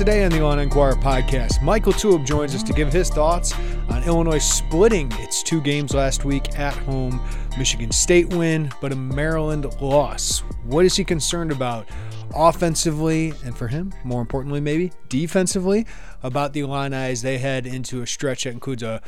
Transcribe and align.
Today 0.00 0.24
on 0.24 0.30
the 0.30 0.38
Illini 0.38 0.62
Inquirer 0.62 0.94
podcast, 0.94 1.60
Mike 1.60 1.84
LaTulip 1.84 2.24
joins 2.24 2.54
us 2.54 2.62
to 2.62 2.72
give 2.72 2.90
his 2.90 3.10
thoughts 3.10 3.52
on 3.90 4.02
Illinois 4.04 4.38
splitting 4.38 5.12
its 5.16 5.42
two 5.42 5.60
games 5.60 5.92
last 5.92 6.24
week 6.24 6.58
at 6.58 6.72
home. 6.72 7.20
Michigan 7.58 7.92
State 7.92 8.32
win, 8.32 8.72
but 8.80 8.92
a 8.92 8.96
Maryland 8.96 9.66
loss. 9.82 10.38
What 10.64 10.86
is 10.86 10.96
he 10.96 11.04
concerned 11.04 11.52
about 11.52 11.86
offensively, 12.34 13.34
and 13.44 13.54
for 13.54 13.68
him, 13.68 13.92
more 14.02 14.22
importantly, 14.22 14.58
maybe 14.58 14.90
defensively, 15.10 15.86
about 16.22 16.54
the 16.54 16.60
Illini 16.60 16.96
as 16.96 17.20
they 17.20 17.36
head 17.36 17.66
into 17.66 18.00
a 18.00 18.06
stretch 18.06 18.44
that 18.44 18.54
includes 18.54 18.82
a 18.82 19.02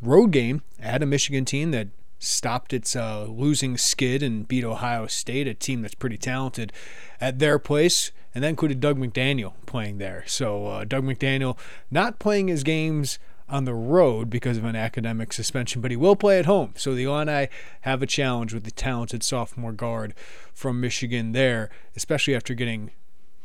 road 0.00 0.30
game 0.30 0.62
at 0.78 1.02
a 1.02 1.06
Michigan 1.06 1.44
team 1.44 1.72
that 1.72 1.88
stopped 2.22 2.72
its 2.72 2.94
uh, 2.94 3.24
losing 3.24 3.76
skid 3.76 4.22
and 4.22 4.46
beat 4.46 4.64
Ohio 4.64 5.06
State, 5.06 5.48
a 5.48 5.54
team 5.54 5.82
that's 5.82 5.94
pretty 5.94 6.16
talented, 6.16 6.72
at 7.20 7.38
their 7.38 7.58
place. 7.58 8.12
And 8.34 8.44
that 8.44 8.48
included 8.48 8.80
Doug 8.80 8.96
McDaniel 8.96 9.54
playing 9.66 9.98
there. 9.98 10.24
So 10.26 10.66
uh, 10.66 10.84
Doug 10.84 11.04
McDaniel 11.04 11.58
not 11.90 12.18
playing 12.18 12.48
his 12.48 12.62
games 12.62 13.18
on 13.48 13.64
the 13.64 13.74
road 13.74 14.30
because 14.30 14.56
of 14.56 14.64
an 14.64 14.76
academic 14.76 15.32
suspension, 15.32 15.82
but 15.82 15.90
he 15.90 15.96
will 15.96 16.16
play 16.16 16.38
at 16.38 16.46
home. 16.46 16.72
So 16.76 16.94
the 16.94 17.04
Illini 17.04 17.48
have 17.82 18.02
a 18.02 18.06
challenge 18.06 18.54
with 18.54 18.64
the 18.64 18.70
talented 18.70 19.22
sophomore 19.22 19.72
guard 19.72 20.14
from 20.54 20.80
Michigan 20.80 21.32
there, 21.32 21.68
especially 21.94 22.34
after 22.34 22.54
getting 22.54 22.92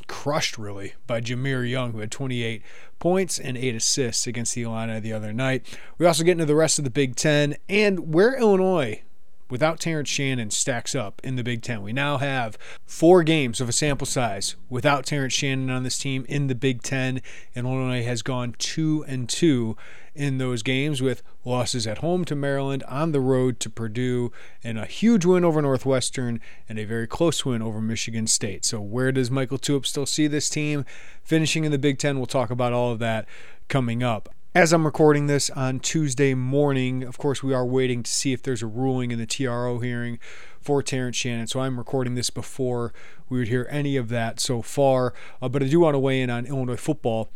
crushed 0.07 0.57
really 0.57 0.93
by 1.05 1.21
Jahmir 1.21 1.69
Young, 1.69 1.91
who 1.91 1.99
had 1.99 2.11
28 2.11 2.61
points 2.99 3.39
and 3.39 3.57
eight 3.57 3.75
assists 3.75 4.27
against 4.27 4.55
the 4.55 4.63
Illini 4.63 4.99
the 4.99 5.13
other 5.13 5.33
night. 5.33 5.65
We 5.97 6.05
also 6.05 6.23
get 6.23 6.33
into 6.33 6.45
the 6.45 6.55
rest 6.55 6.79
of 6.79 6.85
the 6.85 6.91
Big 6.91 7.15
Ten 7.15 7.55
and 7.69 8.13
where 8.13 8.37
Illinois, 8.37 9.01
without 9.49 9.79
Terrence 9.79 10.09
Shannon, 10.09 10.49
stacks 10.49 10.95
up 10.95 11.21
in 11.23 11.35
the 11.35 11.43
Big 11.43 11.61
Ten. 11.61 11.81
We 11.81 11.93
now 11.93 12.17
have 12.17 12.57
four 12.85 13.23
games 13.23 13.61
of 13.61 13.69
a 13.69 13.73
sample 13.73 14.07
size 14.07 14.55
without 14.69 15.05
Terrence 15.05 15.33
Shannon 15.33 15.69
on 15.69 15.83
this 15.83 15.97
team 15.97 16.25
in 16.27 16.47
the 16.47 16.55
Big 16.55 16.81
Ten, 16.81 17.21
and 17.55 17.67
Illinois 17.67 18.03
has 18.03 18.21
gone 18.21 18.55
two 18.57 19.05
and 19.07 19.29
two 19.29 19.77
in 20.17 20.39
those 20.39 20.63
games 20.63 21.01
with 21.01 21.21
losses 21.45 21.85
at 21.85 21.99
home 21.99 22.25
to 22.25 22.35
Maryland, 22.35 22.83
on 22.87 23.11
the 23.11 23.21
road 23.21 23.59
to 23.61 23.69
Purdue, 23.69 24.31
and 24.63 24.77
a 24.77 24.85
huge 24.85 25.25
win 25.25 25.45
over 25.45 25.61
Northwestern 25.61 26.41
and 26.67 26.79
a 26.79 26.85
very 26.85 27.07
close 27.07 27.45
win 27.45 27.61
over 27.61 27.79
Michigan 27.79 28.27
State. 28.27 28.65
So, 28.65 28.81
where 28.81 29.11
does 29.11 29.31
Mike 29.31 29.49
LaTulip 29.49 29.85
still 29.85 30.05
see 30.05 30.27
this 30.27 30.49
team 30.49 30.85
finishing 31.23 31.63
in 31.63 31.71
the 31.71 31.77
Big 31.77 31.99
Ten? 31.99 32.17
We'll 32.17 32.25
talk 32.25 32.49
about 32.49 32.73
all 32.73 32.91
of 32.91 32.99
that 32.99 33.27
coming 33.67 34.03
up. 34.03 34.29
As 34.55 34.73
I'm 34.73 34.85
recording 34.85 35.27
this 35.27 35.51
on 35.51 35.79
Tuesday 35.79 36.33
morning, 36.33 37.03
of 37.03 37.19
course, 37.19 37.43
we 37.43 37.53
are 37.53 37.65
waiting 37.65 38.01
to 38.01 38.09
see 38.09 38.33
if 38.33 38.41
there's 38.41 38.63
a 38.63 38.67
ruling 38.67 39.11
in 39.11 39.19
the 39.19 39.27
TRO 39.27 39.77
hearing 39.77 40.17
for 40.59 40.81
Terrence 40.81 41.15
Shannon. 41.15 41.45
So 41.45 41.59
I'm 41.59 41.77
recording 41.77 42.15
this 42.15 42.31
before 42.31 42.91
we 43.29 43.37
would 43.37 43.49
hear 43.49 43.67
any 43.69 43.97
of 43.97 44.09
that 44.09 44.39
so 44.39 44.63
far. 44.63 45.13
Uh, 45.41 45.49
but 45.49 45.61
I 45.61 45.67
do 45.67 45.81
want 45.81 45.93
to 45.93 45.99
weigh 45.99 46.21
in 46.21 46.31
on 46.31 46.47
Illinois 46.47 46.75
football, 46.75 47.29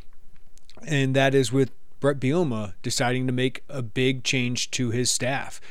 and 0.87 1.15
that 1.15 1.35
is 1.35 1.51
with 1.51 1.71
Bret 2.01 2.19
Bielema 2.19 2.73
deciding 2.81 3.27
to 3.27 3.31
make 3.31 3.63
a 3.69 3.83
big 3.83 4.23
change 4.23 4.71
to 4.71 4.89
his 4.89 5.11
staff. 5.11 5.61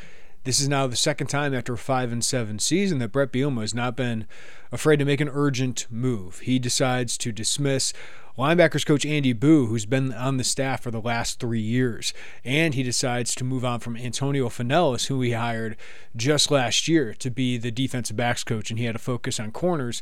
This 0.44 0.60
is 0.60 0.68
now 0.68 0.86
the 0.86 0.96
second 0.96 1.26
time 1.26 1.52
after 1.52 1.74
a 1.74 1.78
five 1.78 2.12
and 2.12 2.24
seven 2.24 2.60
season 2.60 2.98
that 3.00 3.12
Bret 3.12 3.32
Bielema 3.32 3.60
has 3.62 3.74
not 3.74 3.96
been 3.96 4.26
afraid 4.72 5.00
to 5.00 5.04
make 5.04 5.20
an 5.20 5.28
urgent 5.30 5.86
move. 5.90 6.38
He 6.38 6.60
decides 6.60 7.18
to 7.18 7.32
dismiss 7.32 7.92
linebackers 8.38 8.86
coach 8.86 9.04
Andy 9.04 9.32
Buh, 9.32 9.66
who's 9.66 9.86
been 9.86 10.14
on 10.14 10.36
the 10.36 10.44
staff 10.44 10.82
for 10.82 10.92
the 10.92 11.00
last 11.00 11.40
three 11.40 11.60
years, 11.60 12.14
and 12.44 12.74
he 12.74 12.84
decides 12.84 13.34
to 13.34 13.44
move 13.44 13.64
on 13.64 13.80
from 13.80 13.96
Antonio 13.96 14.48
Fenelus, 14.48 15.06
who 15.06 15.20
he 15.20 15.32
hired 15.32 15.76
just 16.14 16.50
last 16.50 16.86
year 16.86 17.12
to 17.14 17.28
be 17.28 17.58
the 17.58 17.72
defensive 17.72 18.16
backs 18.16 18.44
coach, 18.44 18.70
and 18.70 18.78
he 18.78 18.86
had 18.86 18.94
to 18.94 19.00
focus 19.00 19.40
on 19.40 19.50
corners 19.50 20.00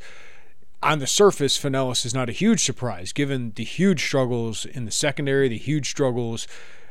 on 0.82 0.98
the 0.98 1.06
surface, 1.06 1.58
Fenelus 1.58 2.04
is 2.06 2.14
not 2.14 2.28
a 2.28 2.32
huge 2.32 2.64
surprise 2.64 3.12
given 3.12 3.52
the 3.56 3.64
huge 3.64 4.04
struggles 4.04 4.64
in 4.64 4.84
the 4.84 4.90
secondary, 4.90 5.48
the 5.48 5.58
huge 5.58 5.88
struggles 5.90 6.46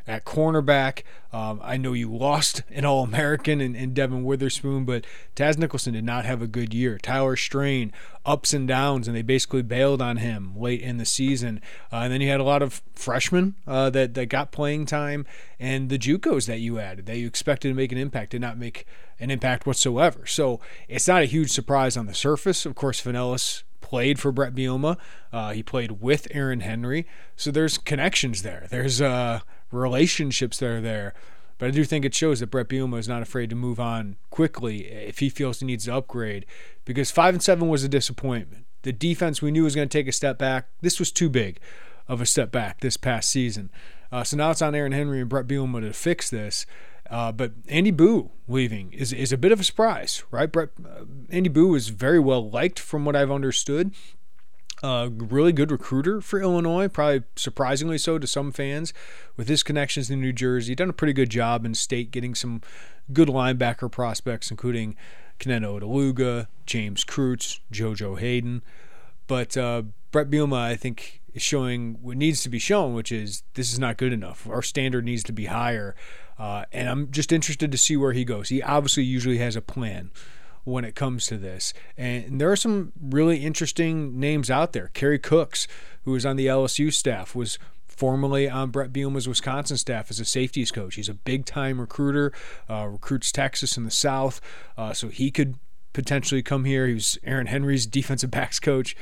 at 0.08 0.24
cornerback. 0.24 1.04
Um, 1.34 1.60
I 1.62 1.76
know 1.76 1.92
you 1.92 2.14
lost 2.14 2.64
an 2.70 2.86
All 2.86 3.04
American 3.04 3.60
in, 3.60 3.76
in 3.76 3.94
Devon 3.94 4.24
Witherspoon, 4.24 4.86
but 4.86 5.06
Taz 5.36 5.58
Nicholson 5.58 5.94
did 5.94 6.06
not 6.06 6.24
have 6.24 6.42
a 6.42 6.48
good 6.48 6.74
year. 6.74 6.98
Tyler 6.98 7.36
Strain, 7.36 7.92
ups 8.26 8.54
and 8.54 8.68
downs, 8.68 9.08
and 9.08 9.16
they 9.16 9.22
basically 9.22 9.62
bailed 9.62 10.02
on 10.02 10.18
him 10.18 10.58
late 10.58 10.82
in 10.82 10.98
the 10.98 11.06
season. 11.06 11.62
Uh, 11.92 11.98
and 11.98 12.14
then 12.14 12.22
you 12.22 12.30
had 12.30 12.40
a 12.40 12.46
lot 12.46 12.62
of 12.62 12.82
freshmen 12.96 13.56
uh, 13.68 13.90
that, 13.90 14.14
that 14.14 14.28
got 14.28 14.52
playing 14.52 14.86
time, 14.86 15.26
and 15.60 15.90
the 15.90 16.00
Jucos 16.00 16.46
that 16.46 16.60
you 16.60 16.80
added 16.80 17.06
that 17.08 17.18
you 17.18 17.28
expected 17.28 17.68
to 17.68 17.74
make 17.74 17.92
an 17.92 17.98
impact 17.98 18.32
did 18.32 18.42
not 18.42 18.58
make 18.58 18.86
an 19.20 19.30
impact 19.30 19.68
whatsoever. 19.68 20.26
So 20.26 20.62
it's 20.88 21.08
not 21.08 21.24
a 21.24 21.26
huge 21.26 21.52
surprise 21.52 21.98
on 21.98 22.06
the 22.06 22.14
surface. 22.14 22.66
Of 22.66 22.76
course, 22.76 23.02
Fenelus 23.02 23.64
played 23.88 24.20
for 24.20 24.34
Bret 24.34 24.54
Bielema. 24.54 24.98
Uh, 25.32 25.52
he 25.52 25.64
played 25.64 26.02
with 26.02 26.28
Aaron 26.32 26.60
Henry. 26.60 27.08
So 27.38 27.52
there's 27.52 27.78
connections 27.78 28.44
there. 28.44 28.68
There's 28.70 29.00
uh, 29.00 29.40
relationships 29.72 30.58
that 30.60 30.68
are 30.68 30.82
there. 30.82 31.14
But 31.58 31.68
I 31.68 31.72
do 31.72 31.86
think 31.86 32.04
it 32.04 32.14
shows 32.14 32.42
that 32.42 32.48
Bret 32.52 32.68
Bielema 32.68 33.00
is 33.00 33.08
not 33.08 33.22
afraid 33.22 33.50
to 33.50 33.56
move 33.56 33.80
on 33.80 34.18
quickly 34.30 34.88
if 34.88 35.20
he 35.20 35.30
feels 35.30 35.62
he 35.62 35.66
needs 35.66 35.86
to 35.86 35.96
upgrade. 35.96 36.46
Because 36.84 37.12
five 37.12 37.34
and 37.34 37.42
seven 37.42 37.70
was 37.70 37.86
a 37.86 37.90
disappointment. 37.90 38.66
The 38.82 38.92
defense 38.92 39.42
we 39.42 39.52
knew 39.52 39.64
was 39.64 39.76
going 39.76 39.88
to 39.88 39.98
take 39.98 40.10
a 40.10 40.12
step 40.12 40.38
back. 40.38 40.68
This 40.82 41.00
was 41.00 41.12
too 41.12 41.30
big 41.30 41.60
of 42.10 42.20
a 42.20 42.26
step 42.26 42.52
back 42.52 42.82
this 42.82 42.98
past 42.98 43.30
season. 43.30 43.70
Uh, 44.12 44.26
so 44.26 44.36
now 44.36 44.52
it's 44.52 44.62
on 44.62 44.76
Aaron 44.76 44.92
Henry 44.92 45.22
and 45.22 45.30
Bret 45.30 45.48
Bielema 45.48 45.80
to 45.80 45.94
fix 45.94 46.30
this. 46.30 46.66
Uh, 47.10 47.32
but 47.32 47.54
Andy 47.68 47.92
Buh 47.92 48.30
leaving 48.48 48.92
is, 48.94 49.14
is 49.14 49.32
a 49.32 49.38
bit 49.38 49.52
of 49.52 49.60
a 49.60 49.64
surprise, 49.64 50.24
right? 50.32 50.52
Bret, 50.52 50.70
uh, 50.84 51.06
Andy 51.30 51.50
Buh 51.50 51.74
is 51.76 51.90
very 51.90 52.20
well 52.20 52.50
liked 52.50 52.80
from 52.80 53.06
what 53.06 53.16
I've 53.16 53.32
understood. 53.32 53.94
Uh, 54.84 55.10
really 55.12 55.52
good 55.52 55.72
recruiter 55.72 56.22
for 56.22 56.40
Illinois, 56.40 56.88
probably 56.88 57.24
surprisingly 57.36 57.98
so 57.98 58.20
to 58.20 58.28
some 58.28 58.52
fans. 58.52 58.94
With 59.36 59.48
his 59.48 59.64
connections 59.64 60.12
in 60.12 60.22
New 60.22 60.34
Jersey, 60.34 60.76
done 60.76 60.90
a 60.90 60.94
pretty 60.94 61.14
good 61.14 61.30
job 61.30 61.66
in 61.66 61.74
state 61.74 62.12
getting 62.12 62.36
some 62.36 62.62
good 63.12 63.28
linebacker 63.28 63.92
prospects, 63.92 64.52
including 64.52 64.96
Kenenna 65.40 65.68
Odeluga, 65.68 66.48
James 66.66 67.04
Kreutz, 67.04 67.60
JoJo 67.72 68.20
Hayden. 68.20 68.62
But 69.26 69.58
uh, 69.58 69.84
Bret 70.12 70.30
Bielema, 70.30 70.58
I 70.58 70.76
think, 70.76 71.22
is 71.34 71.42
showing 71.42 71.98
what 72.02 72.18
needs 72.18 72.44
to 72.44 72.50
be 72.50 72.60
shown, 72.60 72.94
which 72.94 73.12
is 73.12 73.44
this 73.56 73.72
is 73.72 73.80
not 73.80 73.98
good 73.98 74.14
enough. 74.14 74.48
Our 74.48 74.62
standard 74.62 75.06
needs 75.06 75.24
to 75.24 75.34
be 75.34 75.46
higher. 75.46 75.96
Uh, 76.40 76.66
and 76.72 76.88
I'm 76.88 77.12
just 77.12 77.32
interested 77.32 77.72
to 77.72 77.78
see 77.78 77.98
where 77.98 78.14
he 78.14 78.24
goes. 78.24 78.50
He 78.50 78.62
obviously 78.62 79.04
usually 79.04 79.40
has 79.40 79.56
a 79.56 79.62
plan 79.62 80.12
when 80.64 80.84
it 80.84 80.96
comes 80.96 81.28
to 81.28 81.38
this. 81.38 81.74
And 81.98 82.42
there 82.42 82.52
are 82.52 82.58
some 82.58 82.92
really 83.02 83.38
interesting 83.38 84.20
names 84.20 84.52
out 84.52 84.74
there. 84.74 84.90
Kerry 84.94 85.18
Cooks, 85.18 85.68
who 86.04 86.12
was 86.12 86.26
on 86.26 86.36
the 86.36 86.48
LSU 86.48 86.92
staff, 86.92 87.34
was 87.34 87.58
formerly 87.88 88.50
on 88.50 88.70
Bret 88.70 88.94
Bielema's 88.94 89.28
Wisconsin 89.28 89.78
staff 89.78 90.12
as 90.12 90.20
a 90.20 90.26
safeties 90.26 90.72
coach. 90.72 90.96
He's 90.96 91.10
a 91.10 91.14
big 91.14 91.46
time 91.46 91.80
recruiter, 91.80 92.32
uh, 92.70 92.86
recruits 92.86 93.32
Texas 93.32 93.78
in 93.78 93.86
the 93.86 93.92
South, 93.92 94.40
uh, 94.78 94.94
so 94.94 95.08
he 95.08 95.32
could 95.32 95.56
potentially 95.94 96.44
come 96.44 96.66
here. 96.66 96.86
He 96.86 96.94
was 96.94 97.18
Aaron 97.24 97.48
Henry's 97.48 97.86
defensive 97.88 98.30
backs 98.30 98.60
coach 98.60 98.96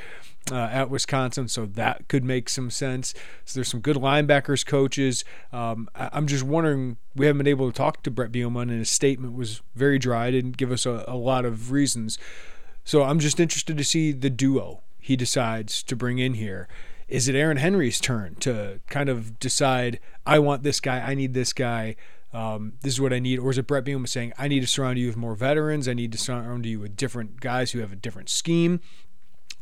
uh, 0.51 0.55
at 0.55 0.89
Wisconsin, 0.89 1.47
so 1.47 1.65
that 1.65 2.07
could 2.07 2.23
make 2.23 2.49
some 2.49 2.69
sense. 2.69 3.13
So 3.45 3.57
there's 3.57 3.67
some 3.67 3.79
good 3.79 3.97
linebackers 3.97 4.65
coaches. 4.65 5.23
Um, 5.51 5.89
I- 5.95 6.17
am 6.17 6.27
just 6.27 6.43
wondering. 6.43 6.97
We 7.15 7.25
haven't 7.25 7.39
been 7.39 7.47
able 7.47 7.71
to 7.71 7.75
talk 7.75 8.03
to 8.03 8.11
Bret 8.11 8.31
Bielema, 8.31 8.63
and 8.63 8.71
his 8.71 8.89
statement 8.89 9.33
was 9.33 9.61
very 9.73 9.97
dry. 9.97 10.31
Didn't 10.31 10.57
give 10.57 10.71
us 10.71 10.85
a, 10.85 11.05
a 11.07 11.15
lot 11.15 11.45
of 11.45 11.71
reasons. 11.71 12.19
So 12.83 13.03
I'm 13.03 13.19
just 13.19 13.39
interested 13.39 13.77
to 13.77 13.83
see 13.83 14.11
the 14.11 14.29
duo 14.29 14.81
he 14.99 15.15
decides 15.15 15.81
to 15.83 15.95
bring 15.95 16.19
in 16.19 16.35
here. 16.35 16.67
Is 17.07 17.27
it 17.27 17.35
Aaron 17.35 17.57
Henry's 17.57 17.99
turn 17.99 18.35
to 18.39 18.79
kind 18.89 19.09
of 19.09 19.39
decide, 19.39 19.99
I 20.25 20.39
want 20.39 20.63
this 20.63 20.79
guy, 20.79 20.99
I 20.99 21.13
need 21.13 21.35
this 21.35 21.53
guy, 21.53 21.95
um, 22.33 22.73
this 22.81 22.93
is 22.93 23.01
what 23.01 23.13
I 23.13 23.19
need? 23.19 23.39
Or 23.39 23.51
is 23.51 23.57
it 23.57 23.67
Bret 23.67 23.85
Bielema 23.85 24.09
saying, 24.09 24.33
I 24.37 24.47
need 24.47 24.61
to 24.61 24.67
surround 24.67 24.97
you 24.97 25.07
with 25.07 25.15
more 25.15 25.35
veterans, 25.35 25.87
I 25.87 25.93
need 25.93 26.11
to 26.13 26.17
surround 26.17 26.65
you 26.65 26.79
with 26.79 26.95
different 26.95 27.39
guys 27.39 27.71
who 27.71 27.79
have 27.79 27.91
a 27.91 27.95
different 27.95 28.29
scheme? 28.29 28.81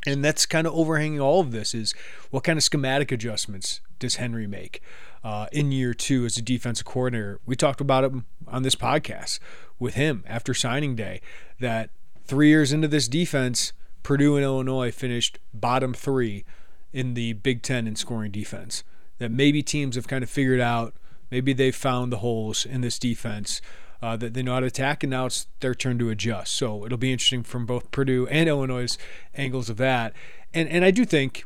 And 0.05 0.23
that's 0.23 0.45
kind 0.45 0.67
of 0.67 0.73
overhanging 0.73 1.21
all 1.21 1.39
of 1.39 1.51
this 1.51 1.73
is 1.73 1.93
what 2.29 2.43
kind 2.43 2.57
of 2.57 2.63
schematic 2.63 3.11
adjustments 3.11 3.79
does 3.99 4.15
Henry 4.15 4.47
make 4.47 4.81
uh, 5.23 5.47
in 5.51 5.71
year 5.71 5.93
two 5.93 6.25
as 6.25 6.37
a 6.37 6.41
defensive 6.41 6.85
coordinator? 6.85 7.39
We 7.45 7.55
talked 7.55 7.81
about 7.81 8.03
it 8.03 8.11
on 8.47 8.63
this 8.63 8.75
podcast 8.75 9.39
with 9.79 9.93
him 9.95 10.23
after 10.27 10.53
signing 10.53 10.95
day 10.95 11.21
that 11.59 11.89
three 12.25 12.49
years 12.49 12.73
into 12.73 12.87
this 12.87 13.07
defense, 13.07 13.73
Purdue 14.03 14.35
and 14.35 14.43
Illinois 14.43 14.91
finished 14.91 15.39
bottom 15.53 15.93
three 15.93 16.43
in 16.91 17.13
the 17.13 17.33
Big 17.33 17.61
Ten 17.61 17.87
in 17.87 17.95
scoring 17.95 18.31
defense. 18.31 18.83
That 19.19 19.31
maybe 19.31 19.63
teams 19.63 19.95
have 19.95 20.07
kind 20.07 20.23
of 20.23 20.29
figured 20.29 20.59
out, 20.59 20.95
maybe 21.31 21.53
they've 21.53 21.75
found 21.75 22.11
the 22.11 22.17
holes 22.17 22.65
in 22.65 22.81
this 22.81 22.99
defense 22.99 23.61
uh, 24.03 24.17
that 24.17 24.33
they 24.33 24.43
know 24.43 24.55
how 24.55 24.59
to 24.59 24.65
attack, 24.65 25.01
and 25.01 25.11
now 25.11 25.27
it's 25.27 25.47
their 25.61 25.73
turn 25.73 25.97
to 25.97 26.09
adjust. 26.09 26.51
So 26.51 26.85
it'll 26.85 26.97
be 26.97 27.13
interesting 27.13 27.41
from 27.41 27.65
both 27.65 27.89
Purdue 27.89 28.27
and 28.27 28.49
Illinois' 28.49 28.97
angles 29.33 29.69
of 29.69 29.77
that. 29.77 30.13
And 30.53 30.67
and 30.67 30.83
I 30.83 30.91
do 30.91 31.05
think 31.05 31.45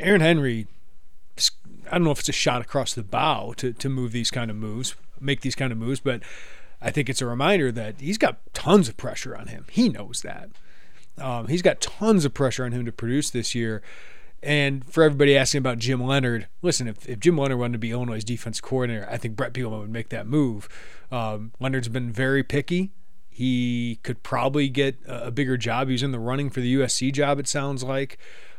Aaron 0.00 0.22
Henry, 0.22 0.66
I 1.86 1.98
don't 1.98 2.04
know 2.04 2.10
if 2.10 2.20
it's 2.20 2.30
a 2.30 2.32
shot 2.32 2.62
across 2.62 2.94
the 2.94 3.02
bow 3.02 3.52
to 3.58 3.74
to 3.74 3.88
move 3.90 4.12
these 4.12 4.30
kind 4.30 4.50
of 4.50 4.56
moves, 4.56 4.94
make 5.20 5.42
these 5.42 5.54
kind 5.54 5.72
of 5.72 5.76
moves, 5.76 6.00
but 6.00 6.22
I 6.80 6.90
think 6.90 7.10
it's 7.10 7.20
a 7.20 7.26
reminder 7.26 7.70
that 7.72 8.00
he's 8.00 8.16
got 8.16 8.38
tons 8.54 8.88
of 8.88 8.96
pressure 8.96 9.36
on 9.36 9.48
him. 9.48 9.66
He 9.70 9.90
knows 9.90 10.22
that. 10.22 10.48
Um, 11.18 11.48
he's 11.48 11.62
got 11.62 11.82
tons 11.82 12.24
of 12.24 12.32
pressure 12.32 12.64
on 12.64 12.72
him 12.72 12.86
to 12.86 12.92
produce 12.92 13.28
this 13.28 13.54
year. 13.54 13.82
And 14.44 14.84
for 14.84 15.02
everybody 15.02 15.36
asking 15.36 15.60
about 15.60 15.78
Jim 15.78 16.02
Leonhard, 16.02 16.48
listen, 16.60 16.86
if, 16.86 17.08
if 17.08 17.18
Jim 17.18 17.38
Leonhard 17.38 17.58
wanted 17.58 17.72
to 17.72 17.78
be 17.78 17.92
Illinois' 17.92 18.22
defense 18.22 18.60
coordinator, 18.60 19.08
I 19.10 19.16
think 19.16 19.36
Bret 19.36 19.54
Bielema 19.54 19.80
would 19.80 19.90
make 19.90 20.10
that 20.10 20.26
move. 20.26 20.68
Um, 21.10 21.52
Leonhard's 21.58 21.88
been 21.88 22.12
very 22.12 22.42
picky. 22.42 22.92
He 23.30 24.00
could 24.02 24.22
probably 24.22 24.68
get 24.68 24.98
a, 25.06 25.28
a, 25.28 25.30
bigger 25.30 25.56
job. 25.56 25.88
He's 25.88 26.02
in 26.02 26.12
the 26.12 26.18
running 26.18 26.50
for 26.50 26.60
the 26.60 26.76
USC 26.76 27.12
job, 27.12 27.40
it 27.40 27.48
sounds 27.48 27.82
like. 27.82 28.18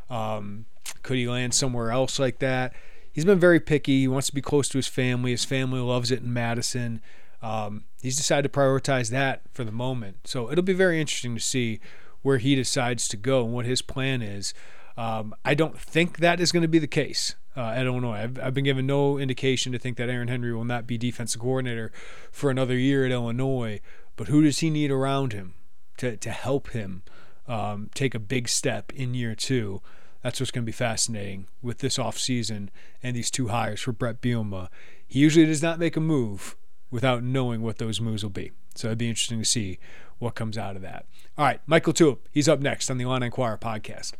Um, 0.09 0.65
could 1.03 1.17
he 1.17 1.27
land 1.27 1.53
somewhere 1.53 1.91
else 1.91 2.17
like 2.19 2.39
that? 2.39 2.73
He's 3.13 3.23
been 3.23 3.39
very 3.39 3.59
picky. 3.59 4.01
He 4.01 4.07
wants 4.07 4.27
to 4.27 4.35
be 4.35 4.41
close 4.41 4.67
to 4.69 4.77
his 4.77 4.87
family. 4.87 5.31
His 5.31 5.45
family 5.45 5.79
loves 5.79 6.11
it 6.11 6.21
in 6.21 6.33
Madison. 6.33 6.99
Um, 7.41 7.85
he's 8.01 8.17
decided 8.17 8.51
to 8.51 8.59
prioritize 8.59 9.11
that 9.11 9.43
for 9.53 9.63
the 9.63 9.71
moment. 9.71 10.27
So 10.27 10.51
it'll 10.51 10.63
be 10.63 10.73
very 10.73 10.99
interesting 10.99 11.35
to 11.35 11.41
see 11.41 11.79
where 12.23 12.39
he 12.39 12.55
decides 12.55 13.07
to 13.09 13.17
go 13.17 13.45
and 13.45 13.53
what 13.53 13.65
his 13.65 13.81
plan 13.81 14.21
is. 14.21 14.53
Um, 14.97 15.35
I 15.43 15.53
don't 15.53 15.79
think 15.79 16.19
that 16.19 16.39
is 16.39 16.51
going 16.51 16.61
to 16.61 16.69
be 16.69 16.79
the 16.79 16.87
case 16.87 17.35
uh, 17.57 17.69
at 17.69 17.85
Illinois. 17.85 18.17
I've, 18.17 18.39
I've, 18.39 18.53
been 18.53 18.63
given 18.63 18.85
no 18.85 19.17
indication 19.17 19.71
to 19.73 19.79
think 19.79 19.97
that 19.97 20.09
Aaron 20.09 20.27
Henry 20.27 20.53
will 20.53 20.65
not 20.65 20.87
be 20.87 20.97
defensive 20.97 21.41
coordinator 21.41 21.91
for 22.31 22.49
another 22.49 22.77
year 22.77 23.05
at 23.05 23.11
Illinois. 23.11 23.81
But 24.15 24.27
who 24.27 24.41
does 24.41 24.59
he 24.59 24.69
need 24.69 24.91
around 24.91 25.33
him 25.33 25.55
to, 25.97 26.15
to 26.15 26.29
help 26.29 26.69
him 26.69 27.03
um, 27.47 27.89
take 27.93 28.15
a 28.15 28.19
big 28.19 28.47
step 28.47 28.93
in 28.93 29.13
year 29.13 29.35
two? 29.35 29.81
That's 30.21 30.39
what's 30.39 30.51
going 30.51 30.63
to 30.63 30.65
be 30.65 30.71
fascinating 30.71 31.47
with 31.61 31.79
this 31.79 31.97
offseason 31.97 32.69
and 33.03 33.15
these 33.15 33.29
two 33.29 33.49
hires 33.49 33.81
for 33.81 33.91
Bret 33.91 34.21
Bielema. 34.21 34.69
He 35.05 35.19
usually 35.19 35.45
does 35.45 35.61
not 35.61 35.77
make 35.77 35.95
a 35.95 36.01
move 36.01 36.55
without 36.89 37.23
knowing 37.23 37.61
what 37.61 37.77
those 37.77 38.01
moves 38.01 38.23
will 38.23 38.31
be. 38.31 38.51
So 38.75 38.87
it'd 38.87 38.97
be 38.97 39.09
interesting 39.09 39.39
to 39.39 39.45
see 39.45 39.79
what 40.17 40.35
comes 40.35 40.57
out 40.57 40.75
of 40.75 40.81
that. 40.81 41.05
All 41.37 41.45
right, 41.45 41.59
Mike 41.67 41.83
LaTulip, 41.83 42.19
he's 42.31 42.49
up 42.49 42.59
next 42.59 42.89
on 42.89 42.97
the 42.97 43.03
Illini 43.03 43.27
Inquirer 43.27 43.57
podcast. 43.57 44.13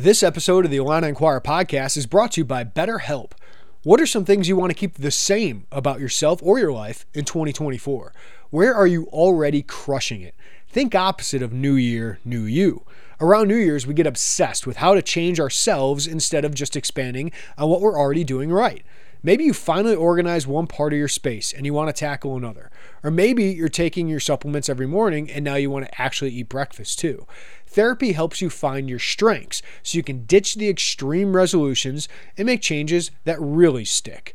This 0.00 0.22
episode 0.22 0.64
of 0.64 0.70
the 0.70 0.76
Illini 0.76 1.08
Inquirer 1.08 1.40
podcast 1.40 1.96
is 1.96 2.06
brought 2.06 2.30
to 2.32 2.42
you 2.42 2.44
by 2.44 2.62
BetterHelp. 2.62 3.32
What 3.82 4.00
are 4.00 4.06
some 4.06 4.24
things 4.24 4.46
you 4.46 4.54
want 4.54 4.70
to 4.70 4.78
keep 4.78 4.94
the 4.94 5.10
same 5.10 5.66
about 5.72 5.98
yourself 5.98 6.40
or 6.40 6.60
your 6.60 6.70
life 6.70 7.04
in 7.14 7.24
2024? 7.24 8.12
Where 8.50 8.72
are 8.72 8.86
you 8.86 9.06
already 9.06 9.60
crushing 9.60 10.20
it? 10.20 10.36
Think 10.68 10.94
opposite 10.94 11.42
of 11.42 11.52
New 11.52 11.74
Year, 11.74 12.20
New 12.24 12.42
You. 12.42 12.84
Around 13.20 13.48
New 13.48 13.56
Year's, 13.56 13.88
we 13.88 13.94
get 13.94 14.06
obsessed 14.06 14.68
with 14.68 14.76
how 14.76 14.94
to 14.94 15.02
change 15.02 15.40
ourselves 15.40 16.06
instead 16.06 16.44
of 16.44 16.54
just 16.54 16.76
expanding 16.76 17.32
on 17.56 17.68
what 17.68 17.80
we're 17.80 17.98
already 17.98 18.22
doing 18.22 18.52
right. 18.52 18.84
Maybe 19.20 19.42
you 19.42 19.52
finally 19.52 19.96
organize 19.96 20.46
one 20.46 20.68
part 20.68 20.92
of 20.92 20.98
your 20.98 21.08
space 21.08 21.52
and 21.52 21.66
you 21.66 21.74
want 21.74 21.88
to 21.88 21.92
tackle 21.92 22.36
another. 22.36 22.70
Or 23.02 23.10
maybe 23.10 23.44
you're 23.46 23.68
taking 23.68 24.06
your 24.06 24.20
supplements 24.20 24.68
every 24.68 24.86
morning 24.86 25.28
and 25.28 25.44
now 25.44 25.56
you 25.56 25.70
want 25.70 25.86
to 25.86 26.00
actually 26.00 26.30
eat 26.30 26.48
breakfast 26.48 27.00
too. 27.00 27.26
Therapy 27.68 28.12
helps 28.12 28.40
you 28.40 28.48
find 28.50 28.88
your 28.88 28.98
strengths 28.98 29.62
so 29.82 29.96
you 29.96 30.02
can 30.02 30.24
ditch 30.24 30.54
the 30.54 30.68
extreme 30.68 31.36
resolutions 31.36 32.08
and 32.36 32.46
make 32.46 32.62
changes 32.62 33.10
that 33.24 33.40
really 33.40 33.84
stick. 33.84 34.34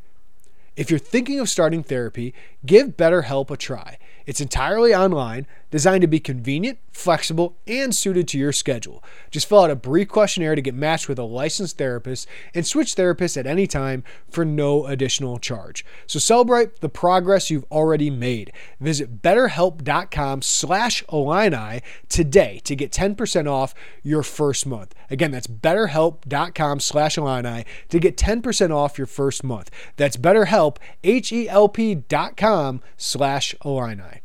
If 0.75 0.89
you're 0.89 0.99
thinking 0.99 1.39
of 1.39 1.49
starting 1.49 1.83
therapy, 1.83 2.33
give 2.65 2.97
BetterHelp 2.97 3.51
a 3.51 3.57
try. 3.57 3.97
It's 4.25 4.41
entirely 4.41 4.93
online, 4.93 5.45
designed 5.73 6.03
to 6.03 6.07
be 6.07 6.19
convenient, 6.19 6.77
flexible, 6.91 7.57
and 7.65 7.95
suited 7.95 8.27
to 8.27 8.37
your 8.37 8.51
schedule. 8.51 9.03
Just 9.31 9.49
fill 9.49 9.61
out 9.61 9.71
a 9.71 9.75
brief 9.75 10.07
questionnaire 10.07 10.53
to 10.53 10.61
get 10.61 10.75
matched 10.75 11.09
with 11.09 11.17
a 11.17 11.23
licensed 11.23 11.79
therapist 11.79 12.27
and 12.53 12.63
switch 12.63 12.93
therapists 12.93 13.37
at 13.37 13.47
any 13.47 13.65
time 13.65 14.03
for 14.29 14.45
no 14.45 14.85
additional 14.85 15.39
charge. 15.39 15.83
So 16.05 16.19
celebrate 16.19 16.81
the 16.81 16.89
progress 16.89 17.49
you've 17.49 17.65
already 17.71 18.11
made. 18.11 18.53
Visit 18.79 19.23
betterhelp.com 19.23 20.43
slash 20.43 21.03
Illini 21.11 21.81
today 22.07 22.61
to 22.65 22.75
get 22.75 22.91
10% 22.91 23.49
off 23.49 23.73
your 24.03 24.21
first 24.21 24.67
month. 24.67 24.93
Again, 25.09 25.31
that's 25.31 25.47
betterhelp.com 25.47 26.81
slash 26.81 27.17
Illini 27.17 27.65
to 27.89 27.99
get 27.99 28.15
10% 28.15 28.69
off 28.69 28.99
your 28.99 29.07
first 29.07 29.43
month. 29.43 29.71
That's 29.97 30.17
betterhelp, 30.17 30.77
H-E-L-P 31.03 31.95
dot 31.95 32.37
com 32.37 32.81
slash 32.95 33.55
Illini. 33.65 34.22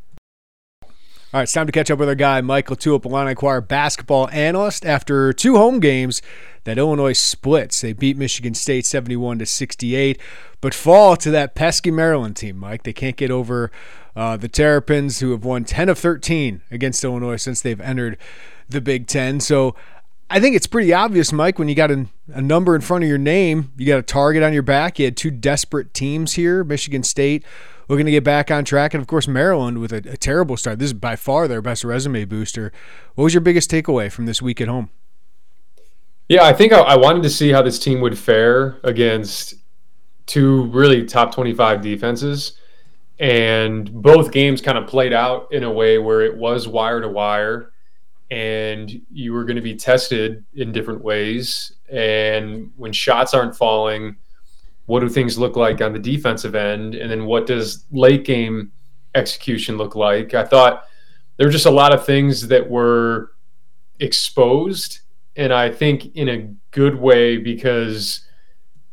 All 1.30 1.40
right, 1.40 1.42
it's 1.42 1.52
time 1.52 1.66
to 1.66 1.72
catch 1.72 1.90
up 1.90 1.98
with 1.98 2.08
our 2.08 2.14
guy, 2.14 2.40
Mike 2.40 2.68
LaTulip, 2.68 3.04
Illini 3.04 3.32
Inquirer 3.32 3.60
basketball 3.60 4.30
analyst. 4.30 4.86
After 4.86 5.30
two 5.34 5.56
home 5.56 5.78
games 5.78 6.22
that 6.64 6.78
Illinois 6.78 7.12
splits, 7.12 7.82
they 7.82 7.92
beat 7.92 8.16
Michigan 8.16 8.54
State 8.54 8.86
71 8.86 9.40
to 9.40 9.44
68, 9.44 10.18
but 10.62 10.72
fall 10.72 11.18
to 11.18 11.30
that 11.30 11.54
pesky 11.54 11.90
Maryland 11.90 12.34
team, 12.34 12.56
Mike. 12.56 12.84
They 12.84 12.94
can't 12.94 13.14
get 13.14 13.30
over 13.30 13.70
uh, 14.16 14.38
the 14.38 14.48
Terrapins, 14.48 15.20
who 15.20 15.32
have 15.32 15.44
won 15.44 15.66
10 15.66 15.90
of 15.90 15.98
13 15.98 16.62
against 16.70 17.04
Illinois 17.04 17.36
since 17.36 17.60
they've 17.60 17.78
entered 17.82 18.16
the 18.66 18.80
Big 18.80 19.06
Ten. 19.06 19.38
So 19.38 19.74
I 20.30 20.40
think 20.40 20.56
it's 20.56 20.66
pretty 20.66 20.94
obvious, 20.94 21.30
Mike, 21.30 21.58
when 21.58 21.68
you 21.68 21.74
got 21.74 21.90
a, 21.90 22.06
a, 22.32 22.40
number 22.40 22.74
in 22.74 22.80
front 22.80 23.04
of 23.04 23.08
your 23.08 23.18
name, 23.18 23.70
you 23.76 23.86
got 23.86 23.98
a 23.98 24.02
target 24.02 24.42
on 24.42 24.54
your 24.54 24.62
back. 24.62 24.98
You 24.98 25.04
had 25.04 25.16
two 25.18 25.30
desperate 25.30 25.92
teams 25.92 26.32
here 26.32 26.64
Michigan 26.64 27.02
State 27.02 27.44
looking 27.88 28.06
to 28.06 28.12
get 28.12 28.24
back 28.24 28.50
on 28.50 28.64
track. 28.64 28.94
And 28.94 29.00
of 29.00 29.06
course, 29.06 29.26
Maryland 29.26 29.78
with 29.78 29.92
a, 29.92 29.96
a 30.10 30.16
terrible 30.16 30.56
start. 30.56 30.78
This 30.78 30.86
is 30.86 30.94
by 30.94 31.16
far 31.16 31.48
their 31.48 31.62
best 31.62 31.84
resume 31.84 32.24
booster. 32.24 32.72
What 33.14 33.24
was 33.24 33.34
your 33.34 33.40
biggest 33.40 33.70
takeaway 33.70 34.10
from 34.10 34.26
this 34.26 34.40
week 34.40 34.60
at 34.60 34.68
home? 34.68 34.90
Yeah, 36.28 36.44
I 36.44 36.52
think 36.52 36.72
I, 36.72 36.80
I 36.80 36.96
wanted 36.96 37.22
to 37.22 37.30
see 37.30 37.50
how 37.50 37.62
this 37.62 37.78
team 37.78 38.00
would 38.02 38.18
fare 38.18 38.78
against 38.84 39.54
two 40.26 40.64
really 40.66 41.04
top 41.06 41.34
25 41.34 41.80
defenses. 41.80 42.58
And 43.18 43.92
both 43.92 44.30
games 44.30 44.60
kind 44.60 44.78
of 44.78 44.86
played 44.86 45.12
out 45.12 45.52
in 45.52 45.64
a 45.64 45.72
way 45.72 45.98
where 45.98 46.20
it 46.20 46.36
was 46.36 46.68
wire 46.68 47.00
to 47.00 47.08
wire 47.08 47.72
and 48.30 49.00
you 49.10 49.32
were 49.32 49.44
going 49.44 49.56
to 49.56 49.62
be 49.62 49.74
tested 49.74 50.44
in 50.54 50.70
different 50.72 51.02
ways. 51.02 51.72
And 51.90 52.70
when 52.76 52.92
shots 52.92 53.32
aren't 53.32 53.56
falling, 53.56 54.16
what 54.88 55.00
do 55.00 55.08
things 55.08 55.38
look 55.38 55.56
like 55.56 55.80
on 55.80 55.92
the 55.92 55.98
defensive 55.98 56.54
end, 56.54 56.94
and 56.94 57.10
then 57.10 57.24
what 57.24 57.46
does 57.46 57.86
late 57.90 58.24
game 58.24 58.72
execution 59.14 59.76
look 59.76 59.94
like? 59.94 60.34
I 60.34 60.44
thought 60.44 60.84
there 61.36 61.46
were 61.46 61.52
just 61.52 61.66
a 61.66 61.70
lot 61.70 61.94
of 61.94 62.04
things 62.04 62.48
that 62.48 62.68
were 62.68 63.32
exposed 64.00 65.00
and 65.38 65.52
I 65.52 65.70
think 65.70 66.16
in 66.16 66.28
a 66.28 66.52
good 66.72 66.96
way 66.96 67.38
because 67.38 68.26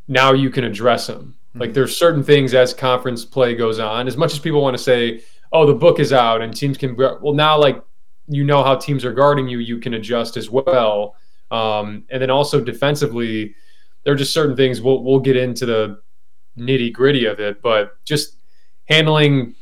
now 0.07 0.31
you 0.31 0.51
can 0.51 0.63
address 0.63 1.07
them. 1.07 1.35
Mm-hmm. 1.49 1.59
Like 1.59 1.73
there's 1.73 1.97
certain 1.97 2.23
things 2.23 2.53
as 2.53 2.73
conference 2.73 3.25
play 3.25 3.55
goes 3.55 3.79
on. 3.79 4.07
As 4.07 4.15
much 4.15 4.31
as 4.31 4.39
people 4.39 4.61
want 4.61 4.77
to 4.77 4.83
say, 4.83 5.21
"Oh, 5.51 5.65
the 5.65 5.73
book 5.73 5.99
is 5.99 6.13
out," 6.13 6.41
and 6.41 6.55
teams 6.55 6.77
can 6.77 6.95
well 6.95 7.33
now 7.33 7.57
like 7.57 7.83
you 8.27 8.43
know 8.43 8.63
how 8.63 8.75
teams 8.75 9.03
are 9.03 9.13
guarding 9.13 9.47
you, 9.47 9.57
you 9.57 9.79
can 9.79 9.95
adjust 9.95 10.37
as 10.37 10.49
well. 10.49 11.15
Um, 11.51 12.03
and 12.09 12.21
then 12.21 12.29
also 12.29 12.61
defensively, 12.61 13.55
there 14.05 14.13
are 14.13 14.17
just 14.17 14.33
certain 14.33 14.55
things 14.55 14.81
we'll 14.81 15.03
we'll 15.03 15.19
get 15.19 15.35
into 15.35 15.65
the 15.65 16.01
nitty 16.57 16.93
gritty 16.93 17.25
of 17.25 17.39
it, 17.39 17.61
but 17.61 18.03
just 18.05 18.37
handling 18.85 19.55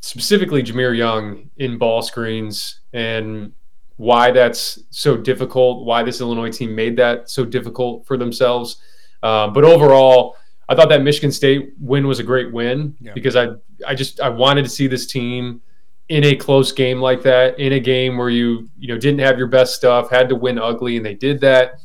specifically 0.00 0.62
Jahmir 0.62 0.96
Young 0.96 1.50
in 1.58 1.78
ball 1.78 2.02
screens 2.02 2.80
and 2.92 3.52
why 3.96 4.32
that's 4.32 4.80
so 4.90 5.16
difficult, 5.16 5.84
why 5.86 6.02
this 6.02 6.20
Illinois 6.20 6.50
team 6.50 6.74
made 6.74 6.96
that 6.96 7.30
so 7.30 7.44
difficult 7.44 8.06
for 8.06 8.16
themselves. 8.16 8.78
Um, 9.22 9.52
but 9.52 9.64
overall, 9.64 10.36
I 10.68 10.74
thought 10.74 10.88
that 10.88 11.02
Michigan 11.02 11.30
State 11.30 11.74
win 11.78 12.06
was 12.06 12.18
a 12.18 12.22
great 12.22 12.52
win 12.52 12.96
yeah. 13.00 13.12
because 13.12 13.36
I 13.36 13.48
I 13.86 13.94
just 13.94 14.20
I 14.20 14.28
wanted 14.28 14.64
to 14.64 14.70
see 14.70 14.86
this 14.86 15.06
team 15.06 15.60
in 16.08 16.24
a 16.24 16.36
close 16.36 16.72
game 16.72 17.00
like 17.00 17.22
that, 17.22 17.58
in 17.58 17.74
a 17.74 17.80
game 17.80 18.16
where 18.16 18.30
you 18.30 18.68
you 18.78 18.88
know 18.88 18.98
didn't 18.98 19.20
have 19.20 19.38
your 19.38 19.46
best 19.46 19.74
stuff, 19.74 20.10
had 20.10 20.28
to 20.30 20.34
win 20.34 20.58
ugly, 20.58 20.96
and 20.96 21.04
they 21.04 21.14
did 21.14 21.40
that. 21.40 21.80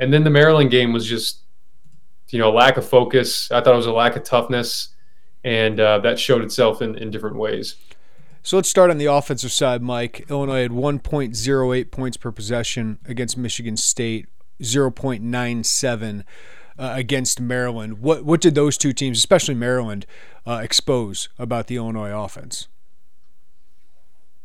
And 0.00 0.12
then 0.12 0.24
the 0.24 0.30
Maryland 0.30 0.70
game 0.70 0.92
was 0.92 1.06
just 1.06 1.42
you 2.30 2.38
know 2.38 2.50
lack 2.50 2.76
of 2.76 2.88
focus. 2.88 3.50
I 3.52 3.60
thought 3.60 3.74
it 3.74 3.76
was 3.76 3.86
a 3.86 3.92
lack 3.92 4.16
of 4.16 4.24
toughness, 4.24 4.88
and 5.44 5.78
uh, 5.78 5.98
that 5.98 6.18
showed 6.18 6.42
itself 6.42 6.82
in, 6.82 6.96
in 6.96 7.10
different 7.10 7.36
ways. 7.36 7.76
So 8.42 8.56
let's 8.56 8.70
start 8.70 8.90
on 8.90 8.96
the 8.96 9.06
offensive 9.06 9.52
side, 9.52 9.82
Mike. 9.82 10.24
Illinois 10.30 10.62
had 10.62 10.70
1.08 10.70 11.90
points 11.90 12.16
per 12.16 12.32
possession 12.32 12.98
against 13.04 13.36
Michigan 13.36 13.76
State, 13.76 14.28
0.97 14.62 16.24
uh, 16.78 16.92
against 16.96 17.38
Maryland. 17.38 18.00
What 18.00 18.24
what 18.24 18.40
did 18.40 18.54
those 18.54 18.78
two 18.78 18.94
teams, 18.94 19.18
especially 19.18 19.54
Maryland, 19.54 20.06
uh, 20.46 20.60
expose 20.62 21.28
about 21.38 21.66
the 21.66 21.76
Illinois 21.76 22.10
offense? 22.10 22.68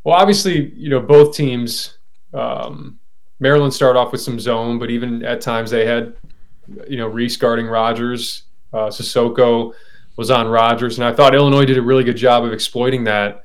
Well, 0.04 0.16
obviously, 0.16 0.74
you 0.76 0.90
know 0.90 1.00
both 1.00 1.36
teams. 1.36 1.98
Um, 2.34 3.00
Maryland 3.40 3.74
started 3.74 4.00
off 4.00 4.12
with 4.12 4.22
some 4.22 4.40
zone, 4.40 4.80
but 4.80 4.90
even 4.90 5.24
at 5.24 5.42
times 5.42 5.72
they 5.72 5.86
had, 5.86 6.16
you 6.88 6.98
know, 6.98 7.08
Reese 7.08 7.38
guarding 7.38 7.68
Rodgers. 7.68 8.44
Uh, 8.72 8.88
Sissoko 8.88 9.74
was 10.18 10.32
on 10.32 10.48
Rodgers, 10.48 10.98
and 10.98 11.06
I 11.06 11.14
thought 11.14 11.36
Illinois 11.36 11.66
did 11.66 11.78
a 11.78 11.82
really 11.82 12.04
good 12.04 12.18
job 12.18 12.44
of 12.44 12.54
exploiting 12.54 13.04
that 13.06 13.44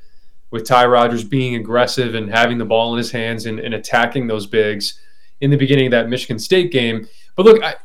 with 0.50 0.64
Ty 0.66 0.86
Rodgers 0.86 1.24
being 1.24 1.54
aggressive 1.54 2.14
and 2.14 2.30
having 2.30 2.58
the 2.58 2.64
ball 2.64 2.92
in 2.92 2.98
his 2.98 3.10
hands 3.10 3.46
and, 3.46 3.60
and 3.60 3.74
attacking 3.74 4.26
those 4.26 4.46
bigs 4.46 5.00
in 5.40 5.50
the 5.50 5.56
beginning 5.56 5.86
of 5.86 5.90
that 5.92 6.08
Michigan 6.08 6.38
State 6.38 6.72
game. 6.72 7.08
But 7.36 7.46
look, 7.46 7.62
I, 7.62 7.76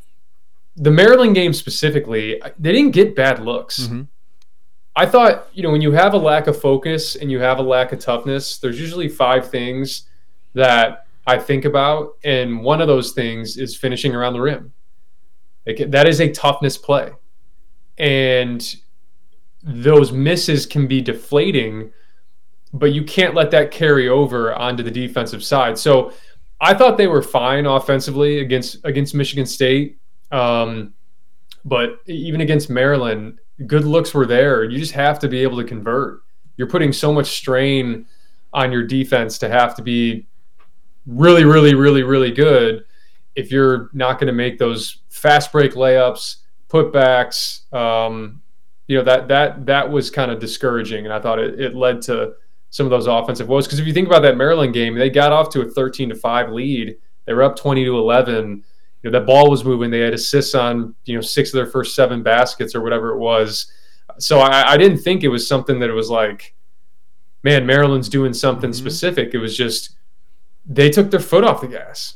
the 0.76 0.92
Maryland 0.92 1.36
game 1.36 1.54
specifically, 1.54 2.42
they 2.60 2.72
didn't 2.72 2.92
get 2.92 3.16
bad 3.16 3.40
looks. 3.40 3.82
Mm-hmm. 3.82 4.04
I 4.96 5.06
thought, 5.06 5.48
you 5.54 5.62
know, 5.62 5.72
when 5.72 5.82
you 5.82 5.92
have 5.92 6.14
a 6.14 6.18
lack 6.18 6.48
of 6.48 6.60
focus 6.60 7.16
and 7.16 7.32
you 7.32 7.40
have 7.40 7.60
a 7.60 7.62
lack 7.62 7.92
of 7.92 8.00
toughness, 8.00 8.58
there's 8.58 8.80
usually 8.80 9.10
five 9.10 9.50
things 9.50 10.08
that 10.54 11.05
I 11.28 11.38
think 11.38 11.66
about. 11.66 12.18
And 12.24 12.62
one 12.64 12.82
of 12.82 12.88
those 12.88 13.12
things 13.12 13.58
is 13.58 13.76
finishing 13.76 14.14
around 14.14 14.34
the 14.34 14.42
rim. 14.42 14.74
Like, 15.66 15.90
that 15.92 16.08
is 16.08 16.22
a 16.22 16.32
toughness 16.32 16.78
play. 16.78 17.12
And 17.98 18.76
those 19.64 20.12
misses 20.12 20.66
can 20.66 20.86
be 20.86 21.02
deflating 21.02 21.92
but 22.76 22.94
you 22.94 23.04
can't 23.04 23.34
let 23.34 23.52
that 23.52 23.72
carry 23.72 24.10
over 24.10 24.54
onto 24.54 24.84
the 24.84 24.92
defensive 24.92 25.44
side. 25.44 25.78
So 25.78 26.12
I 26.60 26.74
thought 26.74 26.98
they 26.98 27.08
were 27.08 27.22
fine 27.22 27.66
offensively 27.66 28.40
against 28.40 28.84
against 28.84 29.16
Michigan 29.16 29.46
State, 29.46 29.98
um, 30.32 30.94
but 31.64 32.02
even 32.06 32.42
against 32.42 32.70
Maryland, 32.70 33.40
good 33.66 33.86
looks 33.86 34.14
were 34.14 34.26
there. 34.26 34.66
You 34.66 34.78
just 34.78 34.92
have 34.92 35.20
to 35.20 35.30
be 35.30 35.40
able 35.40 35.58
to 35.58 35.64
convert. 35.64 36.22
You're 36.58 36.68
putting 36.68 36.92
so 36.92 37.14
much 37.14 37.38
strain 37.38 38.06
on 38.54 38.72
your 38.72 38.84
defense 38.84 39.38
to 39.40 39.50
have 39.50 39.76
to 39.76 39.82
be 39.82 40.28
really, 41.06 41.46
really, 41.46 41.76
really, 41.76 42.04
really 42.04 42.32
good 42.32 42.86
if 43.36 43.52
you're 43.52 43.90
not 43.94 44.20
going 44.20 44.28
to 44.28 44.34
make 44.34 44.58
those 44.58 45.00
fast 45.10 45.52
break 45.52 45.74
layups, 45.74 46.38
putbacks. 46.70 47.72
Um, 47.74 48.42
you 48.88 48.98
know 48.98 49.04
that 49.04 49.28
that 49.30 49.66
that 49.66 49.90
was 49.90 50.12
kind 50.12 50.32
of 50.32 50.40
discouraging, 50.40 51.06
and 51.06 51.14
I 51.14 51.20
thought 51.20 51.40
it, 51.40 51.60
it 51.60 51.76
led 51.76 52.02
to 52.04 52.34
some 52.70 52.86
of 52.86 52.90
those 52.90 53.08
offensive 53.08 53.48
woes. 53.48 53.66
Because 53.66 53.80
if 53.80 53.88
you 53.88 53.94
think 53.94 54.08
about 54.08 54.22
that 54.24 54.38
Maryland 54.38 54.74
game, 54.74 54.96
they 54.96 55.10
got 55.10 55.32
off 55.32 55.50
to 55.52 55.62
a 55.62 55.66
13 55.66 56.10
to 56.10 56.16
5 56.16 56.50
lead. 56.50 56.98
They 57.24 57.34
were 57.34 57.44
up 57.44 57.56
20 57.56 57.86
to 57.86 57.98
11. 57.98 58.64
You 59.02 59.12
know, 59.12 59.18
that 59.18 59.26
ball 59.26 59.50
was 59.50 59.64
moving. 59.64 59.90
They 59.90 60.02
had 60.02 60.14
assists 60.14 60.54
on, 60.56 60.94
you 61.06 61.16
know, 61.16 61.22
six 61.22 61.50
of 61.50 61.54
their 61.54 61.68
first 61.68 61.96
seven 61.96 62.22
baskets 62.22 62.76
or 62.76 62.82
whatever 62.82 63.12
it 63.12 63.18
was. 63.18 63.72
So 64.18 64.40
I, 64.40 64.74
I 64.74 64.78
didn't 64.78 64.98
think 64.98 65.24
it 65.24 65.30
was 65.30 65.48
something 65.48 65.80
that 65.80 65.90
it 65.90 65.94
was 65.94 66.10
like, 66.10 66.54
man, 67.44 67.66
Maryland's 67.66 68.10
doing 68.10 68.34
something 68.34 68.72
mm-hmm. 68.72 68.78
specific. 68.78 69.34
It 69.34 69.38
was 69.38 69.56
just 69.56 69.95
they 70.66 70.90
took 70.90 71.12
their 71.12 71.20
foot 71.20 71.44
off 71.44 71.62
the 71.62 71.68
gas 71.68 72.16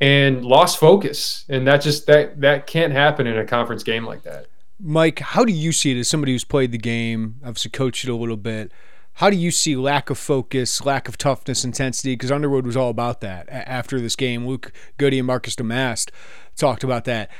and 0.00 0.44
lost 0.44 0.78
focus. 0.78 1.44
And 1.48 1.66
that 1.66 1.82
just 1.82 2.06
that 2.06 2.40
that 2.40 2.66
can't 2.66 2.92
happen 2.92 3.26
in 3.26 3.36
a 3.36 3.44
conference 3.44 3.82
game 3.82 4.04
like 4.04 4.22
that. 4.22 4.46
Mike, 4.82 5.18
how 5.18 5.44
do 5.44 5.52
you 5.52 5.72
see 5.72 5.92
it 5.92 5.98
as 5.98 6.08
somebody 6.08 6.32
who's 6.32 6.44
played 6.44 6.72
the 6.72 6.78
game, 6.78 7.36
obviously 7.44 7.70
coached 7.70 8.04
it 8.04 8.10
a 8.10 8.14
little 8.14 8.38
bit? 8.38 8.72
How 9.14 9.28
do 9.28 9.36
you 9.36 9.50
see 9.50 9.76
lack 9.76 10.08
of 10.08 10.16
focus, 10.16 10.82
lack 10.84 11.06
of 11.06 11.18
toughness, 11.18 11.64
intensity? 11.64 12.14
Because 12.14 12.30
Underwood 12.30 12.64
was 12.64 12.76
all 12.76 12.88
about 12.88 13.20
that 13.20 13.46
after 13.50 14.00
this 14.00 14.16
game. 14.16 14.46
Luke 14.46 14.72
Goode 14.96 15.12
and 15.12 15.26
Marcus 15.26 15.54
Domask 15.54 16.08
talked 16.56 16.84
about 16.84 17.04
that. 17.04 17.30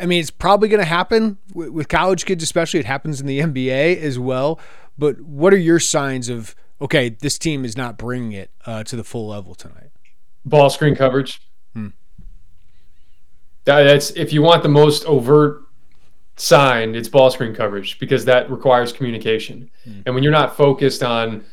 I 0.00 0.06
mean, 0.06 0.20
it's 0.20 0.30
probably 0.30 0.68
going 0.68 0.80
to 0.80 0.84
happen 0.84 1.38
with 1.52 1.88
college 1.88 2.26
kids, 2.26 2.44
especially. 2.44 2.80
It 2.80 2.86
happens 2.86 3.20
in 3.20 3.26
the 3.26 3.40
NBA 3.40 4.00
as 4.00 4.18
well. 4.18 4.60
But 4.96 5.20
what 5.22 5.52
are 5.52 5.58
your 5.58 5.80
signs 5.80 6.28
of 6.28 6.54
okay, 6.80 7.08
this 7.08 7.38
team 7.38 7.64
is 7.64 7.76
not 7.76 7.96
bringing 7.98 8.32
it 8.32 8.50
uh, 8.64 8.84
to 8.84 8.96
the 8.96 9.04
full 9.04 9.28
level 9.28 9.54
tonight? 9.54 9.90
Ball 10.44 10.70
screen 10.70 10.94
coverage. 10.94 11.40
Hmm. 11.74 11.88
that's 13.64 14.10
if 14.10 14.32
you 14.32 14.42
want 14.42 14.62
the 14.62 14.68
most 14.68 15.04
overt 15.06 15.62
sign, 16.36 16.94
it's 16.94 17.08
ball 17.08 17.30
screen 17.30 17.54
coverage 17.54 17.98
because 17.98 18.24
that 18.26 18.50
requires 18.50 18.92
communication. 18.92 19.70
Mm. 19.88 20.02
And 20.06 20.14
when 20.14 20.22
you're 20.22 20.32
not 20.32 20.56
focused 20.56 21.02
on 21.02 21.44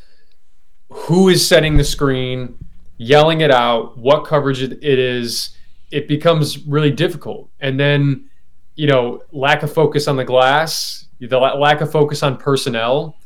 who 0.89 1.29
is 1.29 1.45
setting 1.45 1.77
the 1.77 1.83
screen, 1.83 2.57
yelling 2.97 3.41
it 3.41 3.51
out, 3.51 3.97
what 3.97 4.25
coverage 4.25 4.61
it 4.61 4.83
is, 4.83 5.55
it 5.91 6.07
becomes 6.07 6.59
really 6.65 6.91
difficult. 6.91 7.49
And 7.59 7.79
then, 7.79 8.29
you 8.75 8.87
know, 8.87 9.21
lack 9.31 9.63
of 9.63 9.73
focus 9.73 10.07
on 10.07 10.17
the 10.17 10.25
glass, 10.25 11.07
the 11.19 11.39
lack 11.39 11.81
of 11.81 11.91
focus 11.91 12.21
on 12.23 12.37
personnel, 12.37 13.17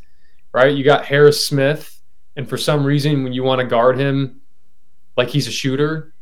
right? 0.53 0.75
You 0.75 0.83
got 0.83 1.05
Harris 1.05 1.45
Smith, 1.45 2.01
and 2.35 2.47
for 2.47 2.57
some 2.57 2.83
reason, 2.83 3.23
when 3.23 3.33
you 3.33 3.43
want 3.43 3.59
to 3.61 3.67
guard 3.67 3.97
him 3.97 4.41
like 5.15 5.29
he's 5.29 5.47
a 5.47 5.51
shooter, 5.51 6.13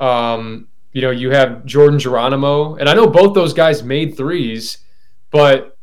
um, 0.00 0.68
you 0.92 1.02
know, 1.02 1.10
you 1.10 1.30
have 1.30 1.64
Jordan 1.64 1.98
Geronimo, 1.98 2.76
and 2.76 2.88
I 2.88 2.94
know 2.94 3.08
both 3.08 3.34
those 3.34 3.52
guys 3.52 3.82
made 3.82 4.16
threes, 4.16 4.78
but 5.30 5.76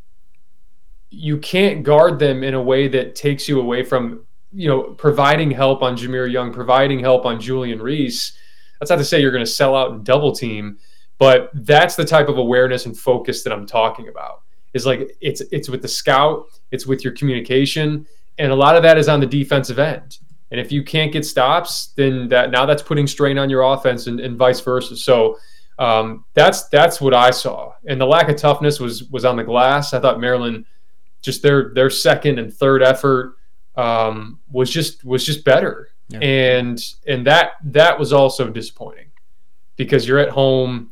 you 1.09 1.37
can't 1.37 1.83
guard 1.83 2.17
them 2.19 2.43
in 2.43 2.53
a 2.53 2.61
way 2.61 2.87
that 2.87 3.15
takes 3.15 3.47
you 3.47 3.59
away 3.59 3.83
from 3.83 4.25
you 4.53 4.67
know 4.67 4.83
providing 4.93 5.51
help 5.51 5.81
on 5.81 5.95
Jahmir 5.95 6.31
Young, 6.31 6.53
providing 6.53 6.99
help 6.99 7.25
on 7.25 7.39
Julian 7.39 7.81
Reese. 7.81 8.37
That's 8.79 8.89
not 8.89 8.97
to 8.97 9.05
say 9.05 9.21
you're 9.21 9.31
going 9.31 9.45
to 9.45 9.51
sell 9.51 9.75
out 9.75 9.91
and 9.91 10.03
double 10.03 10.31
team, 10.31 10.77
but 11.17 11.51
that's 11.53 11.95
the 11.95 12.05
type 12.05 12.29
of 12.29 12.37
awareness 12.37 12.85
and 12.85 12.97
focus 12.97 13.43
that 13.43 13.53
I'm 13.53 13.67
talking 13.67 14.07
about. 14.07 14.41
Is 14.73 14.85
like 14.85 15.17
it's 15.19 15.41
it's 15.51 15.69
with 15.69 15.81
the 15.81 15.87
scout, 15.87 16.45
it's 16.71 16.85
with 16.85 17.03
your 17.03 17.13
communication, 17.13 18.07
and 18.37 18.51
a 18.51 18.55
lot 18.55 18.75
of 18.75 18.83
that 18.83 18.97
is 18.97 19.09
on 19.09 19.19
the 19.19 19.25
defensive 19.25 19.79
end. 19.79 20.19
And 20.51 20.59
if 20.59 20.71
you 20.71 20.83
can't 20.83 21.11
get 21.11 21.25
stops, 21.25 21.87
then 21.95 22.27
that 22.27 22.51
now 22.51 22.65
that's 22.65 22.81
putting 22.81 23.07
strain 23.07 23.37
on 23.37 23.49
your 23.49 23.61
offense 23.61 24.07
and, 24.07 24.19
and 24.19 24.37
vice 24.37 24.59
versa. 24.59 24.97
So 24.97 25.37
um, 25.79 26.25
that's 26.33 26.67
that's 26.67 27.01
what 27.01 27.13
I 27.13 27.31
saw, 27.31 27.73
and 27.87 27.99
the 27.99 28.05
lack 28.05 28.29
of 28.29 28.35
toughness 28.35 28.79
was 28.79 29.05
was 29.05 29.25
on 29.25 29.35
the 29.35 29.43
glass. 29.43 29.93
I 29.93 29.99
thought 29.99 30.19
Maryland, 30.19 30.65
just 31.21 31.41
their 31.41 31.73
their 31.73 31.89
second 31.89 32.37
and 32.37 32.53
third 32.53 32.83
effort 32.83 33.35
um, 33.75 34.39
was 34.51 34.69
just 34.69 35.03
was 35.03 35.25
just 35.25 35.43
better, 35.43 35.89
yeah. 36.09 36.19
and 36.19 36.79
and 37.07 37.25
that 37.25 37.53
that 37.63 37.97
was 37.97 38.13
also 38.13 38.49
disappointing 38.49 39.11
because 39.75 40.07
you're 40.07 40.19
at 40.19 40.29
home, 40.29 40.91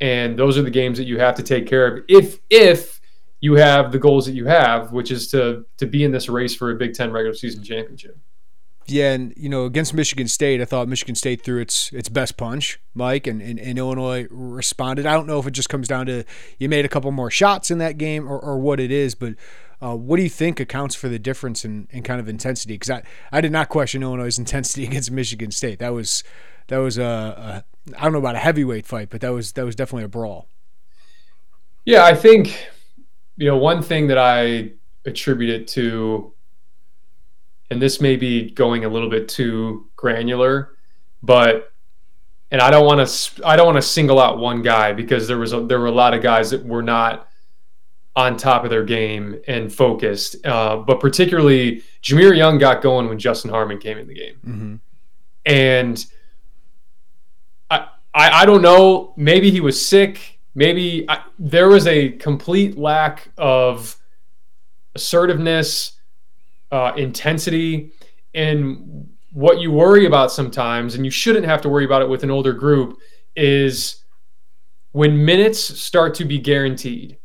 and 0.00 0.38
those 0.38 0.56
are 0.56 0.62
the 0.62 0.70
games 0.70 0.98
that 0.98 1.04
you 1.04 1.18
have 1.18 1.34
to 1.34 1.42
take 1.42 1.66
care 1.66 1.86
of 1.86 2.04
if 2.08 2.38
if 2.50 2.97
you 3.40 3.54
have 3.54 3.92
the 3.92 3.98
goals 3.98 4.26
that 4.26 4.32
you 4.32 4.46
have, 4.46 4.92
which 4.92 5.10
is 5.10 5.28
to 5.28 5.64
to 5.76 5.86
be 5.86 6.04
in 6.04 6.12
this 6.12 6.28
race 6.28 6.54
for 6.54 6.70
a 6.70 6.74
Big 6.74 6.94
Ten 6.94 7.12
regular 7.12 7.34
season 7.34 7.62
championship. 7.62 8.18
Yeah, 8.90 9.12
and 9.12 9.34
you 9.36 9.50
know, 9.50 9.66
against 9.66 9.92
Michigan 9.92 10.28
State, 10.28 10.62
I 10.62 10.64
thought 10.64 10.88
Michigan 10.88 11.14
State 11.14 11.42
threw 11.42 11.60
its 11.60 11.92
its 11.92 12.08
best 12.08 12.38
punch, 12.38 12.80
Mike, 12.94 13.26
and, 13.26 13.42
and, 13.42 13.60
and, 13.60 13.78
Illinois 13.78 14.26
responded. 14.30 15.04
I 15.04 15.12
don't 15.12 15.26
know 15.26 15.38
if 15.38 15.46
it 15.46 15.50
just 15.50 15.68
comes 15.68 15.86
down 15.88 16.06
to 16.06 16.24
you 16.58 16.70
made 16.70 16.86
a 16.86 16.88
couple 16.88 17.10
more 17.12 17.30
shots 17.30 17.70
in 17.70 17.78
that 17.78 17.98
game 17.98 18.26
or, 18.26 18.38
or 18.38 18.58
what 18.58 18.80
it 18.80 18.90
is, 18.90 19.14
but 19.14 19.34
uh, 19.82 19.94
what 19.94 20.16
do 20.16 20.22
you 20.22 20.30
think 20.30 20.58
accounts 20.58 20.94
for 20.94 21.10
the 21.10 21.18
difference 21.18 21.66
in, 21.66 21.86
in 21.90 22.02
kind 22.02 22.18
of 22.18 22.28
intensity? 22.28 22.74
Because 22.74 22.90
I, 22.90 23.02
I 23.30 23.42
did 23.42 23.52
not 23.52 23.68
question 23.68 24.02
Illinois' 24.02 24.38
intensity 24.38 24.84
against 24.86 25.10
Michigan 25.10 25.50
State. 25.50 25.80
That 25.80 25.92
was 25.92 26.24
that 26.68 26.78
was 26.78 26.96
a, 26.96 27.64
a 27.92 27.94
I 27.98 28.04
don't 28.04 28.12
know 28.12 28.18
about 28.18 28.36
a 28.36 28.40
heavyweight 28.40 28.86
fight, 28.86 29.10
but 29.10 29.20
that 29.20 29.30
was 29.30 29.52
that 29.52 29.66
was 29.66 29.76
definitely 29.76 30.04
a 30.04 30.08
brawl. 30.08 30.48
Yeah, 31.84 32.04
I 32.04 32.14
think 32.14 32.68
you 33.38 33.46
know 33.46 33.56
one 33.56 33.82
thing 33.82 34.08
that 34.08 34.18
I 34.18 34.72
attribute 35.06 35.48
it 35.48 35.68
to, 35.68 36.34
and 37.70 37.80
this 37.80 38.00
may 38.00 38.16
be 38.16 38.50
going 38.50 38.84
a 38.84 38.88
little 38.88 39.08
bit 39.08 39.28
too 39.28 39.86
granular, 39.96 40.76
but 41.22 41.72
and 42.50 42.60
I 42.60 42.70
don't 42.70 42.84
want 42.84 43.08
to 43.08 43.46
I 43.46 43.56
don't 43.56 43.66
want 43.66 43.76
to 43.76 43.82
single 43.82 44.18
out 44.18 44.38
one 44.38 44.60
guy 44.60 44.92
because 44.92 45.28
there 45.28 45.38
was 45.38 45.52
a, 45.52 45.60
there 45.60 45.78
were 45.78 45.86
a 45.86 45.92
lot 45.92 46.14
of 46.14 46.22
guys 46.22 46.50
that 46.50 46.64
were 46.64 46.82
not 46.82 47.28
on 48.16 48.36
top 48.36 48.64
of 48.64 48.70
their 48.70 48.84
game 48.84 49.40
and 49.46 49.72
focused. 49.72 50.44
Uh, 50.44 50.78
but 50.78 50.98
particularly, 50.98 51.84
Jahmir 52.02 52.36
Young 52.36 52.58
got 52.58 52.82
going 52.82 53.08
when 53.08 53.20
Justin 53.20 53.52
Harmon 53.52 53.78
came 53.78 53.98
in 53.98 54.08
the 54.08 54.14
game, 54.14 54.34
mm-hmm. 54.44 54.74
and 55.46 56.06
I, 57.70 57.86
I 58.12 58.42
I 58.42 58.46
don't 58.46 58.62
know. 58.62 59.14
Maybe 59.16 59.52
he 59.52 59.60
was 59.60 59.80
sick. 59.80 60.37
Maybe 60.58 61.08
I, 61.08 61.22
there 61.38 61.68
was 61.68 61.86
a 61.86 62.10
complete 62.10 62.76
lack 62.76 63.28
of 63.38 63.96
assertiveness, 64.96 65.92
uh, 66.72 66.92
intensity, 66.96 67.92
and 68.34 69.08
what 69.32 69.60
you 69.60 69.70
worry 69.70 70.06
about 70.06 70.32
sometimes, 70.32 70.96
and 70.96 71.04
you 71.04 71.10
shouldn't 71.10 71.46
have 71.46 71.62
to 71.62 71.68
worry 71.68 71.84
about 71.84 72.02
it 72.02 72.08
with 72.08 72.24
an 72.24 72.30
older 72.30 72.52
group, 72.52 72.98
is 73.36 74.02
when 74.90 75.24
minutes 75.24 75.60
start 75.60 76.14
to 76.14 76.24
be 76.24 76.38
guaranteed 76.38 77.18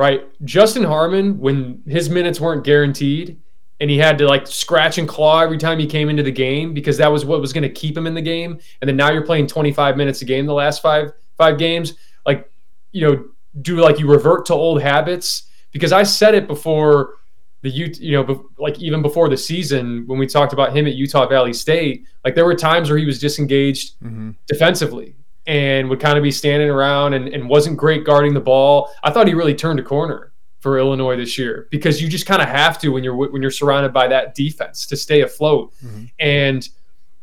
right? 0.00 0.26
Justin 0.46 0.82
Harmon, 0.82 1.38
when 1.40 1.82
his 1.86 2.08
minutes 2.08 2.40
weren't 2.40 2.64
guaranteed 2.64 3.38
and 3.80 3.90
he 3.90 3.98
had 3.98 4.16
to 4.16 4.26
like 4.26 4.46
scratch 4.46 4.96
and 4.96 5.06
claw 5.06 5.40
every 5.40 5.58
time 5.58 5.78
he 5.78 5.86
came 5.86 6.08
into 6.08 6.22
the 6.22 6.32
game 6.32 6.72
because 6.72 6.96
that 6.96 7.08
was 7.12 7.26
what 7.26 7.38
was 7.38 7.52
going 7.52 7.64
to 7.64 7.68
keep 7.68 7.98
him 7.98 8.06
in 8.06 8.14
the 8.14 8.22
game. 8.22 8.58
And 8.80 8.88
then 8.88 8.96
now 8.96 9.10
you're 9.10 9.26
playing 9.26 9.46
25 9.46 9.98
minutes 9.98 10.22
a 10.22 10.24
game 10.24 10.46
the 10.46 10.54
last 10.54 10.80
five 10.80 11.12
five 11.40 11.58
games. 11.58 11.94
Like, 12.26 12.50
you 12.92 13.06
know, 13.06 13.24
do 13.62 13.76
like 13.76 13.98
you 13.98 14.06
revert 14.06 14.46
to 14.46 14.54
old 14.54 14.82
habits? 14.82 15.44
Because 15.72 15.92
I 15.92 16.02
said 16.02 16.34
it 16.34 16.46
before 16.46 17.14
the 17.62 17.70
you 17.70 17.92
you 17.98 18.12
know 18.12 18.48
like 18.58 18.78
even 18.78 19.02
before 19.02 19.28
the 19.28 19.36
season 19.36 20.04
when 20.06 20.18
we 20.18 20.26
talked 20.26 20.52
about 20.52 20.74
him 20.76 20.86
at 20.86 20.94
Utah 20.94 21.26
Valley 21.26 21.52
State, 21.52 22.06
like 22.24 22.34
there 22.34 22.44
were 22.44 22.54
times 22.54 22.90
where 22.90 22.98
he 22.98 23.06
was 23.06 23.18
disengaged 23.18 24.00
mm-hmm. 24.00 24.30
defensively 24.46 25.14
and 25.46 25.88
would 25.88 26.00
kind 26.00 26.16
of 26.16 26.22
be 26.22 26.30
standing 26.30 26.70
around 26.70 27.14
and, 27.14 27.28
and 27.28 27.48
wasn't 27.48 27.76
great 27.76 28.04
guarding 28.04 28.34
the 28.34 28.40
ball. 28.40 28.90
I 29.02 29.10
thought 29.10 29.26
he 29.26 29.34
really 29.34 29.54
turned 29.54 29.80
a 29.80 29.82
corner 29.82 30.32
for 30.60 30.78
Illinois 30.78 31.16
this 31.16 31.38
year 31.38 31.66
because 31.70 32.02
you 32.02 32.08
just 32.08 32.26
kind 32.26 32.42
of 32.42 32.48
have 32.48 32.78
to 32.78 32.90
when 32.90 33.02
you're 33.02 33.16
when 33.16 33.40
you're 33.42 33.50
surrounded 33.50 33.92
by 33.92 34.06
that 34.08 34.34
defense 34.34 34.86
to 34.86 34.96
stay 34.96 35.22
afloat. 35.22 35.72
Mm-hmm. 35.84 36.04
And 36.18 36.68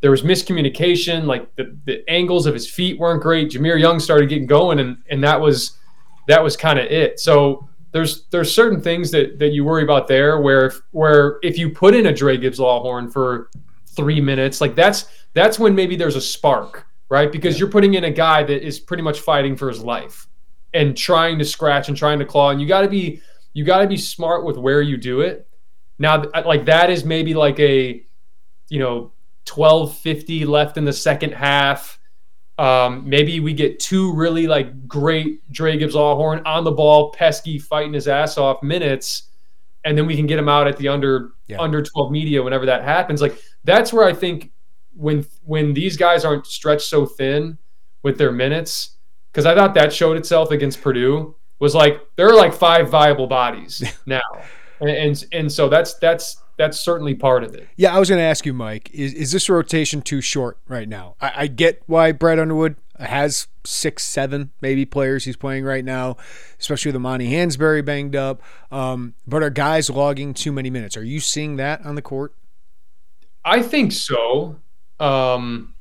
there 0.00 0.10
was 0.10 0.22
miscommunication, 0.22 1.24
like 1.24 1.54
the, 1.56 1.76
the 1.84 2.08
angles 2.08 2.46
of 2.46 2.54
his 2.54 2.70
feet 2.70 2.98
weren't 2.98 3.22
great. 3.22 3.50
Jahmir 3.50 3.78
Young 3.78 3.98
started 3.98 4.28
getting 4.28 4.46
going, 4.46 4.78
and 4.78 4.98
and 5.10 5.22
that 5.24 5.40
was 5.40 5.78
that 6.28 6.42
was 6.42 6.56
kind 6.56 6.78
of 6.78 6.86
it. 6.86 7.18
So 7.20 7.68
there's 7.92 8.26
there's 8.26 8.54
certain 8.54 8.80
things 8.80 9.10
that 9.10 9.38
that 9.38 9.48
you 9.48 9.64
worry 9.64 9.82
about 9.82 10.08
there 10.08 10.40
where 10.40 10.66
if, 10.66 10.80
where 10.92 11.38
if 11.42 11.58
you 11.58 11.70
put 11.70 11.94
in 11.94 12.06
a 12.06 12.12
Dre 12.12 12.36
Gibbs 12.36 12.58
Lawhorn 12.58 13.12
for 13.12 13.50
three 13.86 14.20
minutes, 14.20 14.60
like 14.60 14.74
that's 14.74 15.06
that's 15.34 15.58
when 15.58 15.74
maybe 15.74 15.96
there's 15.96 16.16
a 16.16 16.20
spark 16.20 16.86
right? 17.08 17.30
Because 17.30 17.54
yeah. 17.54 17.60
you're 17.60 17.70
putting 17.70 17.94
in 17.94 18.04
a 18.04 18.10
guy 18.10 18.42
that 18.42 18.66
is 18.66 18.78
pretty 18.78 19.02
much 19.02 19.20
fighting 19.20 19.56
for 19.56 19.68
his 19.68 19.82
life 19.82 20.26
and 20.74 20.96
trying 20.96 21.38
to 21.38 21.44
scratch 21.44 21.88
and 21.88 21.96
trying 21.96 22.18
to 22.18 22.24
claw. 22.24 22.50
And 22.50 22.60
you 22.60 22.68
got 22.68 22.82
to 22.82 22.88
be 22.88 23.20
you 23.54 23.64
got 23.64 23.78
to 23.78 23.86
be 23.86 23.96
smart 23.96 24.44
with 24.44 24.56
where 24.56 24.82
you 24.82 24.96
do 24.96 25.22
it. 25.22 25.48
Now, 25.98 26.24
like 26.44 26.66
that 26.66 26.90
is 26.90 27.04
maybe 27.04 27.34
like 27.34 27.58
a 27.58 28.04
you 28.68 28.78
know 28.78 29.12
1250 29.48 30.44
left 30.44 30.76
in 30.76 30.84
the 30.84 30.92
second 30.92 31.32
half. 31.32 31.98
Um, 32.58 33.08
maybe 33.08 33.38
we 33.40 33.52
get 33.52 33.78
two 33.78 34.12
really 34.14 34.46
like 34.46 34.88
great 34.88 35.50
Dre 35.52 35.76
Gibbs 35.76 35.94
Lawhorn 35.94 36.42
on 36.44 36.64
the 36.64 36.72
ball, 36.72 37.10
pesky, 37.12 37.58
fighting 37.58 37.92
his 37.92 38.08
ass 38.08 38.36
off 38.36 38.62
minutes, 38.62 39.24
and 39.84 39.96
then 39.96 40.06
we 40.06 40.16
can 40.16 40.26
get 40.26 40.38
him 40.38 40.48
out 40.48 40.66
at 40.66 40.76
the 40.76 40.88
under 40.88 41.30
yeah. 41.46 41.60
under 41.60 41.82
12 41.82 42.10
media 42.10 42.42
whenever 42.42 42.66
that 42.66 42.82
happens. 42.82 43.22
Like 43.22 43.40
that's 43.64 43.92
where 43.92 44.04
I 44.04 44.12
think 44.12 44.50
when 44.96 45.24
when 45.44 45.72
these 45.72 45.96
guys 45.96 46.24
aren't 46.24 46.46
stretched 46.46 46.88
so 46.88 47.06
thin 47.06 47.58
with 48.02 48.18
their 48.18 48.32
minutes, 48.32 48.96
because 49.30 49.46
I 49.46 49.54
thought 49.54 49.74
that 49.74 49.92
showed 49.92 50.16
itself 50.16 50.50
against 50.50 50.82
Purdue, 50.82 51.36
was 51.60 51.74
like 51.74 52.00
there 52.16 52.28
are 52.28 52.34
like 52.34 52.52
five 52.52 52.90
viable 52.90 53.28
bodies 53.28 53.82
now, 54.06 54.20
and, 54.80 54.90
and 54.90 55.24
and 55.32 55.52
so 55.52 55.68
that's 55.68 55.94
that's 55.94 56.42
that's 56.58 56.78
certainly 56.78 57.14
part 57.14 57.44
of 57.44 57.54
it. 57.54 57.68
Yeah, 57.76 57.94
I 57.94 57.98
was 57.98 58.08
going 58.08 58.18
to 58.18 58.24
ask 58.24 58.44
you, 58.44 58.52
Mike, 58.52 58.90
is 58.92 59.14
is 59.14 59.32
this 59.32 59.48
rotation 59.48 60.02
too 60.02 60.20
short 60.20 60.58
right 60.66 60.88
now? 60.88 61.14
I, 61.20 61.32
I 61.36 61.46
get 61.46 61.82
why 61.86 62.12
Brad 62.12 62.38
Underwood 62.38 62.76
has 62.98 63.46
six, 63.64 64.04
seven 64.04 64.50
maybe 64.60 64.84
players 64.84 65.24
he's 65.24 65.36
playing 65.36 65.64
right 65.64 65.84
now, 65.84 66.16
especially 66.58 66.90
with 66.90 66.96
Amani 66.96 67.30
Hansberry 67.30 67.84
banged 67.84 68.16
up. 68.16 68.42
Um, 68.72 69.14
but 69.26 69.42
are 69.42 69.50
guys 69.50 69.88
logging 69.88 70.34
too 70.34 70.50
many 70.50 70.68
minutes? 70.68 70.96
Are 70.96 71.04
you 71.04 71.20
seeing 71.20 71.56
that 71.56 71.86
on 71.86 71.94
the 71.94 72.02
court? 72.02 72.34
I 73.44 73.62
think 73.62 73.92
so. 73.92 74.56
Um, 74.98 75.74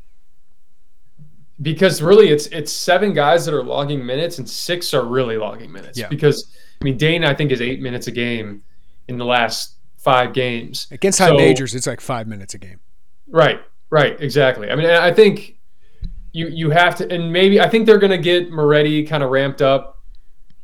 because 1.59 2.03
really 2.03 2.29
it's 2.29 2.45
it's 2.47 2.71
seven 2.71 3.13
guys 3.13 3.45
that 3.47 3.55
are 3.55 3.63
logging 3.63 4.05
minutes 4.05 4.37
and 4.37 4.47
six 4.47 4.93
are 4.93 5.03
really 5.03 5.37
logging 5.37 5.71
minutes. 5.71 5.97
Yeah. 5.97 6.07
Because 6.07 6.55
I 6.79 6.85
mean 6.85 6.97
Dane 6.97 7.25
I 7.25 7.33
think 7.33 7.51
is 7.51 7.61
eight 7.61 7.81
minutes 7.81 8.05
a 8.05 8.11
game 8.11 8.61
in 9.07 9.17
the 9.17 9.25
last 9.25 9.76
five 10.07 10.33
games. 10.33 10.87
Against 10.91 11.19
high 11.19 11.29
so, 11.29 11.37
majors, 11.37 11.75
it's 11.75 11.87
like 11.87 12.01
five 12.01 12.27
minutes 12.27 12.53
a 12.53 12.57
game. 12.57 12.79
Right, 13.27 13.61
right, 13.89 14.19
exactly. 14.21 14.69
I 14.71 14.75
mean 14.75 14.89
I 14.89 15.13
think 15.13 15.57
you 16.31 16.47
you 16.47 16.69
have 16.69 16.95
to 16.97 17.11
and 17.11 17.31
maybe 17.31 17.59
I 17.59 17.69
think 17.69 17.85
they're 17.85 17.99
gonna 17.99 18.17
get 18.17 18.51
Moretti 18.51 19.03
kind 19.05 19.23
of 19.23 19.31
ramped 19.31 19.61
up 19.61 20.03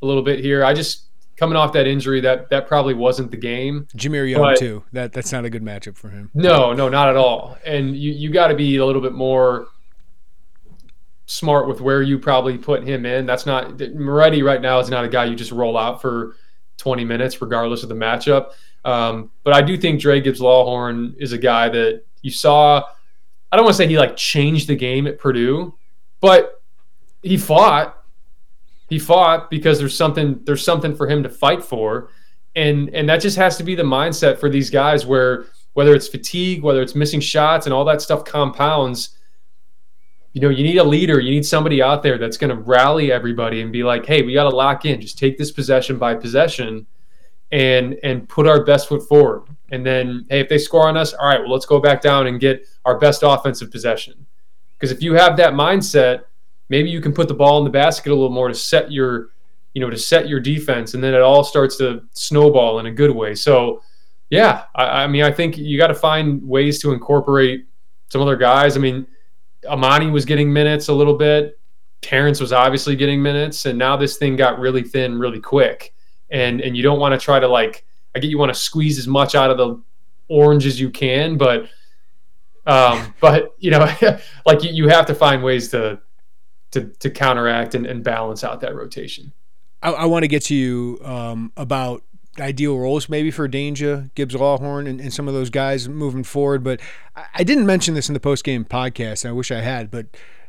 a 0.02 0.06
little 0.06 0.24
bit 0.24 0.40
here. 0.40 0.64
I 0.64 0.74
just 0.74 1.08
coming 1.36 1.56
off 1.58 1.74
that 1.74 1.88
injury, 1.88 2.22
that 2.22 2.50
that 2.50 2.68
probably 2.68 2.94
wasn't 2.94 3.32
the 3.32 3.38
game. 3.38 3.88
Jahmir 3.96 4.30
Young 4.30 4.42
but, 4.42 4.58
too. 4.58 4.84
That 4.92 5.14
that's 5.14 5.32
not 5.32 5.46
a 5.46 5.50
good 5.50 5.64
matchup 5.64 5.98
for 5.98 6.10
him. 6.10 6.30
No, 6.34 6.74
no, 6.74 6.90
not 6.90 7.10
at 7.10 7.16
all. 7.16 7.58
And 7.66 7.96
you 7.96 8.12
you 8.12 8.32
got 8.32 8.48
to 8.48 8.56
be 8.56 8.78
a 8.78 8.86
little 8.86 9.02
bit 9.02 9.14
more 9.14 9.68
smart 11.26 11.68
with 11.68 11.82
where 11.82 12.02
you 12.02 12.20
probably 12.20 12.58
put 12.58 12.84
him 12.84 13.06
in. 13.06 13.26
That's 13.26 13.46
not 13.46 13.80
Moretti 13.80 14.44
right 14.44 14.62
now 14.62 14.80
is 14.80 14.90
not 14.90 15.06
a 15.06 15.10
guy 15.10 15.26
you 15.26 15.36
just 15.36 15.52
roll 15.52 15.78
out 15.78 16.02
for 16.02 16.36
20 16.78 17.06
minutes 17.06 17.42
regardless 17.42 17.84
of 17.84 17.90
the 17.90 17.96
matchup. 17.96 18.52
Um, 18.86 19.32
but 19.44 19.54
I 19.54 19.62
do 19.62 19.78
think 19.78 20.02
Dre 20.02 20.20
Gibbs 20.20 20.40
Lawhorn 20.40 21.16
is 21.18 21.32
a 21.32 21.38
guy 21.38 21.70
that 21.70 22.04
you 22.22 22.32
saw. 22.32 22.84
I 23.52 23.56
don't 23.56 23.66
want 23.66 23.76
to 23.76 23.78
say 23.78 23.88
he 23.88 23.98
like 23.98 24.18
changed 24.18 24.68
the 24.68 24.76
game 24.76 25.08
at 25.08 25.20
Purdue, 25.20 25.76
but 26.20 26.62
he 27.22 27.38
fought. 27.38 28.04
He 28.90 29.00
fought 29.00 29.50
because 29.50 29.80
there's 29.80 29.96
something 29.96 30.42
there's 30.44 30.64
something 30.64 30.96
for 30.96 31.08
him 31.08 31.24
to 31.24 31.30
fight 31.30 31.64
for. 31.64 32.10
And 32.56 32.90
and 32.90 33.08
that 33.10 33.22
just 33.22 33.38
has 33.38 33.58
to 33.58 33.64
be 33.64 33.76
the 33.76 33.84
mindset 33.84 34.38
for 34.40 34.50
these 34.50 34.70
guys 34.70 35.06
where 35.06 35.46
whether 35.74 35.96
it's 35.96 36.08
fatigue 36.08 36.62
whether 36.62 36.82
it's 36.82 36.94
missing 36.94 37.20
shots 37.20 37.66
and 37.66 37.74
all 37.74 37.84
that 37.86 38.00
stuff 38.00 38.24
compounds 38.24 39.18
you 40.34 40.42
know 40.42 40.50
you 40.50 40.64
need 40.64 40.78
a 40.78 40.84
leader 40.84 41.20
you 41.20 41.32
need 41.32 41.44
somebody 41.44 41.82
out 41.82 42.04
there 42.04 42.20
that's 42.20 42.38
going 42.38 42.56
to 42.56 42.62
rally 42.62 43.12
everybody 43.12 43.62
and 43.62 43.72
be 43.72 43.84
like 43.84 44.06
hey 44.06 44.22
we 44.22 44.34
got 44.34 44.50
to 44.50 44.56
lock 44.56 44.86
in. 44.86 45.02
Just 45.02 45.18
take 45.18 45.38
this 45.38 45.52
possession 45.52 45.98
by 45.98 46.14
possession 46.14 46.86
and 47.54 48.00
and 48.02 48.28
put 48.28 48.48
our 48.48 48.66
best 48.66 48.90
foot 48.90 49.08
forward. 49.08 49.44
And 49.72 49.86
then 49.86 50.26
hey 50.30 50.42
if 50.42 50.50
they 50.50 50.58
score 50.58 50.88
on 50.88 50.98
us 50.98 51.14
all 51.14 51.28
right 51.28 51.40
well 51.40 51.52
let's 51.52 51.68
go 51.68 51.80
back 51.80 52.02
down 52.02 52.28
and 52.28 52.40
get 52.40 52.68
our 52.84 52.98
best 52.98 53.22
offensive 53.24 53.72
possession. 53.72 54.26
Because 54.74 54.92
if 54.92 55.02
you 55.02 55.14
have 55.14 55.38
that 55.38 55.54
mindset 55.54 56.24
maybe 56.70 56.90
you 56.90 57.00
can 57.00 57.14
put 57.14 57.28
the 57.28 57.34
ball 57.34 57.60
in 57.60 57.64
the 57.64 57.70
basket 57.70 58.10
a 58.10 58.16
little 58.16 58.32
more 58.32 58.48
to 58.48 58.56
set 58.56 58.92
your 58.92 59.30
you 59.74 59.82
know 59.82 59.90
to 59.90 59.98
set 59.98 60.28
your 60.28 60.40
defense 60.40 60.96
and 60.96 61.04
then 61.04 61.14
it 61.14 61.22
all 61.22 61.44
starts 61.44 61.78
to 61.78 62.04
snowball 62.12 62.80
in 62.80 62.88
a 62.88 62.92
good 62.92 63.12
way. 63.12 63.36
So 63.36 63.84
yeah 64.30 64.64
i, 64.74 65.04
I 65.04 65.08
mean 65.08 65.22
i 65.22 65.32
think 65.32 65.58
you 65.58 65.78
got 65.78 65.88
to 65.88 65.94
find 65.94 66.42
ways 66.42 66.82
to 66.82 66.92
incorporate 66.92 67.68
some 68.10 68.22
other 68.22 68.36
guys. 68.36 68.76
I 68.76 68.80
mean 68.80 69.06
amani 69.70 70.10
was 70.10 70.26
getting 70.26 70.52
minutes 70.52 70.88
a 70.88 70.94
little 70.94 71.16
bit. 71.16 71.60
Terrence 72.02 72.40
was 72.40 72.52
obviously 72.52 72.96
getting 72.96 73.22
minutes 73.22 73.68
and 73.68 73.78
now 73.78 73.96
this 73.96 74.18
thing 74.18 74.36
got 74.36 74.58
really 74.58 74.82
thin 74.82 75.20
really 75.20 75.40
quick 75.40 75.93
and 76.34 76.60
and 76.60 76.76
you 76.76 76.84
don't 76.84 77.00
want 77.00 77.18
to 77.18 77.24
try 77.24 77.40
to 77.40 77.48
like 77.48 77.86
i 78.14 78.20
get 78.20 78.30
you 78.30 78.38
want 78.38 78.54
to 78.54 78.60
squeeze 78.60 79.00
as 79.00 79.08
much 79.08 79.36
out 79.36 79.50
of 79.50 79.58
the 79.58 79.82
orange 80.28 80.66
as 80.66 80.80
you 80.80 80.90
can 80.90 81.38
but 81.38 81.70
um 82.66 83.14
but 83.22 83.56
you 83.60 83.72
know 83.72 83.80
like 84.46 84.62
you, 84.62 84.72
you 84.72 84.90
have 84.90 85.06
to 85.06 85.16
find 85.16 85.42
ways 85.42 85.70
to 85.70 86.00
to 86.74 86.86
to 87.00 87.10
counteract 87.10 87.76
and, 87.76 87.86
and 87.86 88.04
balance 88.04 88.44
out 88.44 88.60
that 88.62 88.76
rotation. 88.76 89.32
I, 89.82 89.92
I 89.92 90.06
want 90.06 90.24
to 90.24 90.28
get 90.28 90.44
to 90.46 90.56
you 90.56 91.00
um, 91.04 91.52
about 91.56 92.04
ideal 92.40 92.78
roles 92.78 93.08
maybe 93.08 93.30
for 93.32 93.48
Dainja, 93.48 94.10
Gibbs 94.16 94.34
Lawhorn, 94.34 94.90
and, 94.90 95.00
and, 95.00 95.14
some 95.14 95.28
of 95.28 95.36
those 95.36 95.52
guys 95.52 95.88
moving 95.88 96.24
forward. 96.24 96.64
But 96.64 96.82
I, 97.16 97.26
I 97.36 97.44
didn't 97.44 97.68
mention 97.68 97.94
this 97.94 98.10
in 98.10 98.14
the 98.14 98.20
post 98.20 98.44
game 98.44 98.66
podcast. 98.66 99.28
I 99.28 99.32
wish 99.32 99.52
I 99.52 99.62
had. 99.62 99.92
But 99.92 100.08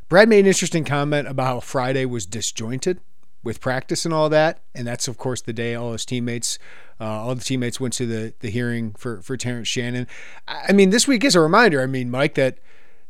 Brad 0.09 0.29
made 0.29 0.41
an 0.41 0.47
interesting 0.47 0.85
comment 0.85 1.29
about 1.29 1.47
how 1.47 1.61
Friday 1.61 2.07
was 2.07 2.27
disjointed 2.27 3.01
with 3.45 3.61
practice 3.61 4.05
and 4.05 4.13
all 4.13 4.29
that, 4.31 4.61
and 4.75 4.87
that's 4.87 5.07
of 5.07 5.19
course 5.19 5.43
the 5.43 5.53
day 5.53 5.75
all 5.75 5.93
his 5.93 6.05
teammates, 6.05 6.59
uh, 7.01 7.05
all 7.05 7.35
the 7.35 7.45
teammates 7.45 7.79
went 7.79 7.95
to 7.95 8.07
the 8.07 8.35
the 8.41 8.51
hearing 8.51 8.95
for 8.95 9.21
for 9.23 9.37
Terrence 9.37 9.69
Shannon. 9.69 10.07
I 10.49 10.73
mean, 10.73 10.91
this 10.91 11.07
week 11.07 11.25
is 11.25 11.35
a 11.35 11.41
reminder. 11.41 11.81
I 11.83 11.87
mean, 11.87 12.11
Mike, 12.11 12.35
that 12.35 12.59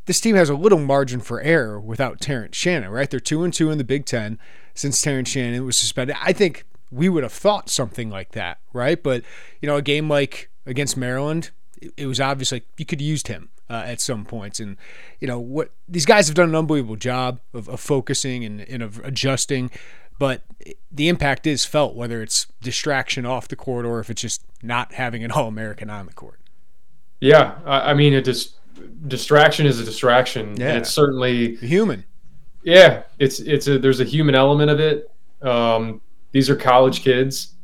this 0.07 0.21
team 0.21 0.37
has 0.37 0.51
a 0.51 0.55
little 0.55 0.79
margin 0.79 1.21
for 1.21 1.41
error 1.41 1.81
without 1.81 2.21
Terrence 2.21 2.57
Shannon, 2.57 2.91
right? 2.91 3.11
They're 3.11 3.21
two 3.21 3.45
and 3.45 3.55
two 3.55 3.71
in 3.71 3.79
the 3.79 3.85
Big 3.85 4.05
Ten 4.05 4.39
since 4.75 5.01
Terrence 5.01 5.31
Shannon 5.31 5.65
was 5.65 5.77
suspended. 5.77 6.17
I 6.21 6.33
think 6.33 6.65
we 6.91 7.09
would 7.09 7.23
have 7.23 7.33
thought 7.33 7.71
something 7.71 8.11
like 8.11 8.33
that, 8.33 8.59
right? 8.73 9.03
But 9.03 9.23
you 9.61 9.67
know, 9.67 9.77
a 9.77 9.83
game 9.83 10.09
like 10.09 10.51
against 10.67 10.97
Maryland, 10.97 11.51
it, 11.97 12.07
was 12.07 12.21
obvious 12.21 12.53
like 12.53 12.65
you 12.77 12.85
could 12.85 13.01
have 13.01 13.07
used 13.07 13.29
him 13.29 13.51
uh, 13.69 13.83
at 13.87 14.01
some 14.01 14.25
points, 14.25 14.61
and 14.61 14.77
you 15.21 15.27
know 15.27 15.39
what 15.39 15.71
these 15.89 16.07
guys 16.07 16.29
have 16.29 16.37
done 16.37 16.51
an 16.51 16.55
unbelievable 16.55 16.97
job 16.97 17.41
of, 17.53 17.69
of 17.69 17.81
focusing 17.81 18.45
and, 18.45 18.61
and 18.63 18.83
of 18.83 18.99
adjusting. 19.05 19.71
But 20.19 20.43
the 20.91 21.09
impact 21.09 21.47
is 21.47 21.65
felt 21.65 21.95
whether 21.95 22.23
it's 22.23 22.47
distraction 22.63 23.27
off 23.27 23.49
the 23.49 23.57
court 23.57 23.85
or 23.85 24.01
if 24.01 24.11
it's 24.11 24.23
just 24.23 24.43
not 24.63 24.93
having 24.95 25.25
an 25.25 25.31
All 25.33 25.49
American 25.49 25.91
on 25.91 26.07
the 26.07 26.13
court. 26.13 26.41
Yeah, 27.21 27.59
I, 27.65 27.95
mean, 27.95 28.13
it 28.13 28.25
just 28.25 28.57
distraction 29.09 29.67
is 29.67 29.81
a 29.81 29.85
distraction. 29.85 30.57
Yeah, 30.57 30.71
and 30.71 30.79
it's 30.79 30.91
certainly 30.91 31.57
human. 31.57 32.05
Yeah, 32.63 33.05
it's 33.19 33.41
it's 33.41 33.67
a 33.67 33.79
there's 33.79 34.01
a 34.01 34.05
human 34.05 34.35
element 34.35 34.71
of 34.71 34.81
it. 34.81 35.11
Um, 35.43 36.01
these 36.33 36.51
are 36.51 36.57
college 36.57 37.03
kids. 37.03 37.55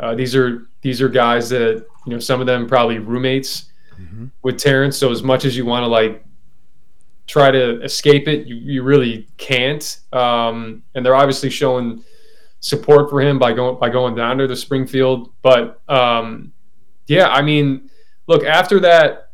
Uh, 0.00 0.14
these 0.14 0.34
are 0.34 0.68
these 0.80 1.02
are 1.02 1.08
guys 1.08 1.48
that 1.50 1.86
you 2.06 2.12
know 2.12 2.18
some 2.18 2.40
of 2.40 2.46
them 2.46 2.66
probably 2.66 2.98
roommates 2.98 3.70
mm-hmm. 3.98 4.26
with 4.42 4.58
Terrence. 4.58 4.96
So 4.96 5.10
as 5.10 5.22
much 5.22 5.44
as 5.44 5.56
you 5.56 5.66
want 5.66 5.82
to 5.82 5.88
like 5.88 6.24
try 7.26 7.50
to 7.50 7.82
escape 7.82 8.28
it, 8.28 8.46
you, 8.46 8.56
you 8.56 8.82
really 8.82 9.28
can't. 9.38 10.00
Um, 10.12 10.82
and 10.94 11.04
they're 11.04 11.14
obviously 11.14 11.50
showing 11.50 12.04
support 12.60 13.10
for 13.10 13.20
him 13.20 13.38
by 13.38 13.52
going 13.52 13.78
by 13.78 13.90
going 13.90 14.14
down 14.14 14.38
to 14.38 14.46
the 14.46 14.56
Springfield. 14.56 15.30
But 15.42 15.80
um, 15.88 16.52
yeah, 17.06 17.28
I 17.28 17.42
mean, 17.42 17.90
look 18.26 18.44
after 18.44 18.80
that 18.80 19.30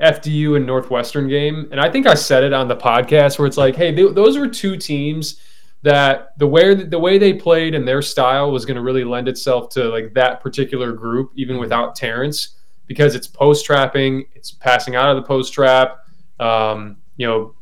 FDU 0.00 0.56
and 0.56 0.66
Northwestern 0.66 1.28
game, 1.28 1.68
and 1.70 1.80
I 1.80 1.90
think 1.90 2.06
I 2.06 2.14
said 2.14 2.44
it 2.44 2.52
on 2.52 2.68
the 2.68 2.76
podcast 2.76 3.38
where 3.38 3.46
it's 3.46 3.56
like, 3.56 3.76
hey, 3.76 3.92
those 3.92 4.38
were 4.38 4.48
two 4.48 4.76
teams 4.76 5.40
that 5.82 6.36
the 6.38 6.46
way 6.46 6.74
the 6.74 6.98
way 6.98 7.18
they 7.18 7.32
played 7.32 7.74
and 7.74 7.86
their 7.86 8.02
style 8.02 8.50
was 8.50 8.64
going 8.64 8.76
to 8.76 8.82
really 8.82 9.04
lend 9.04 9.28
itself 9.28 9.70
to 9.70 9.88
like 9.88 10.12
that 10.14 10.40
particular 10.40 10.92
group, 10.92 11.32
even 11.36 11.58
without 11.58 11.94
Terrence, 11.94 12.56
because 12.86 13.14
it's 13.14 13.26
post 13.26 13.64
trapping, 13.64 14.24
it's 14.34 14.52
passing 14.52 14.96
out 14.96 15.08
of 15.08 15.16
the 15.16 15.22
post 15.22 15.52
trap. 15.52 15.98
Um, 16.40 16.96
you 17.18 17.26
know, 17.26 17.54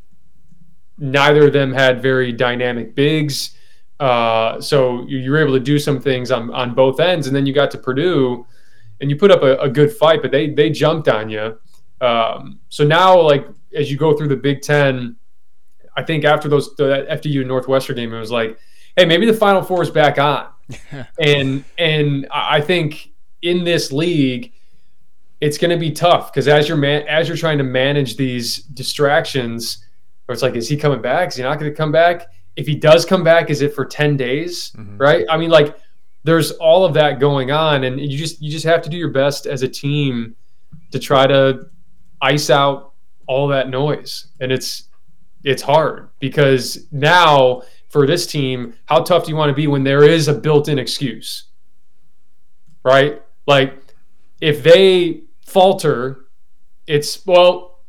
neither 0.97 1.47
of 1.47 1.53
them 1.53 1.73
had 1.73 2.01
very 2.01 2.31
dynamic 2.31 2.95
bigs. 2.95 3.55
Uh, 3.99 4.61
so 4.61 5.05
you 5.07 5.29
were 5.29 5.39
able 5.39 5.53
to 5.53 5.59
do 5.59 5.77
some 5.77 5.99
things 5.99 6.31
on, 6.31 6.53
on 6.53 6.73
both 6.73 6.99
ends, 6.99 7.27
and 7.27 7.35
then 7.35 7.45
you 7.45 7.53
got 7.53 7.71
to 7.71 7.77
Purdue, 7.77 8.45
and 9.01 9.09
you 9.09 9.17
put 9.17 9.31
up 9.31 9.41
a, 9.41 9.57
a 9.57 9.69
good 9.69 9.91
fight, 9.91 10.21
but 10.21 10.31
they 10.31 10.51
they 10.51 10.69
jumped 10.69 11.07
on 11.07 11.29
you. 11.29 11.57
Um, 11.99 12.59
so 12.69 12.85
now, 12.85 13.19
like 13.19 13.47
as 13.75 13.91
you 13.91 13.97
go 13.97 14.15
through 14.15 14.27
the 14.27 14.35
Big 14.35 14.61
Ten, 14.61 15.15
I 15.95 16.03
think 16.03 16.25
after 16.25 16.47
those 16.47 16.75
the 16.75 17.07
FDU 17.09 17.45
Northwestern 17.45 17.95
game, 17.95 18.13
it 18.13 18.19
was 18.19 18.31
like, 18.31 18.59
hey, 18.95 19.05
maybe 19.05 19.25
the 19.25 19.33
Final 19.33 19.63
Four 19.63 19.81
is 19.81 19.89
back 19.89 20.19
on, 20.19 20.47
and 21.19 21.63
and 21.79 22.27
I 22.31 22.61
think 22.61 23.11
in 23.41 23.63
this 23.63 23.91
league, 23.91 24.53
it's 25.39 25.57
going 25.57 25.71
to 25.71 25.77
be 25.77 25.91
tough 25.91 26.31
because 26.31 26.47
as 26.47 26.67
you're 26.67 26.77
man 26.77 27.03
as 27.07 27.27
you're 27.27 27.37
trying 27.37 27.57
to 27.57 27.63
manage 27.63 28.17
these 28.17 28.57
distractions, 28.57 29.85
or 30.27 30.33
it's 30.33 30.41
like, 30.41 30.55
is 30.55 30.67
he 30.67 30.77
coming 30.77 31.01
back? 31.01 31.29
Is 31.29 31.35
he 31.35 31.43
not 31.43 31.59
going 31.59 31.71
to 31.71 31.75
come 31.75 31.91
back? 31.91 32.27
If 32.55 32.65
he 32.65 32.75
does 32.75 33.05
come 33.05 33.23
back, 33.23 33.49
is 33.49 33.61
it 33.61 33.73
for 33.73 33.85
ten 33.85 34.17
days? 34.17 34.71
Mm-hmm. 34.71 34.97
Right? 34.97 35.25
I 35.29 35.37
mean, 35.37 35.49
like 35.49 35.77
there's 36.23 36.51
all 36.53 36.85
of 36.85 36.93
that 36.95 37.19
going 37.19 37.51
on, 37.51 37.83
and 37.83 37.99
you 37.99 38.17
just 38.17 38.41
you 38.41 38.51
just 38.51 38.65
have 38.65 38.81
to 38.83 38.89
do 38.89 38.97
your 38.97 39.11
best 39.11 39.45
as 39.45 39.61
a 39.61 39.67
team 39.67 40.35
to 40.91 40.99
try 40.99 41.27
to 41.27 41.69
ice 42.21 42.49
out 42.49 42.93
all 43.27 43.47
that 43.49 43.69
noise, 43.69 44.27
and 44.39 44.51
it's 44.51 44.85
it's 45.43 45.61
hard 45.61 46.09
because 46.19 46.87
now 46.91 47.61
for 47.89 48.05
this 48.07 48.27
team, 48.27 48.73
how 48.85 49.01
tough 49.01 49.25
do 49.25 49.31
you 49.31 49.37
want 49.37 49.49
to 49.49 49.55
be 49.55 49.67
when 49.67 49.83
there 49.83 50.03
is 50.03 50.27
a 50.27 50.33
built-in 50.33 50.79
excuse? 50.79 51.45
Right? 52.83 53.21
Like 53.45 53.81
if 54.41 54.63
they 54.63 55.21
falter, 55.47 56.25
it's 56.85 57.25
well, 57.25 57.79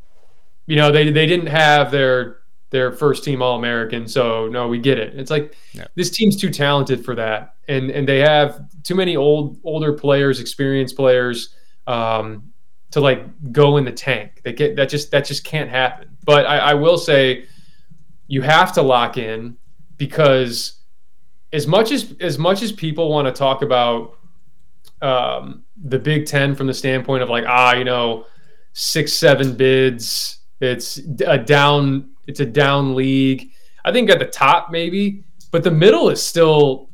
you 0.65 0.75
know, 0.75 0.91
they 0.91 1.11
they 1.11 1.27
didn't 1.27 1.47
have 1.47 1.91
their 1.91 2.37
their 2.71 2.91
first 2.91 3.23
team 3.23 3.41
All 3.41 3.57
American, 3.57 4.07
so 4.07 4.47
no, 4.47 4.67
we 4.67 4.79
get 4.79 4.97
it. 4.97 5.17
It's 5.19 5.29
like 5.29 5.55
yeah. 5.73 5.85
this 5.95 6.09
team's 6.09 6.35
too 6.35 6.49
talented 6.49 7.05
for 7.05 7.15
that, 7.15 7.55
and 7.67 7.91
and 7.91 8.07
they 8.07 8.19
have 8.19 8.61
too 8.83 8.95
many 8.95 9.15
old 9.15 9.59
older 9.63 9.93
players, 9.93 10.39
experienced 10.39 10.95
players, 10.95 11.55
um, 11.85 12.51
to 12.91 13.01
like 13.01 13.51
go 13.51 13.77
in 13.77 13.85
the 13.85 13.91
tank. 13.91 14.41
They 14.43 14.53
get 14.53 14.75
that 14.77 14.89
just 14.89 15.11
that 15.11 15.25
just 15.25 15.43
can't 15.43 15.69
happen. 15.69 16.17
But 16.25 16.45
I, 16.45 16.57
I 16.57 16.73
will 16.73 16.97
say 16.97 17.45
you 18.27 18.41
have 18.41 18.73
to 18.73 18.81
lock 18.81 19.17
in 19.17 19.57
because 19.97 20.81
as 21.51 21.65
much 21.67 21.91
as 21.91 22.15
as 22.19 22.37
much 22.37 22.61
as 22.61 22.71
people 22.71 23.09
want 23.09 23.27
to 23.27 23.31
talk 23.31 23.63
about 23.63 24.18
um, 25.01 25.63
the 25.83 25.99
Big 25.99 26.25
Ten 26.25 26.55
from 26.55 26.67
the 26.67 26.73
standpoint 26.73 27.23
of 27.23 27.29
like 27.29 27.45
ah 27.47 27.73
you 27.73 27.83
know 27.83 28.25
six 28.73 29.13
seven 29.13 29.55
bids 29.55 30.39
it's 30.61 30.97
a 31.25 31.37
down 31.37 32.11
it's 32.27 32.39
a 32.39 32.45
down 32.45 32.95
league. 32.95 33.51
I 33.85 33.91
think 33.91 34.09
at 34.09 34.19
the 34.19 34.25
top 34.25 34.71
maybe 34.71 35.23
but 35.51 35.63
the 35.63 35.71
middle 35.71 36.09
is 36.09 36.21
still 36.21 36.89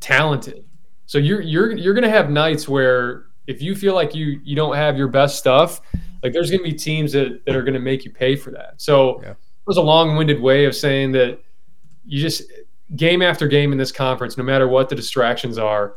talented. 0.00 0.64
So 1.06 1.18
you're 1.18 1.40
you're 1.40 1.76
you're 1.76 1.94
gonna 1.94 2.08
have 2.08 2.30
nights 2.30 2.68
where 2.68 3.26
if 3.46 3.60
you 3.62 3.74
feel 3.74 3.94
like 3.94 4.14
you 4.14 4.40
you 4.44 4.54
don't 4.54 4.76
have 4.76 4.96
your 4.96 5.08
best 5.08 5.38
stuff 5.38 5.80
like 6.22 6.32
there's 6.32 6.50
gonna 6.50 6.62
be 6.62 6.72
teams 6.72 7.12
that, 7.12 7.44
that 7.44 7.56
are 7.56 7.62
gonna 7.62 7.78
make 7.78 8.04
you 8.04 8.10
pay 8.10 8.36
for 8.36 8.50
that. 8.50 8.74
So 8.76 9.22
yeah. 9.22 9.34
was 9.66 9.76
a 9.76 9.82
long-winded 9.82 10.40
way 10.40 10.64
of 10.64 10.74
saying 10.74 11.12
that 11.12 11.40
you 12.04 12.20
just 12.20 12.42
game 12.96 13.22
after 13.22 13.46
game 13.46 13.72
in 13.72 13.78
this 13.78 13.92
conference, 13.92 14.36
no 14.36 14.44
matter 14.44 14.66
what 14.66 14.88
the 14.88 14.94
distractions 14.94 15.58
are, 15.58 15.94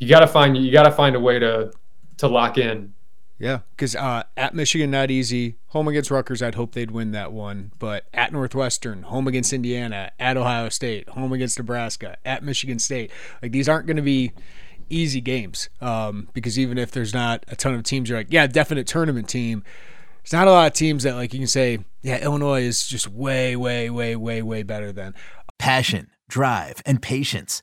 you 0.00 0.08
got 0.08 0.20
to 0.20 0.26
find 0.26 0.56
you 0.56 0.72
got 0.72 0.84
to 0.84 0.90
find 0.90 1.14
a 1.14 1.20
way 1.20 1.38
to 1.38 1.70
to 2.16 2.26
lock 2.26 2.58
in. 2.58 2.94
Yeah, 3.38 3.60
because 3.70 3.96
uh, 3.96 4.24
at 4.36 4.54
Michigan, 4.54 4.90
not 4.90 5.10
easy. 5.10 5.56
Home 5.68 5.88
against 5.88 6.10
Rutgers, 6.10 6.42
I'd 6.42 6.56
hope 6.56 6.72
they'd 6.72 6.90
win 6.90 7.12
that 7.12 7.32
one. 7.32 7.72
But 7.78 8.04
at 8.12 8.32
Northwestern, 8.32 9.04
home 9.04 9.26
against 9.28 9.52
Indiana, 9.52 10.10
at 10.18 10.36
Ohio 10.36 10.68
State, 10.68 11.08
home 11.10 11.32
against 11.32 11.58
Nebraska, 11.58 12.18
at 12.24 12.42
Michigan 12.42 12.78
State, 12.78 13.10
like 13.40 13.52
these 13.52 13.66
aren't 13.66 13.86
going 13.86 13.96
to 13.96 14.02
be 14.02 14.32
easy 14.90 15.22
games. 15.22 15.70
Um, 15.80 16.28
because 16.34 16.58
even 16.58 16.76
if 16.76 16.90
there's 16.90 17.14
not 17.14 17.44
a 17.48 17.56
ton 17.56 17.74
of 17.74 17.82
teams, 17.82 18.10
you're 18.10 18.18
like, 18.18 18.26
yeah, 18.30 18.46
definite 18.46 18.86
tournament 18.86 19.28
team. 19.28 19.64
It's 20.22 20.34
not 20.34 20.46
a 20.46 20.50
lot 20.50 20.66
of 20.66 20.72
teams 20.74 21.04
that 21.04 21.14
like 21.14 21.32
you 21.32 21.38
can 21.38 21.48
say, 21.48 21.78
yeah, 22.02 22.22
Illinois 22.22 22.62
is 22.62 22.86
just 22.86 23.08
way, 23.08 23.56
way, 23.56 23.88
way, 23.88 24.16
way, 24.16 24.42
way 24.42 24.62
better 24.62 24.92
than. 24.92 25.14
Passion, 25.58 26.10
drive, 26.28 26.82
and 26.84 27.00
patience. 27.00 27.62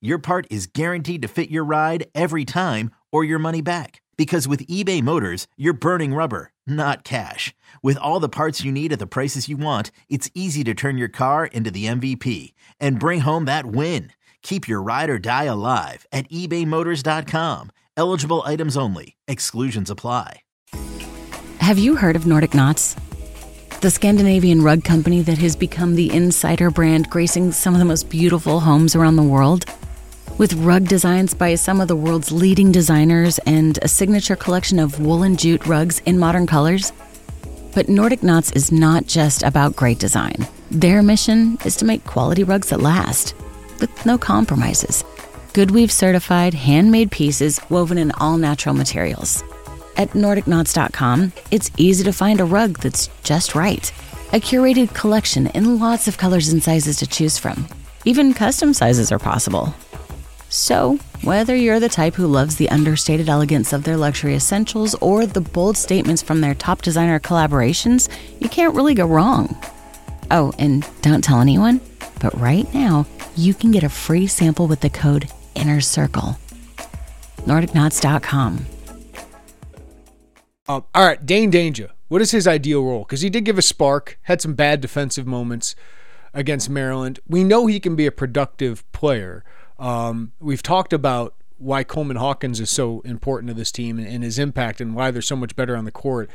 your 0.00 0.18
part 0.18 0.46
is 0.50 0.66
guaranteed 0.66 1.22
to 1.22 1.28
fit 1.28 1.50
your 1.50 1.64
ride 1.64 2.06
every 2.14 2.44
time 2.44 2.90
or 3.10 3.24
your 3.24 3.38
money 3.38 3.60
back. 3.60 4.02
Because 4.16 4.46
with 4.46 4.66
eBay 4.66 5.02
Motors, 5.02 5.46
you're 5.56 5.72
burning 5.72 6.14
rubber, 6.14 6.52
not 6.66 7.04
cash. 7.04 7.54
With 7.82 7.96
all 7.98 8.20
the 8.20 8.28
parts 8.28 8.64
you 8.64 8.72
need 8.72 8.92
at 8.92 8.98
the 8.98 9.06
prices 9.06 9.48
you 9.48 9.56
want, 9.56 9.90
it's 10.08 10.30
easy 10.34 10.64
to 10.64 10.74
turn 10.74 10.98
your 10.98 11.08
car 11.08 11.46
into 11.46 11.70
the 11.70 11.86
MVP 11.86 12.52
and 12.80 12.98
bring 12.98 13.20
home 13.20 13.44
that 13.44 13.66
win. 13.66 14.12
Keep 14.42 14.68
your 14.68 14.82
ride 14.82 15.10
or 15.10 15.18
die 15.18 15.44
alive 15.44 16.06
at 16.12 16.28
ebaymotors.com. 16.30 17.70
Eligible 17.96 18.42
items 18.44 18.76
only, 18.76 19.16
exclusions 19.26 19.90
apply. 19.90 20.42
Have 21.60 21.78
you 21.78 21.96
heard 21.96 22.16
of 22.16 22.26
Nordic 22.26 22.54
Knots? 22.54 22.96
The 23.80 23.90
Scandinavian 23.90 24.62
rug 24.62 24.82
company 24.82 25.22
that 25.22 25.38
has 25.38 25.54
become 25.54 25.94
the 25.94 26.12
insider 26.12 26.70
brand 26.70 27.10
gracing 27.10 27.52
some 27.52 27.74
of 27.74 27.78
the 27.78 27.84
most 27.84 28.08
beautiful 28.08 28.58
homes 28.58 28.96
around 28.96 29.16
the 29.16 29.22
world? 29.22 29.64
With 30.36 30.52
rug 30.54 30.86
designs 30.86 31.34
by 31.34 31.54
some 31.54 31.80
of 31.80 31.88
the 31.88 31.96
world's 31.96 32.30
leading 32.30 32.70
designers 32.70 33.38
and 33.46 33.78
a 33.82 33.88
signature 33.88 34.36
collection 34.36 34.78
of 34.78 35.00
woolen 35.00 35.36
jute 35.36 35.66
rugs 35.66 36.00
in 36.00 36.18
modern 36.18 36.46
colors? 36.46 36.92
But 37.74 37.88
Nordic 37.88 38.22
Knots 38.22 38.52
is 38.52 38.70
not 38.70 39.06
just 39.06 39.42
about 39.42 39.76
great 39.76 39.98
design. 39.98 40.46
Their 40.70 41.02
mission 41.02 41.58
is 41.64 41.76
to 41.76 41.84
make 41.84 42.04
quality 42.04 42.44
rugs 42.44 42.68
that 42.68 42.80
last, 42.80 43.34
with 43.80 44.04
no 44.04 44.18
compromises. 44.18 45.02
Goodweave 45.54 45.90
certified 45.90 46.54
handmade 46.54 47.10
pieces 47.10 47.60
woven 47.70 47.96
in 47.98 48.12
all 48.12 48.36
natural 48.36 48.74
materials 48.74 49.42
at 49.98 50.10
NordicKnots.com, 50.10 51.32
it's 51.50 51.70
easy 51.76 52.04
to 52.04 52.12
find 52.12 52.40
a 52.40 52.44
rug 52.44 52.78
that's 52.78 53.08
just 53.24 53.54
right. 53.54 53.92
A 54.32 54.40
curated 54.40 54.94
collection 54.94 55.48
in 55.48 55.80
lots 55.80 56.06
of 56.06 56.16
colors 56.16 56.48
and 56.48 56.62
sizes 56.62 56.96
to 56.98 57.06
choose 57.06 57.36
from. 57.36 57.66
Even 58.04 58.32
custom 58.32 58.72
sizes 58.72 59.10
are 59.10 59.18
possible. 59.18 59.74
So, 60.48 60.98
whether 61.22 61.54
you're 61.54 61.80
the 61.80 61.88
type 61.88 62.14
who 62.14 62.26
loves 62.26 62.56
the 62.56 62.70
understated 62.70 63.28
elegance 63.28 63.72
of 63.72 63.84
their 63.84 63.96
luxury 63.96 64.34
essentials 64.34 64.94
or 64.96 65.26
the 65.26 65.42
bold 65.42 65.76
statements 65.76 66.22
from 66.22 66.40
their 66.40 66.54
top 66.54 66.82
designer 66.82 67.20
collaborations, 67.20 68.08
you 68.40 68.48
can't 68.48 68.74
really 68.74 68.94
go 68.94 69.06
wrong. 69.06 69.56
Oh, 70.30 70.52
and 70.58 70.88
don't 71.02 71.22
tell 71.22 71.40
anyone, 71.40 71.80
but 72.20 72.38
right 72.38 72.72
now, 72.72 73.06
you 73.36 73.52
can 73.54 73.70
get 73.70 73.82
a 73.82 73.88
free 73.88 74.26
sample 74.26 74.66
with 74.66 74.80
the 74.80 74.90
code 74.90 75.28
Inner 75.54 75.80
Circle. 75.80 76.38
NordicKnots.com. 77.46 78.66
Um, 80.68 80.84
all 80.94 81.06
right, 81.06 81.24
Dane 81.24 81.50
Dainja. 81.50 81.90
What 82.08 82.22
is 82.22 82.30
his 82.30 82.46
ideal 82.46 82.82
role? 82.84 83.00
Because 83.00 83.20
he 83.20 83.30
did 83.30 83.44
give 83.44 83.58
a 83.58 83.62
spark, 83.62 84.18
had 84.22 84.40
some 84.40 84.54
bad 84.54 84.80
defensive 84.80 85.26
moments 85.26 85.74
against 86.32 86.70
Maryland. 86.70 87.20
We 87.26 87.44
know 87.44 87.66
he 87.66 87.80
can 87.80 87.96
be 87.96 88.06
a 88.06 88.12
productive 88.12 88.90
player. 88.92 89.44
Um, 89.78 90.32
we've 90.40 90.62
talked 90.62 90.92
about 90.92 91.34
why 91.58 91.84
Coleman 91.84 92.16
Hawkins 92.16 92.60
is 92.60 92.70
so 92.70 93.00
important 93.00 93.48
to 93.48 93.54
this 93.54 93.72
team 93.72 93.98
and, 93.98 94.06
and 94.06 94.22
his 94.24 94.38
impact 94.38 94.80
and 94.80 94.94
why 94.94 95.10
they're 95.10 95.22
so 95.22 95.36
much 95.36 95.56
better 95.56 95.76
on 95.76 95.84
the 95.84 95.90
court. 95.92 96.30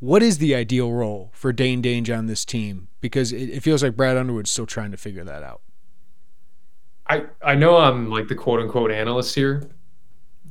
What 0.00 0.22
is 0.22 0.38
the 0.38 0.54
ideal 0.54 0.92
role 0.92 1.30
for 1.32 1.52
Dane 1.52 1.82
Dainja 1.82 2.16
on 2.18 2.26
this 2.26 2.44
team? 2.44 2.88
Because 3.00 3.32
it, 3.32 3.50
it 3.50 3.62
feels 3.62 3.82
like 3.82 3.96
Brad 3.96 4.16
Underwood's 4.16 4.50
still 4.50 4.66
trying 4.66 4.90
to 4.90 4.96
figure 4.96 5.24
that 5.24 5.42
out. 5.42 5.60
I 7.08 7.26
I 7.42 7.54
know 7.54 7.76
I'm 7.76 8.10
like 8.10 8.28
the 8.28 8.34
quote 8.34 8.60
unquote 8.60 8.90
analyst 8.90 9.34
here, 9.34 9.62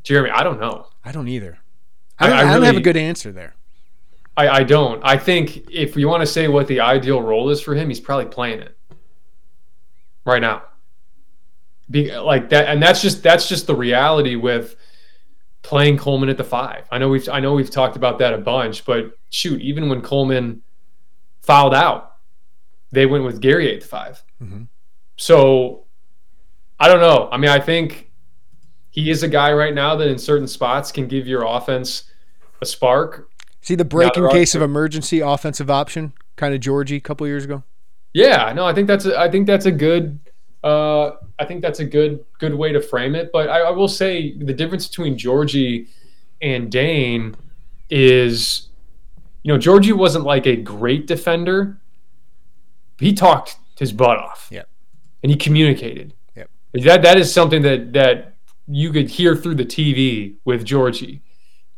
Jeremy. 0.04 0.30
I 0.30 0.44
don't 0.44 0.60
know. 0.60 0.88
I 1.04 1.12
don't 1.12 1.28
either. 1.28 1.58
I 2.20 2.28
don't, 2.28 2.38
I- 2.38 2.42
I 2.42 2.50
I 2.50 2.54
don't 2.54 2.64
have 2.64 2.78
a 2.78 2.82
good 2.82 2.98
answer 2.98 3.32
there. 3.32 3.56
I, 4.38 4.50
I 4.50 4.64
don't. 4.64 5.02
I 5.04 5.18
think 5.18 5.70
if 5.70 5.96
you 5.96 6.08
want 6.08 6.22
to 6.22 6.28
say 6.28 6.48
what 6.48 6.68
the 6.68 6.80
ideal 6.80 7.22
role 7.22 7.50
is 7.50 7.62
for 7.62 7.76
him, 7.76 7.90
he's 7.90 8.00
probably 8.00 8.26
playing 8.26 8.60
it 8.62 8.76
right 10.26 10.42
now. 10.42 10.64
Be, 11.90 12.16
like 12.18 12.50
that, 12.50 12.68
and 12.68 12.82
that's 12.82 13.02
just 13.02 13.24
that's 13.24 13.50
just 13.50 13.68
the 13.68 13.76
reality 13.76 14.36
with 14.36 14.76
playing 15.64 15.98
Coleman 15.98 16.30
at 16.30 16.38
the 16.38 16.44
five. 16.44 16.86
I 16.92 16.98
know 16.98 17.10
we've 17.10 17.28
I 17.30 17.40
know 17.40 17.54
we've 17.54 17.70
talked 17.70 17.96
about 17.96 18.20
that 18.20 18.34
a 18.34 18.38
bunch, 18.38 18.86
but 18.86 19.18
shoot, 19.30 19.62
even 19.62 19.90
when 19.90 20.02
Coleman 20.02 20.62
fouled 21.42 21.74
out, 21.74 22.16
they 22.92 23.06
went 23.06 23.26
with 23.26 23.42
Gary 23.42 23.74
at 23.74 23.82
the 23.82 23.88
5 23.88 24.24
Mhm. 24.42 24.68
So 25.18 25.86
I 26.80 26.88
don't 26.88 27.02
know. 27.02 27.30
I 27.32 27.38
mean, 27.38 27.50
I 27.50 27.60
think 27.60 28.12
he 28.90 29.10
is 29.10 29.24
a 29.24 29.28
guy 29.28 29.52
right 29.54 29.74
now 29.74 29.96
that 29.96 30.08
in 30.08 30.18
certain 30.18 30.48
spots 30.48 30.92
can 30.92 31.08
give 31.08 31.28
your 31.28 31.44
offense 31.44 32.06
a 32.62 32.66
spark. 32.66 33.30
See 33.62 33.76
the 33.76 33.86
break 33.86 34.16
in 34.18 34.30
case 34.30 34.56
of 34.56 34.62
emergency 34.62 35.20
offensive 35.20 35.70
option, 35.70 36.14
kind 36.36 36.54
of 36.54 36.60
Georgie 36.60 36.98
a 36.98 37.02
couple 37.02 37.26
years 37.26 37.46
ago. 37.46 37.64
Yeah, 38.14 38.54
no, 38.54 38.66
I 38.66 38.74
think 38.74 38.88
that's 38.88 39.06
a, 39.06 39.20
I 39.20 39.30
think 39.32 39.48
that's 39.48 39.66
a 39.66 39.72
good 39.72 40.20
uh, 40.64 41.18
I 41.38 41.46
think 41.46 41.62
that's 41.62 41.80
a 41.80 41.86
good 41.86 42.24
good 42.40 42.56
way 42.56 42.72
to 42.72 42.82
frame 42.82 43.16
it. 43.16 43.32
But 43.32 43.50
I, 43.50 43.62
I 43.62 43.72
will 43.72 43.88
say 43.88 44.38
the 44.38 44.54
difference 44.54 44.88
between 44.88 45.18
Georgie 45.18 45.88
and 46.42 46.72
Dane 46.72 47.36
is, 47.90 48.70
you 49.44 49.52
know, 49.54 49.60
Georgie 49.60 49.94
wasn't 49.94 50.26
like 50.26 50.46
a 50.46 50.56
great 50.56 51.06
defender. 51.08 51.78
He 53.00 53.14
talked 53.14 53.58
his 53.78 53.92
butt 53.92 54.18
off. 54.18 54.48
Yep. 54.52 54.70
And 55.24 55.32
he 55.32 55.38
communicated. 55.38 56.14
Yep. 56.36 56.50
That 56.74 57.02
that 57.02 57.18
is 57.18 57.34
something 57.34 57.62
that 57.64 57.94
that 57.94 58.36
you 58.68 58.92
could 58.92 59.10
hear 59.10 59.36
through 59.36 59.56
the 59.56 59.66
TV 59.66 60.36
with 60.46 60.64
Georgie. 60.64 61.22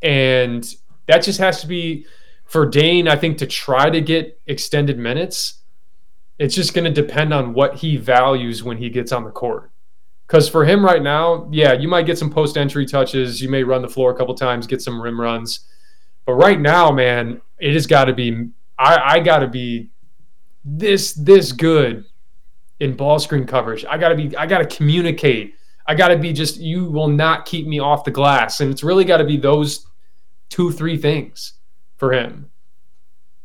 And 0.01 0.63
that 1.07 1.23
just 1.23 1.39
has 1.39 1.61
to 1.61 1.67
be 1.67 2.05
for 2.45 2.65
Dane, 2.65 3.07
I 3.07 3.15
think, 3.15 3.39
to 3.39 3.47
try 3.47 3.89
to 3.89 4.01
get 4.01 4.39
extended 4.45 4.99
minutes. 4.99 5.61
It's 6.37 6.55
just 6.55 6.73
going 6.73 6.85
to 6.85 7.01
depend 7.01 7.33
on 7.33 7.53
what 7.53 7.75
he 7.75 7.97
values 7.97 8.63
when 8.63 8.77
he 8.77 8.89
gets 8.89 9.11
on 9.11 9.23
the 9.23 9.31
court. 9.31 9.71
Because 10.27 10.49
for 10.49 10.65
him 10.65 10.83
right 10.83 11.01
now, 11.01 11.47
yeah, 11.51 11.73
you 11.73 11.87
might 11.87 12.05
get 12.05 12.17
some 12.17 12.29
post 12.29 12.57
entry 12.57 12.85
touches. 12.85 13.41
You 13.41 13.49
may 13.49 13.63
run 13.63 13.81
the 13.81 13.87
floor 13.87 14.11
a 14.11 14.17
couple 14.17 14.33
times, 14.33 14.67
get 14.67 14.81
some 14.81 15.01
rim 15.01 15.21
runs. 15.21 15.61
But 16.25 16.33
right 16.33 16.59
now, 16.59 16.91
man, 16.91 17.41
it 17.59 17.73
has 17.73 17.85
got 17.87 18.05
to 18.05 18.13
be. 18.13 18.49
I, 18.77 19.15
I 19.15 19.19
got 19.19 19.39
to 19.39 19.47
be 19.47 19.91
this 20.63 21.13
this 21.13 21.51
good 21.51 22.05
in 22.79 22.95
ball 22.95 23.19
screen 23.19 23.45
coverage. 23.45 23.85
I 23.85 23.97
got 23.97 24.09
to 24.09 24.15
be. 24.15 24.35
I 24.35 24.47
got 24.47 24.67
to 24.67 24.75
communicate. 24.75 25.53
I 25.87 25.93
got 25.93 26.07
to 26.07 26.17
be 26.17 26.33
just. 26.33 26.57
You 26.57 26.89
will 26.89 27.07
not 27.07 27.45
keep 27.45 27.67
me 27.67 27.79
off 27.79 28.03
the 28.03 28.11
glass, 28.11 28.61
and 28.61 28.71
it's 28.71 28.83
really 28.83 29.05
got 29.05 29.17
to 29.17 29.25
be 29.25 29.37
those 29.37 29.85
two, 30.49 30.71
three 30.71 30.97
things 30.97 31.53
for 31.97 32.11
him. 32.11 32.49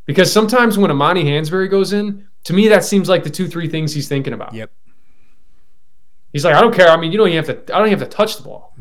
Because 0.05 0.33
sometimes 0.33 0.77
when 0.79 0.89
Amani 0.89 1.23
Hansberry 1.23 1.69
goes 1.69 1.93
in, 1.93 2.27
to 2.45 2.53
me 2.53 2.67
that 2.69 2.83
seems 2.83 3.07
like 3.09 3.23
the 3.23 3.29
two, 3.29 3.47
three 3.47 3.67
things 3.67 3.93
he's 3.93 4.07
thinking 4.07 4.33
about. 4.33 4.53
Yep. 4.53 4.71
He's 6.33 6.45
like, 6.45 6.55
I 6.55 6.61
don't 6.61 6.73
care. 6.73 6.89
I 6.89 6.97
mean, 6.97 7.11
you 7.11 7.17
don't 7.17 7.27
even 7.27 7.43
have 7.43 7.65
to. 7.65 7.75
I 7.75 7.77
don't 7.77 7.87
even 7.87 7.99
have 7.99 8.09
to 8.09 8.15
touch 8.15 8.37
the 8.37 8.43
ball. 8.43 8.73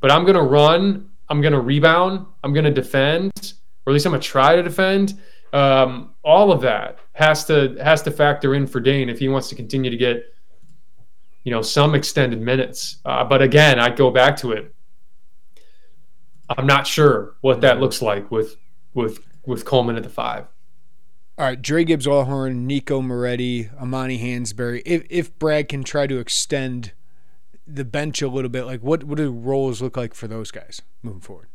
But 0.00 0.10
I'm 0.10 0.24
gonna 0.24 0.42
run. 0.42 1.10
I'm 1.28 1.40
gonna 1.40 1.60
rebound. 1.60 2.26
I'm 2.42 2.52
gonna 2.52 2.70
defend, 2.70 3.54
or 3.86 3.90
at 3.90 3.92
least 3.92 4.06
I'm 4.06 4.12
gonna 4.12 4.22
try 4.22 4.56
to 4.56 4.62
defend. 4.62 5.20
Um, 5.52 6.14
all 6.24 6.50
of 6.50 6.62
that 6.62 6.98
has 7.12 7.44
to 7.46 7.76
has 7.82 8.02
to 8.02 8.10
factor 8.10 8.54
in 8.54 8.66
for 8.66 8.80
Dane 8.80 9.08
if 9.10 9.18
he 9.18 9.28
wants 9.28 9.48
to 9.50 9.54
continue 9.54 9.90
to 9.90 9.96
get, 9.96 10.24
you 11.44 11.52
know, 11.52 11.60
some 11.60 11.94
extended 11.94 12.40
minutes. 12.40 12.96
Uh, 13.04 13.24
but 13.24 13.42
again, 13.42 13.78
I 13.78 13.90
go 13.90 14.10
back 14.10 14.36
to 14.38 14.52
it. 14.52 14.74
I'm 16.48 16.66
not 16.66 16.86
sure 16.86 17.36
what 17.42 17.60
that 17.60 17.78
looks 17.80 18.00
like 18.00 18.30
with 18.30 18.56
with 18.94 19.20
with 19.44 19.64
Coleman 19.64 19.96
at 19.96 20.02
the 20.02 20.08
five. 20.08 20.46
All 21.42 21.48
right, 21.48 21.60
Dre 21.60 21.82
Gibbs 21.82 22.06
Lawhorn, 22.06 22.66
Nico 22.66 23.02
Moretti, 23.02 23.68
Amani 23.76 24.16
Hansberry. 24.16 24.80
If 24.86 25.02
if 25.10 25.36
Brad 25.40 25.68
can 25.68 25.82
try 25.82 26.06
to 26.06 26.20
extend 26.20 26.92
the 27.66 27.84
bench 27.84 28.22
a 28.22 28.28
little 28.28 28.48
bit, 28.48 28.62
like 28.62 28.80
what 28.80 29.02
what 29.02 29.18
do 29.18 29.28
roles 29.32 29.82
look 29.82 29.96
like 29.96 30.14
for 30.14 30.28
those 30.28 30.52
guys 30.52 30.82
moving 31.02 31.20
forward? 31.20 31.48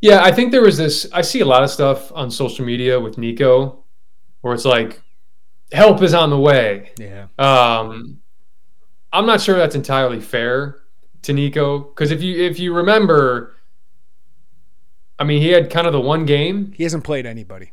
Yeah, 0.00 0.22
I 0.24 0.32
think 0.32 0.50
there 0.50 0.62
was 0.62 0.78
this. 0.78 1.06
I 1.12 1.20
see 1.20 1.40
a 1.40 1.44
lot 1.44 1.62
of 1.62 1.68
stuff 1.68 2.10
on 2.12 2.30
social 2.30 2.64
media 2.64 2.98
with 2.98 3.18
Nico, 3.18 3.84
where 4.40 4.54
it's 4.54 4.64
like, 4.64 5.02
help 5.70 6.00
is 6.00 6.14
on 6.14 6.30
the 6.30 6.38
way. 6.38 6.92
Yeah. 6.98 7.26
Um, 7.38 8.22
I'm 9.12 9.26
not 9.26 9.42
sure 9.42 9.58
that's 9.58 9.74
entirely 9.74 10.22
fair 10.22 10.78
to 11.20 11.34
Nico 11.34 11.80
because 11.80 12.10
if 12.10 12.22
you 12.22 12.42
if 12.42 12.58
you 12.58 12.72
remember, 12.72 13.56
I 15.18 15.24
mean, 15.24 15.42
he 15.42 15.48
had 15.48 15.68
kind 15.68 15.86
of 15.86 15.92
the 15.92 16.00
one 16.00 16.24
game, 16.24 16.72
He 16.74 16.84
hasn't 16.84 17.04
played 17.04 17.26
anybody. 17.26 17.72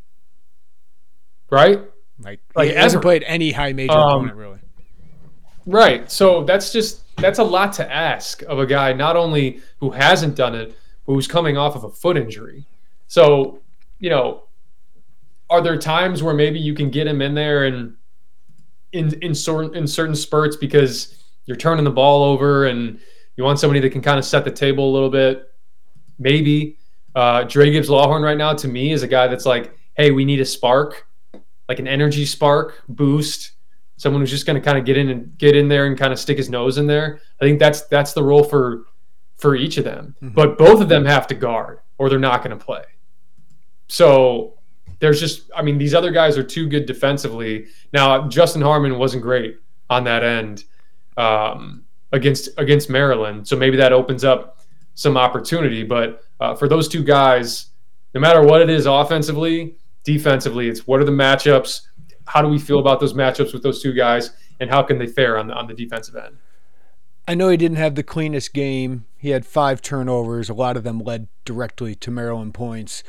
Right? 1.49 1.81
Like, 2.21 2.39
Like 2.55 2.69
he 2.69 2.75
hasn't 2.75 2.99
ever. 2.99 3.01
played 3.01 3.23
any 3.25 3.51
high 3.51 3.73
major 3.73 3.93
Um, 3.93 4.07
opponent 4.25 4.35
really. 4.37 4.59
Right. 5.65 6.09
So 6.11 6.43
that's 6.43 6.71
just 6.73 7.03
that's 7.17 7.39
a 7.39 7.43
lot 7.43 7.73
to 7.73 7.91
ask 7.91 8.41
of 8.43 8.59
a 8.59 8.65
guy 8.65 8.93
not 8.93 9.15
only 9.15 9.59
who 9.79 9.91
hasn't 9.91 10.35
done 10.35 10.55
it, 10.55 10.75
but 11.05 11.13
who's 11.13 11.27
coming 11.27 11.57
off 11.57 11.75
of 11.75 11.83
a 11.83 11.89
foot 11.89 12.17
injury. 12.17 12.65
So, 13.07 13.59
you 13.99 14.09
know, 14.09 14.43
are 15.49 15.61
there 15.61 15.77
times 15.77 16.23
where 16.23 16.33
maybe 16.33 16.59
you 16.59 16.73
can 16.73 16.89
get 16.89 17.07
him 17.07 17.21
in 17.21 17.33
there 17.33 17.65
and 17.65 17.95
in 18.93 19.13
in 19.21 19.35
certain 19.35 19.75
in 19.75 19.85
certain 19.87 20.15
spurts 20.15 20.55
because 20.55 21.23
you're 21.45 21.57
turning 21.57 21.83
the 21.83 21.91
ball 21.91 22.23
over 22.23 22.65
and 22.65 22.99
you 23.35 23.43
want 23.43 23.59
somebody 23.59 23.79
that 23.79 23.91
can 23.91 24.01
kind 24.01 24.17
of 24.19 24.25
set 24.25 24.43
the 24.43 24.51
table 24.51 24.89
a 24.89 24.93
little 24.93 25.09
bit? 25.09 25.51
Maybe. 26.17 26.77
Uh, 27.15 27.43
Dre 27.43 27.71
Gibbs 27.71 27.89
Lawhorn 27.89 28.21
right 28.23 28.37
now 28.37 28.53
to 28.53 28.67
me 28.67 28.91
is 28.91 29.03
a 29.03 29.07
guy 29.07 29.27
that's 29.27 29.45
like, 29.45 29.75
hey, 29.95 30.11
we 30.11 30.25
need 30.25 30.39
a 30.39 30.45
spark, 30.45 31.07
like 31.69 31.79
an 31.79 31.87
energy 31.87 32.25
spark 32.25 32.83
boost 32.89 33.51
someone 33.99 34.21
who's 34.21 34.31
just 34.31 34.45
going 34.45 34.55
to 34.55 34.65
kind 34.65 34.77
of 34.77 34.85
get 34.85 34.97
in 34.97 35.09
and 35.09 35.37
get 35.37 35.57
in 35.57 35.67
there 35.67 35.85
and 35.85 35.97
kind 35.97 36.13
of 36.13 36.19
stick 36.19 36.37
his 36.37 36.49
nose 36.49 36.77
in 36.77 36.87
there. 36.87 37.19
I 37.41 37.45
think 37.45 37.59
that's 37.59 37.81
that's 37.87 38.13
the 38.13 38.23
role 38.23 38.43
for 38.45 38.85
for 39.35 39.55
each 39.55 39.77
of 39.77 39.83
them. 39.83 40.15
But 40.33 40.57
both 40.57 40.81
of 40.81 40.87
them 40.89 41.05
have 41.05 41.27
to 41.27 41.35
guard 41.35 41.79
or 41.97 42.09
they're 42.09 42.17
not 42.17 42.41
going 42.41 42.57
to 42.57 42.65
play. 42.65 42.83
So 43.89 44.57
there's 44.99 45.19
just 45.19 45.51
I 45.53 45.61
mean 45.61 45.77
these 45.77 45.93
other 45.93 46.11
guys 46.11 46.37
are 46.37 46.43
too 46.43 46.67
good 46.67 46.85
defensively. 46.85 47.67
Now 47.91 48.27
Justin 48.29 48.61
Harmon 48.61 48.97
wasn't 48.97 49.21
great 49.21 49.59
on 49.89 50.05
that 50.05 50.23
end 50.23 50.63
um, 51.17 51.83
against 52.13 52.49
against 52.57 52.89
Maryland, 52.89 53.47
so 53.47 53.57
maybe 53.57 53.75
that 53.77 53.91
opens 53.91 54.23
up 54.23 54.59
some 54.95 55.17
opportunity. 55.17 55.83
But 55.83 56.23
uh, 56.39 56.55
for 56.55 56.69
those 56.69 56.87
two 56.87 57.03
guys, 57.03 57.67
no 58.13 58.21
matter 58.21 58.41
what 58.41 58.61
it 58.61 58.69
is 58.69 58.85
offensively, 58.85 59.75
defensively, 60.13 60.67
it's 60.69 60.87
what 60.87 60.99
are 60.99 61.05
the 61.05 61.11
matchups? 61.11 61.81
How 62.25 62.41
do 62.41 62.47
we 62.47 62.59
feel 62.59 62.79
about 62.79 62.99
those 62.99 63.13
matchups 63.13 63.53
with 63.53 63.63
those 63.63 63.81
two 63.81 63.93
guys, 63.93 64.31
and 64.59 64.69
how 64.69 64.81
can 64.83 64.97
they 64.97 65.07
fare 65.07 65.37
on 65.37 65.47
the 65.47 65.53
on 65.53 65.67
the 65.67 65.73
defensive 65.73 66.15
end? 66.15 66.37
I 67.27 67.35
know 67.35 67.49
he 67.49 67.57
didn't 67.57 67.77
have 67.77 67.93
the 67.93 68.03
cleanest 68.03 68.53
game. 68.53 69.05
He 69.17 69.29
had 69.29 69.45
five 69.45 69.81
turnovers. 69.83 70.49
A 70.49 70.53
lot 70.53 70.75
of 70.75 70.83
them 70.83 70.99
led 70.99 71.27
directly 71.45 71.93
to 71.95 72.09
Maryland 72.09 72.55
points. 72.55 73.03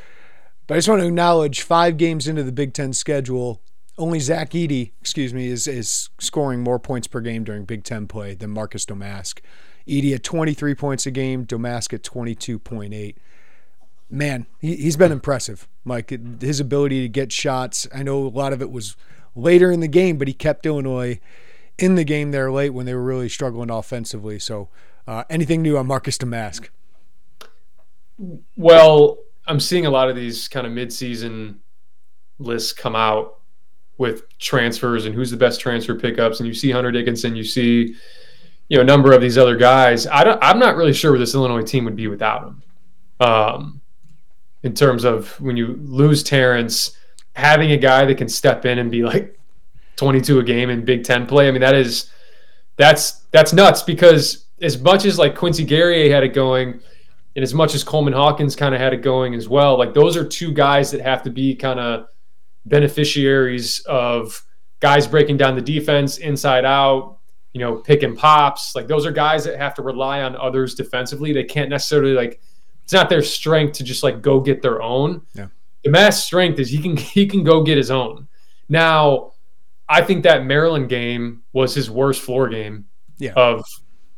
But 0.67 0.75
I 0.75 0.79
just 0.79 0.89
want 0.89 1.01
to 1.01 1.09
acknowledge 1.09 1.63
five 1.63 1.97
games 1.97 2.29
into 2.29 2.43
the 2.43 2.53
Big 2.53 2.75
Ten 2.75 2.93
schedule, 2.93 3.63
only 3.97 4.21
Zach 4.21 4.51
Edey, 4.51 4.93
excuse 5.01 5.33
me, 5.33 5.49
is, 5.49 5.67
is 5.67 6.11
scoring 6.19 6.61
more 6.61 6.79
points 6.79 7.07
per 7.07 7.21
game 7.21 7.45
during 7.45 7.65
Big 7.65 7.83
Ten 7.83 8.07
play 8.07 8.35
than 8.35 8.51
Marcus 8.51 8.85
Domask. 8.85 9.41
Edey 9.89 10.15
at 10.15 10.23
23 10.23 10.75
points 10.75 11.07
a 11.07 11.11
game, 11.11 11.47
Domask 11.47 11.95
at 11.95 12.03
22.8. 12.03 13.17
man, 14.11 14.47
he, 14.61 14.77
he's 14.77 14.97
been 14.97 15.13
impressive, 15.13 15.69
Mike. 15.85 16.11
His 16.41 16.61
ability 16.61 17.03
to 17.03 17.09
get 17.09 17.33
shots. 17.33 17.87
I 17.95 18.03
know 18.03 18.27
a 18.27 18.29
lot 18.29 18.53
of 18.53 18.61
it 18.61 18.71
was 18.71 18.97
later 19.35 19.71
in 19.71 19.81
the 19.81 19.89
game, 19.89 20.19
but 20.19 20.29
he 20.29 20.35
kept 20.35 20.67
Illinois 20.67 21.21
in 21.79 21.95
the 21.95 22.05
game 22.05 22.31
there 22.31 22.51
late 22.51 22.71
when 22.71 22.87
they 22.87 22.95
were 22.95 23.03
really 23.03 23.29
struggling 23.29 23.71
offensively. 23.71 24.39
So, 24.39 24.69
uh, 25.07 25.25
anything 25.31 25.63
new 25.63 25.79
on 25.79 25.87
Marcus 25.87 26.19
Domask? 26.19 26.69
Well, 28.57 29.19
I'm 29.47 29.61
seeing 29.61 29.87
a 29.87 29.91
lot 29.91 30.11
of 30.11 30.17
these 30.17 30.47
kind 30.47 30.67
of 30.67 30.73
midseason 30.73 31.57
lists 32.39 32.73
come 32.73 32.95
out 32.95 33.39
with 33.97 34.23
transfers 34.39 35.07
and 35.07 35.15
who's 35.15 35.31
the 35.31 35.37
best 35.37 35.61
transfer 35.61 35.95
pickups, 35.95 36.41
and 36.41 36.47
you 36.47 36.55
see 36.55 36.71
Hunter 36.71 36.93
Dickinson, 36.93 37.37
you 37.37 37.45
see 37.45 37.95
you 38.69 38.77
know 38.77 38.83
a 38.83 38.85
number 38.85 39.13
of 39.13 39.21
these 39.21 39.37
other 39.37 39.57
guys. 39.57 40.07
I 40.07 40.25
don't, 40.25 40.39
I'm 40.43 40.59
not 40.59 40.77
really 40.77 40.93
sure 40.93 41.13
where 41.13 41.19
this 41.19 41.35
Illinois 41.35 41.63
team 41.63 41.85
would 41.85 41.97
be 41.97 42.07
without 42.07 42.47
him. 42.47 42.63
Um, 43.21 43.81
in 44.63 44.75
terms 44.75 45.05
of 45.05 45.39
when 45.41 45.57
you 45.57 45.79
lose 45.83 46.23
Terrence, 46.23 46.97
having 47.35 47.73
a 47.73 47.77
guy 47.77 48.05
that 48.05 48.19
can 48.19 48.29
step 48.29 48.65
in 48.67 48.79
and 48.79 48.91
be 48.91 49.03
like 49.03 49.39
22 49.97 50.39
a 50.39 50.43
game 50.43 50.71
in 50.71 50.85
Big 50.85 51.05
Ten 51.05 51.27
play. 51.27 51.49
I 51.49 51.51
mean, 51.51 51.61
that 51.61 51.75
is 51.75 52.11
that's 52.77 53.13
that's 53.33 53.53
nuts 53.53 53.83
because 53.83 54.47
as 54.63 54.81
much 54.81 55.05
as 55.05 55.19
like 55.19 55.37
Quincy 55.37 55.65
Guerrier 55.65 56.13
had 56.13 56.23
it 56.23 56.35
going, 56.35 56.81
and 57.37 57.43
as 57.43 57.55
much 57.55 57.75
as 57.75 57.85
Coleman 57.85 58.13
Hawkins 58.13 58.57
kind 58.57 58.75
of 58.75 58.81
had 58.81 58.93
it 58.93 59.03
going 59.03 59.35
as 59.35 59.49
well, 59.49 59.79
like 59.79 59.95
those 59.95 60.17
are 60.17 60.27
two 60.27 60.53
guys 60.53 60.91
that 60.91 61.01
have 61.01 61.23
to 61.23 61.31
be 61.31 61.55
kind 61.55 61.79
of 61.79 62.07
beneficiaries 62.67 63.81
of 63.81 64.45
guys 64.81 65.07
breaking 65.07 65.37
down 65.37 65.55
the 65.55 65.63
defense 65.63 66.19
inside 66.19 66.65
out, 66.65 67.19
you 67.53 67.61
know, 67.61 67.77
picking 67.77 68.17
pops. 68.17 68.75
Like 68.75 68.89
those 68.89 69.07
are 69.07 69.13
guys 69.13 69.45
that 69.45 69.59
have 69.59 69.75
to 69.75 69.83
rely 69.83 70.23
on 70.23 70.37
others 70.37 70.75
defensively. 70.75 71.33
They 71.33 71.45
can't 71.45 71.71
necessarily 71.71 72.13
like 72.13 72.41
it's 72.91 72.95
not 72.97 73.09
their 73.09 73.23
strength 73.23 73.75
to 73.75 73.85
just 73.85 74.03
like 74.03 74.21
go 74.21 74.41
get 74.41 74.63
their 74.63 74.83
own. 74.83 75.23
Yeah. 75.33 75.47
mass 75.87 76.25
strength 76.25 76.59
is 76.59 76.71
he 76.71 76.79
can 76.79 76.97
he 77.17 77.25
can 77.25 77.45
go 77.45 77.63
get 77.63 77.77
his 77.77 77.89
own. 77.89 78.27
Now, 78.69 79.35
I 79.89 80.03
think 80.03 80.25
that 80.25 80.45
Maryland 80.45 80.89
game 80.89 81.45
was 81.53 81.73
his 81.73 81.89
worst 81.89 82.21
floor 82.21 82.49
game 82.49 82.87
yeah. 83.19 83.33
of 83.37 83.65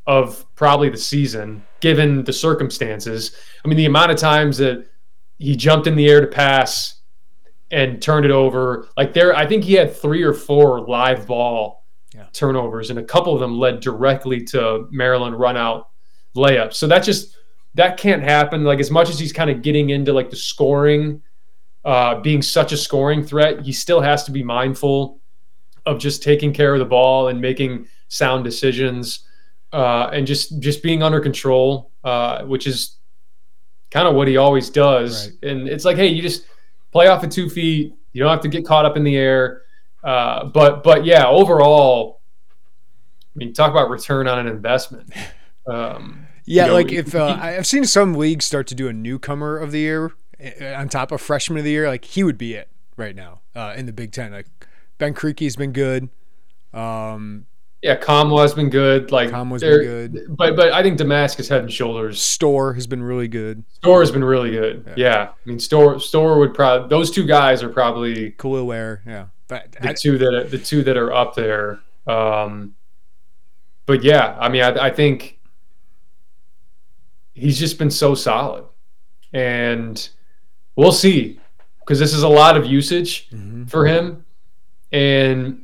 of 0.06 0.46
probably 0.54 0.88
the 0.88 0.96
season, 0.96 1.62
given 1.80 2.24
the 2.24 2.32
circumstances. 2.32 3.36
I 3.62 3.68
mean, 3.68 3.76
the 3.76 3.84
amount 3.84 4.10
of 4.10 4.16
times 4.16 4.56
that 4.56 4.86
he 5.36 5.54
jumped 5.54 5.86
in 5.86 5.94
the 5.94 6.08
air 6.08 6.22
to 6.22 6.26
pass 6.26 7.02
and 7.70 8.00
turned 8.00 8.24
it 8.24 8.30
over. 8.30 8.88
Like 8.96 9.12
there, 9.12 9.36
I 9.36 9.46
think 9.46 9.64
he 9.64 9.74
had 9.74 9.94
three 9.94 10.22
or 10.22 10.32
four 10.32 10.80
live 10.80 11.26
ball 11.26 11.84
yeah. 12.14 12.24
turnovers, 12.32 12.88
and 12.88 12.98
a 12.98 13.04
couple 13.04 13.34
of 13.34 13.40
them 13.40 13.58
led 13.58 13.80
directly 13.80 14.42
to 14.44 14.88
Maryland 14.90 15.38
run 15.38 15.58
out 15.58 15.90
layups. 16.34 16.72
So 16.72 16.86
that 16.86 17.00
just 17.00 17.36
that 17.74 17.96
can't 17.96 18.22
happen. 18.22 18.64
Like 18.64 18.80
as 18.80 18.90
much 18.90 19.08
as 19.08 19.18
he's 19.18 19.32
kind 19.32 19.50
of 19.50 19.62
getting 19.62 19.90
into 19.90 20.12
like 20.12 20.30
the 20.30 20.36
scoring, 20.36 21.22
uh, 21.84 22.20
being 22.20 22.42
such 22.42 22.72
a 22.72 22.76
scoring 22.76 23.24
threat, 23.24 23.62
he 23.62 23.72
still 23.72 24.00
has 24.00 24.24
to 24.24 24.30
be 24.30 24.42
mindful 24.42 25.20
of 25.86 25.98
just 25.98 26.22
taking 26.22 26.52
care 26.52 26.74
of 26.74 26.78
the 26.78 26.84
ball 26.84 27.28
and 27.28 27.40
making 27.40 27.86
sound 28.08 28.44
decisions, 28.44 29.26
uh, 29.72 30.10
and 30.12 30.26
just 30.26 30.60
just 30.60 30.82
being 30.82 31.02
under 31.02 31.20
control, 31.20 31.90
uh, 32.04 32.44
which 32.44 32.66
is 32.66 32.98
kind 33.90 34.06
of 34.06 34.14
what 34.14 34.28
he 34.28 34.36
always 34.36 34.70
does. 34.70 35.30
Right. 35.42 35.50
And 35.50 35.68
it's 35.68 35.84
like, 35.84 35.96
hey, 35.96 36.08
you 36.08 36.22
just 36.22 36.46
play 36.92 37.08
off 37.08 37.24
of 37.24 37.30
two 37.30 37.48
feet. 37.48 37.94
You 38.12 38.22
don't 38.22 38.30
have 38.30 38.40
to 38.42 38.48
get 38.48 38.64
caught 38.64 38.84
up 38.84 38.96
in 38.96 39.04
the 39.04 39.16
air. 39.16 39.62
Uh, 40.04 40.44
but 40.46 40.82
but 40.82 41.04
yeah, 41.04 41.26
overall, 41.26 42.20
I 43.34 43.38
mean, 43.38 43.52
talk 43.52 43.70
about 43.70 43.88
return 43.88 44.28
on 44.28 44.38
an 44.38 44.46
investment. 44.46 45.12
Um, 45.64 46.26
Yeah, 46.44 46.66
like 46.72 46.90
if 46.92 47.14
uh, 47.14 47.38
I've 47.40 47.66
seen 47.66 47.84
some 47.84 48.14
leagues 48.14 48.44
start 48.44 48.66
to 48.68 48.74
do 48.74 48.88
a 48.88 48.92
newcomer 48.92 49.56
of 49.58 49.70
the 49.72 49.80
year 49.80 50.12
uh, 50.60 50.66
on 50.74 50.88
top 50.88 51.12
of 51.12 51.20
freshman 51.20 51.58
of 51.58 51.64
the 51.64 51.70
year, 51.70 51.88
like 51.88 52.04
he 52.04 52.24
would 52.24 52.38
be 52.38 52.54
it 52.54 52.68
right 52.96 53.14
now 53.14 53.40
uh, 53.54 53.74
in 53.76 53.86
the 53.86 53.92
Big 53.92 54.12
Ten. 54.12 54.32
Like 54.32 54.46
Ben 54.98 55.14
Krikke's 55.14 55.56
been 55.56 55.72
good. 55.72 56.08
Um, 56.74 57.46
Yeah, 57.82 57.96
Nkamhoua's 57.96 58.54
been 58.54 58.70
good. 58.70 59.10
Like 59.12 59.30
Nkamhoua's 59.30 59.62
been 59.62 59.80
good. 59.82 60.36
but 60.36 60.56
but 60.56 60.72
I 60.72 60.82
think 60.82 60.98
Domask's 60.98 61.48
head 61.48 61.60
and 61.60 61.72
shoulders. 61.72 62.20
Storr 62.20 62.72
has 62.74 62.86
been 62.86 63.02
really 63.02 63.28
good. 63.28 63.64
Storr 63.74 64.00
has 64.00 64.10
been 64.10 64.24
really 64.24 64.50
good. 64.50 64.92
Yeah, 64.96 65.28
I 65.30 65.48
mean 65.48 65.58
Storr 65.60 65.98
Storr 66.00 66.38
would 66.38 66.54
probably 66.54 66.88
those 66.88 67.10
two 67.10 67.26
guys 67.26 67.62
are 67.62 67.68
probably 67.68 68.32
Khalil 68.32 68.66
Ware, 68.66 69.02
yeah. 69.06 69.26
But 69.48 69.72
the 69.72 69.90
I- 69.90 69.94
two 69.94 70.18
that 70.18 70.34
are, 70.34 70.44
the 70.44 70.58
two 70.58 70.82
that 70.84 70.96
are 70.96 71.12
up 71.12 71.34
there. 71.34 71.80
Um, 72.06 72.74
but 73.86 74.02
yeah, 74.02 74.36
I 74.40 74.48
mean 74.48 74.62
I, 74.62 74.86
I 74.86 74.90
think 74.90 75.38
he's 77.34 77.58
just 77.58 77.78
been 77.78 77.90
so 77.90 78.14
solid, 78.14 78.64
and 79.32 80.08
we'll 80.76 80.92
see 80.92 81.38
because 81.80 81.98
this 81.98 82.12
is 82.14 82.22
a 82.22 82.28
lot 82.28 82.56
of 82.56 82.66
usage 82.66 83.28
Mm-hmm. 83.30 83.64
for 83.64 83.86
him, 83.86 84.24
and 84.92 85.62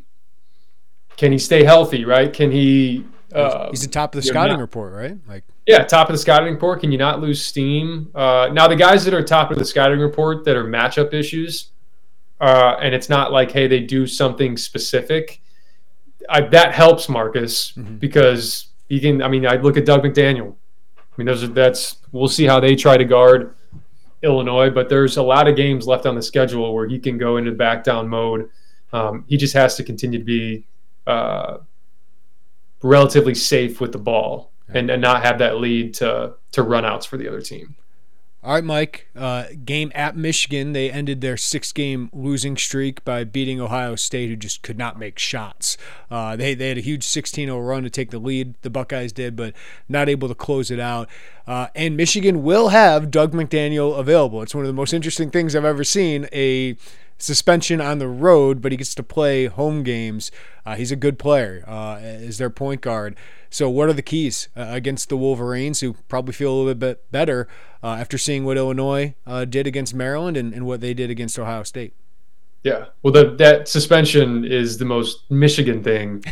can 1.17 1.33
he 1.33 1.39
stay 1.39 1.65
healthy? 1.65 2.05
Right? 2.05 2.33
Can 2.33 2.51
he? 2.51 3.05
Uh, 3.33 3.69
he's 3.71 3.83
the 3.83 3.89
top 3.89 4.15
of 4.15 4.23
the 4.23 4.27
scouting 4.27 4.55
not- 4.57 4.61
report, 4.61 4.93
right? 4.95 5.17
Like 5.29 5.45
yeah, 5.67 5.85
top 5.85 6.09
of 6.09 6.15
the 6.15 6.19
scouting 6.19 6.53
report. 6.53 6.81
Can 6.81 6.91
you 6.93 6.99
not 6.99 7.21
lose 7.21 7.45
steam? 7.45 8.11
Uh, 8.15 8.49
now, 8.53 8.67
the 8.69 8.77
guys 8.77 9.05
that 9.05 9.13
are 9.13 9.23
top 9.23 9.51
of 9.51 9.59
the 9.59 9.65
scouting 9.67 10.01
report 10.01 10.45
that 10.47 10.57
are 10.57 10.65
matchup 10.65 11.13
issues, 11.13 11.71
uh, 12.41 12.77
and 12.81 12.95
it's 12.95 13.11
not 13.11 13.33
like, 13.33 13.51
hey, 13.51 13.67
they 13.67 13.81
do 13.81 14.07
something 14.07 14.57
specific. 14.57 15.43
I, 16.31 16.41
that 16.43 16.73
helps 16.75 17.09
Marcus 17.09 17.73
because 17.73 18.69
he 18.89 18.99
can. 19.01 19.23
I 19.23 19.29
mean, 19.29 19.47
I 19.47 19.57
look 19.57 19.77
at 19.77 19.85
Dug 19.85 20.03
McDaniel. 20.03 20.55
I 21.19 21.21
mean, 21.21 21.27
those 21.27 21.43
are 21.43 21.49
that's. 21.49 21.97
We'll 22.13 22.29
see 22.29 22.45
how 22.45 22.61
they 22.61 22.77
try 22.77 22.97
to 22.97 23.05
guard 23.05 23.57
Illinois, 24.23 24.71
but 24.71 24.89
there's 24.89 25.17
a 25.17 25.23
lot 25.23 25.49
of 25.49 25.57
games 25.57 25.85
left 25.87 26.07
on 26.07 26.15
the 26.15 26.23
schedule 26.23 26.73
where 26.73 26.87
he 26.87 27.01
can 27.01 27.19
go 27.19 27.39
into 27.39 27.51
back 27.51 27.83
down 27.83 28.09
mode. 28.09 28.49
Um, 28.93 29.25
he 29.27 29.37
just 29.37 29.53
has 29.55 29.75
to 29.77 29.83
continue 29.83 30.21
to 30.21 30.25
be 30.25 30.65
uh, 31.09 31.59
relatively 32.83 33.35
safe 33.35 33.81
with 33.81 33.91
the 33.91 33.99
ball 33.99 34.53
and, 34.69 34.91
and 34.91 35.03
not 35.03 35.25
have 35.25 35.39
that 35.41 35.59
lead 35.59 35.95
to 35.95 36.35
to 36.53 36.63
runouts 36.63 37.05
for 37.05 37.17
the 37.17 37.27
other 37.27 37.41
team. 37.43 37.75
All 38.41 38.55
right, 38.55 38.63
Mike. 38.63 39.09
Uh, 39.17 39.47
game 39.65 39.91
at 39.97 40.17
Michigan. 40.17 40.73
They 40.73 40.93
ended 40.93 41.21
their 41.21 41.37
six 41.37 41.73
game 41.73 42.09
losing 42.13 42.57
streak 42.57 43.05
by 43.05 43.25
beating 43.25 43.61
Ohio 43.61 43.97
State, 43.97 44.29
who 44.29 44.37
just 44.37 44.63
could 44.63 44.79
not 44.79 44.97
make 44.97 45.19
shots. 45.19 45.77
Uh, 46.09 46.37
they, 46.37 46.55
they 46.55 46.69
had 46.69 46.79
a 46.79 46.83
huge 46.83 47.03
16 47.03 47.49
0 47.49 47.59
run 47.59 47.83
to 47.83 47.91
take 47.91 48.11
the 48.11 48.21
lead, 48.21 48.55
the 48.63 48.71
Buckeyes 48.71 49.13
did, 49.13 49.35
but 49.35 49.55
not 49.89 50.09
able 50.09 50.29
to 50.29 50.37
close 50.37 50.71
it 50.71 50.79
out. 50.79 51.09
Uh, 51.49 51.67
and 51.75 51.97
Michigan 51.97 52.45
will 52.45 52.69
have 52.69 53.11
Dug 53.11 53.33
McDaniel 53.33 53.99
available. 53.99 54.41
It's 54.43 54.55
one 54.55 54.63
of 54.63 54.69
the 54.69 54.73
most 54.73 54.93
interesting 54.93 55.31
things 55.31 55.57
I've 55.57 55.65
ever 55.65 55.83
seen. 55.83 56.29
A 56.33 56.77
suspension 57.19 57.81
on 57.81 57.99
the 57.99 58.09
road, 58.09 58.63
but 58.63 58.73
he 58.73 58.79
gets 58.79 58.95
to 58.95 59.03
play 59.03 59.47
home 59.47 59.83
games. 59.83 60.31
Uh, 60.65 60.77
he's 60.77 60.93
a 60.93 60.97
good 60.97 61.19
player 61.19 61.65
uh, 61.67 61.97
as 61.97 62.39
their 62.39 62.51
point 62.51 62.81
guard. 62.81 63.17
So, 63.51 63.69
what 63.69 63.89
are 63.89 63.93
the 63.93 64.03
keys 64.03 64.49
uh, 64.57 64.67
against 64.69 65.09
the 65.09 65.17
Wolverines, 65.17 65.81
who 65.81 65.95
probably 66.09 66.33
feel 66.33 66.53
a 66.53 66.57
little 66.57 66.75
bit 66.75 67.11
better 67.11 67.49
uh, 67.83 67.97
after 67.99 68.19
seeing 68.19 68.45
what 68.45 68.57
Illinois 68.57 69.15
uh, 69.27 69.45
did 69.45 69.67
against 69.67 69.95
Maryland 69.95 70.37
and, 70.37 70.53
and 70.53 70.67
what 70.67 70.81
they 70.81 70.95
did 70.95 71.11
against 71.11 71.39
Ohio 71.39 71.63
State? 71.63 71.95
Yeah. 72.63 72.87
Well, 73.03 73.13
the, 73.13 73.35
that 73.37 73.69
suspension 73.69 74.45
is 74.45 74.79
the 74.79 74.85
most 74.85 75.31
Michigan 75.31 75.83
thing 75.83 76.23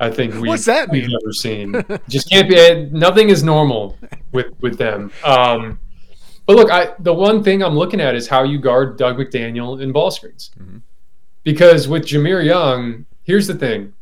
I 0.00 0.10
think 0.10 0.34
we, 0.40 0.48
What's 0.48 0.66
that 0.66 0.90
we've 0.90 1.04
ever 1.04 1.32
seen. 1.32 1.82
Just 2.08 2.30
can't 2.30 2.48
be. 2.48 2.88
Nothing 2.90 3.30
is 3.30 3.42
normal 3.42 3.96
with 4.32 4.46
with 4.60 4.78
them. 4.78 5.10
Um, 5.24 5.78
but 6.48 6.56
look, 6.56 6.70
I 6.70 6.94
the 6.98 7.12
one 7.12 7.44
thing 7.44 7.62
I'm 7.62 7.76
looking 7.76 8.00
at 8.00 8.14
is 8.14 8.26
how 8.26 8.42
you 8.42 8.58
guard 8.58 8.96
Dug 8.96 9.18
McDaniel 9.18 9.82
in 9.82 9.92
ball 9.92 10.10
screens. 10.10 10.50
Mm-hmm. 10.58 10.78
Because 11.44 11.88
with 11.88 12.06
Jahmir 12.06 12.42
Young, 12.42 13.04
here's 13.22 13.46
the 13.46 13.54
thing, 13.54 13.92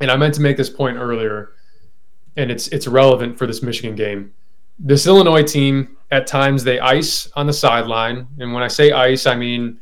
and 0.00 0.10
I 0.10 0.16
meant 0.16 0.34
to 0.34 0.40
make 0.40 0.56
this 0.56 0.68
point 0.68 0.96
earlier, 0.96 1.52
and 2.36 2.50
it's 2.50 2.66
it's 2.68 2.88
relevant 2.88 3.38
for 3.38 3.46
this 3.46 3.62
Michigan 3.62 3.94
game. 3.94 4.32
This 4.76 5.06
Illinois 5.06 5.44
team, 5.44 5.96
at 6.10 6.26
times 6.26 6.64
they 6.64 6.80
ice 6.80 7.30
on 7.36 7.46
the 7.46 7.52
sideline, 7.52 8.26
and 8.40 8.52
when 8.52 8.64
I 8.64 8.68
say 8.68 8.90
ice, 8.90 9.24
I 9.24 9.36
mean, 9.36 9.78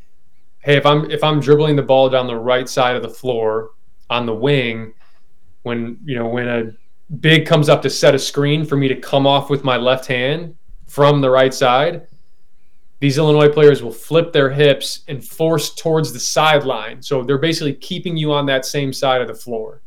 hey, 0.59 0.77
if 0.77 0.85
I'm 0.85 1.09
if 1.09 1.23
I'm 1.23 1.39
dribbling 1.39 1.75
the 1.75 1.81
ball 1.81 2.11
down 2.11 2.27
the 2.27 2.35
right 2.35 2.69
side 2.69 2.95
of 2.95 3.01
the 3.01 3.09
floor 3.09 3.71
on 4.11 4.27
the 4.27 4.35
wing, 4.35 4.93
when 5.63 5.97
you 6.05 6.19
know 6.19 6.27
when 6.27 6.47
a 6.47 6.71
big 7.21 7.47
comes 7.47 7.69
up 7.69 7.81
to 7.81 7.89
set 7.89 8.13
a 8.13 8.19
screen 8.19 8.65
for 8.65 8.75
me 8.75 8.87
to 8.87 8.95
come 8.95 9.25
off 9.25 9.49
with 9.49 9.63
my 9.63 9.77
left 9.77 10.05
hand 10.05 10.55
from 10.93 11.21
the 11.21 11.29
right 11.29 11.55
side, 11.55 12.05
these 12.99 13.17
Illinois 13.17 13.49
players 13.49 13.81
will 13.81 13.91
flip 13.91 14.31
their 14.31 14.51
hips 14.51 15.01
and 15.07 15.25
force 15.25 15.73
towards 15.73 16.13
the 16.13 16.19
sideline. 16.19 17.01
So 17.01 17.23
they're 17.23 17.39
basically 17.39 17.73
keeping 17.73 18.15
you 18.15 18.31
on 18.31 18.45
that 18.45 18.63
same 18.63 18.93
side 18.93 19.19
of 19.19 19.27
the 19.27 19.33
floor. 19.33 19.81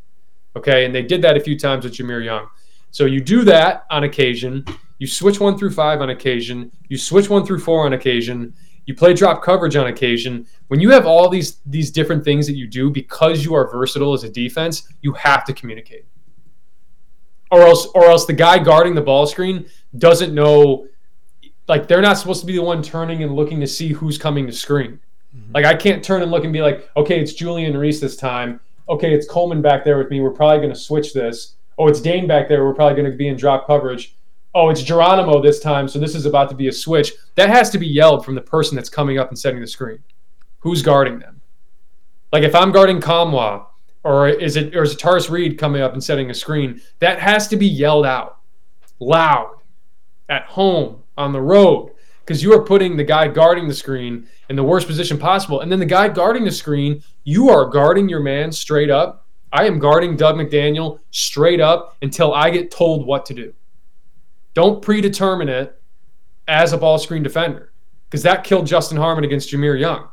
Okay. 0.56 0.84
And 0.84 0.92
they 0.92 1.02
did 1.02 1.22
that 1.22 1.36
a 1.36 1.40
few 1.40 1.56
times 1.56 1.84
with 1.84 1.94
Jahmir 1.94 2.24
Young. 2.24 2.48
So 2.90 3.04
you 3.04 3.20
do 3.20 3.44
that 3.44 3.86
on 3.88 4.02
occasion. 4.02 4.64
You 4.98 5.06
switch 5.06 5.38
one 5.38 5.56
through 5.56 5.70
five 5.70 6.00
on 6.00 6.10
occasion. 6.10 6.72
You 6.88 6.98
switch 6.98 7.30
one 7.30 7.46
through 7.46 7.60
four 7.60 7.86
on 7.86 7.92
occasion. 7.92 8.52
You 8.86 8.96
play 8.96 9.14
drop 9.14 9.44
coverage 9.44 9.76
on 9.76 9.86
occasion. 9.86 10.44
When 10.66 10.80
you 10.80 10.90
have 10.90 11.06
all 11.06 11.28
these 11.28 11.60
these 11.66 11.92
different 11.92 12.24
things 12.24 12.48
that 12.48 12.56
you 12.56 12.66
do 12.66 12.90
because 12.90 13.44
you 13.44 13.54
are 13.54 13.70
versatile 13.70 14.12
as 14.12 14.24
a 14.24 14.28
defense, 14.28 14.88
you 15.02 15.12
have 15.12 15.44
to 15.44 15.52
communicate. 15.52 16.04
Or 17.52 17.62
else 17.62 17.86
or 17.94 18.06
else 18.06 18.26
the 18.26 18.32
guy 18.32 18.58
guarding 18.58 18.96
the 18.96 19.02
ball 19.02 19.26
screen 19.26 19.66
doesn't 19.96 20.34
know 20.34 20.88
like 21.68 21.88
they're 21.88 22.02
not 22.02 22.18
supposed 22.18 22.40
to 22.40 22.46
be 22.46 22.54
the 22.54 22.62
one 22.62 22.82
turning 22.82 23.22
and 23.22 23.34
looking 23.34 23.60
to 23.60 23.66
see 23.66 23.92
who's 23.92 24.18
coming 24.18 24.46
to 24.46 24.52
screen. 24.52 25.00
Mm-hmm. 25.36 25.52
Like 25.52 25.64
I 25.64 25.74
can't 25.74 26.04
turn 26.04 26.22
and 26.22 26.30
look 26.30 26.44
and 26.44 26.52
be 26.52 26.62
like, 26.62 26.88
okay, 26.96 27.20
it's 27.20 27.34
Julian 27.34 27.76
Reese 27.76 28.00
this 28.00 28.16
time. 28.16 28.60
Okay, 28.88 29.12
it's 29.12 29.28
Coleman 29.28 29.62
back 29.62 29.84
there 29.84 29.98
with 29.98 30.10
me. 30.10 30.20
We're 30.20 30.30
probably 30.30 30.58
going 30.58 30.72
to 30.72 30.78
switch 30.78 31.12
this. 31.12 31.56
Oh, 31.78 31.88
it's 31.88 32.00
Dane 32.00 32.26
back 32.26 32.48
there. 32.48 32.64
We're 32.64 32.74
probably 32.74 32.96
going 32.96 33.10
to 33.10 33.16
be 33.16 33.28
in 33.28 33.36
drop 33.36 33.66
coverage. 33.66 34.14
Oh, 34.54 34.70
it's 34.70 34.82
Geronimo 34.82 35.42
this 35.42 35.60
time. 35.60 35.88
So 35.88 35.98
this 35.98 36.14
is 36.14 36.24
about 36.24 36.48
to 36.50 36.54
be 36.54 36.68
a 36.68 36.72
switch. 36.72 37.12
That 37.34 37.50
has 37.50 37.68
to 37.70 37.78
be 37.78 37.86
yelled 37.86 38.24
from 38.24 38.34
the 38.34 38.40
person 38.40 38.76
that's 38.76 38.88
coming 38.88 39.18
up 39.18 39.28
and 39.28 39.38
setting 39.38 39.60
the 39.60 39.66
screen. 39.66 39.98
Who's 40.60 40.82
guarding 40.82 41.18
them? 41.18 41.40
Like 42.32 42.44
if 42.44 42.54
I'm 42.54 42.72
guarding 42.72 43.00
Nkamhoua, 43.00 43.66
or 44.04 44.28
is 44.28 44.56
it 44.56 44.74
or 44.74 44.84
is 44.84 44.92
it 44.92 45.00
Tarris 45.00 45.28
Reed 45.28 45.58
coming 45.58 45.82
up 45.82 45.92
and 45.92 46.02
setting 46.02 46.30
a 46.30 46.34
screen? 46.34 46.80
That 47.00 47.18
has 47.18 47.48
to 47.48 47.56
be 47.56 47.66
yelled 47.66 48.06
out 48.06 48.38
loud 49.00 49.58
at 50.28 50.44
home 50.44 51.02
on 51.16 51.32
the 51.32 51.40
road 51.40 51.92
because 52.24 52.42
you 52.42 52.52
are 52.52 52.62
putting 52.62 52.96
the 52.96 53.04
guy 53.04 53.28
guarding 53.28 53.68
the 53.68 53.74
screen 53.74 54.26
in 54.48 54.56
the 54.56 54.64
worst 54.64 54.86
position 54.86 55.16
possible. 55.16 55.60
And 55.60 55.70
then 55.70 55.78
the 55.78 55.86
guy 55.86 56.08
guarding 56.08 56.44
the 56.44 56.50
screen, 56.50 57.02
you 57.24 57.48
are 57.50 57.66
guarding 57.66 58.08
your 58.08 58.20
man 58.20 58.50
straight 58.50 58.90
up. 58.90 59.26
I 59.52 59.64
am 59.64 59.78
guarding 59.78 60.16
Dug 60.16 60.34
McDaniel 60.34 60.98
straight 61.12 61.60
up 61.60 61.96
until 62.02 62.34
I 62.34 62.50
get 62.50 62.70
told 62.70 63.06
what 63.06 63.26
to 63.26 63.34
do. 63.34 63.54
Don't 64.54 64.82
predetermine 64.82 65.48
it 65.48 65.80
as 66.48 66.72
a 66.72 66.78
ball 66.78 66.98
screen 66.98 67.22
defender 67.22 67.72
because 68.08 68.22
that 68.24 68.44
killed 68.44 68.66
Justin 68.66 68.98
Harmon 68.98 69.24
against 69.24 69.50
Jahmir 69.50 69.78
Young. 69.78 70.08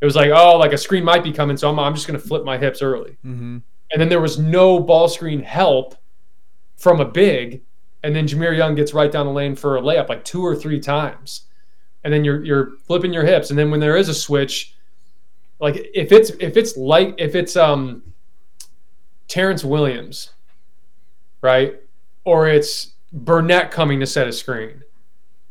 It 0.00 0.04
was 0.04 0.16
like, 0.16 0.30
oh, 0.30 0.56
like 0.56 0.72
a 0.72 0.78
screen 0.78 1.04
might 1.04 1.22
be 1.22 1.32
coming, 1.32 1.56
so 1.56 1.68
I'm, 1.68 1.78
I'm 1.78 1.94
just 1.94 2.06
going 2.06 2.18
to 2.18 2.26
flip 2.26 2.44
my 2.44 2.58
hips 2.58 2.82
early. 2.82 3.12
Mm-hmm. 3.24 3.58
And 3.92 4.00
then 4.00 4.08
there 4.08 4.20
was 4.20 4.38
no 4.38 4.80
ball 4.80 5.08
screen 5.08 5.42
help 5.42 5.96
from 6.76 7.00
a 7.00 7.04
big 7.04 7.62
and 8.02 8.14
then 8.14 8.26
Jahmir 8.26 8.56
Young 8.56 8.74
gets 8.74 8.92
right 8.92 9.10
down 9.10 9.26
the 9.26 9.32
lane 9.32 9.54
for 9.54 9.76
a 9.76 9.80
layup 9.80 10.08
like 10.08 10.24
two 10.24 10.44
or 10.44 10.56
three 10.56 10.80
times, 10.80 11.42
and 12.04 12.12
then 12.12 12.24
you're 12.24 12.44
you're 12.44 12.72
flipping 12.86 13.12
your 13.12 13.24
hips, 13.24 13.50
and 13.50 13.58
then 13.58 13.70
when 13.70 13.80
there 13.80 13.96
is 13.96 14.08
a 14.08 14.14
switch, 14.14 14.74
like 15.60 15.76
if 15.94 16.12
it's 16.12 16.30
if 16.40 16.56
it's 16.56 16.76
like 16.76 17.14
if 17.18 17.34
it's 17.34 17.56
um 17.56 18.02
Terrance 19.28 19.64
Williams, 19.64 20.30
right, 21.40 21.80
or 22.24 22.48
it's 22.48 22.92
Burnett 23.12 23.70
coming 23.70 24.00
to 24.00 24.06
set 24.06 24.26
a 24.26 24.32
screen, 24.32 24.82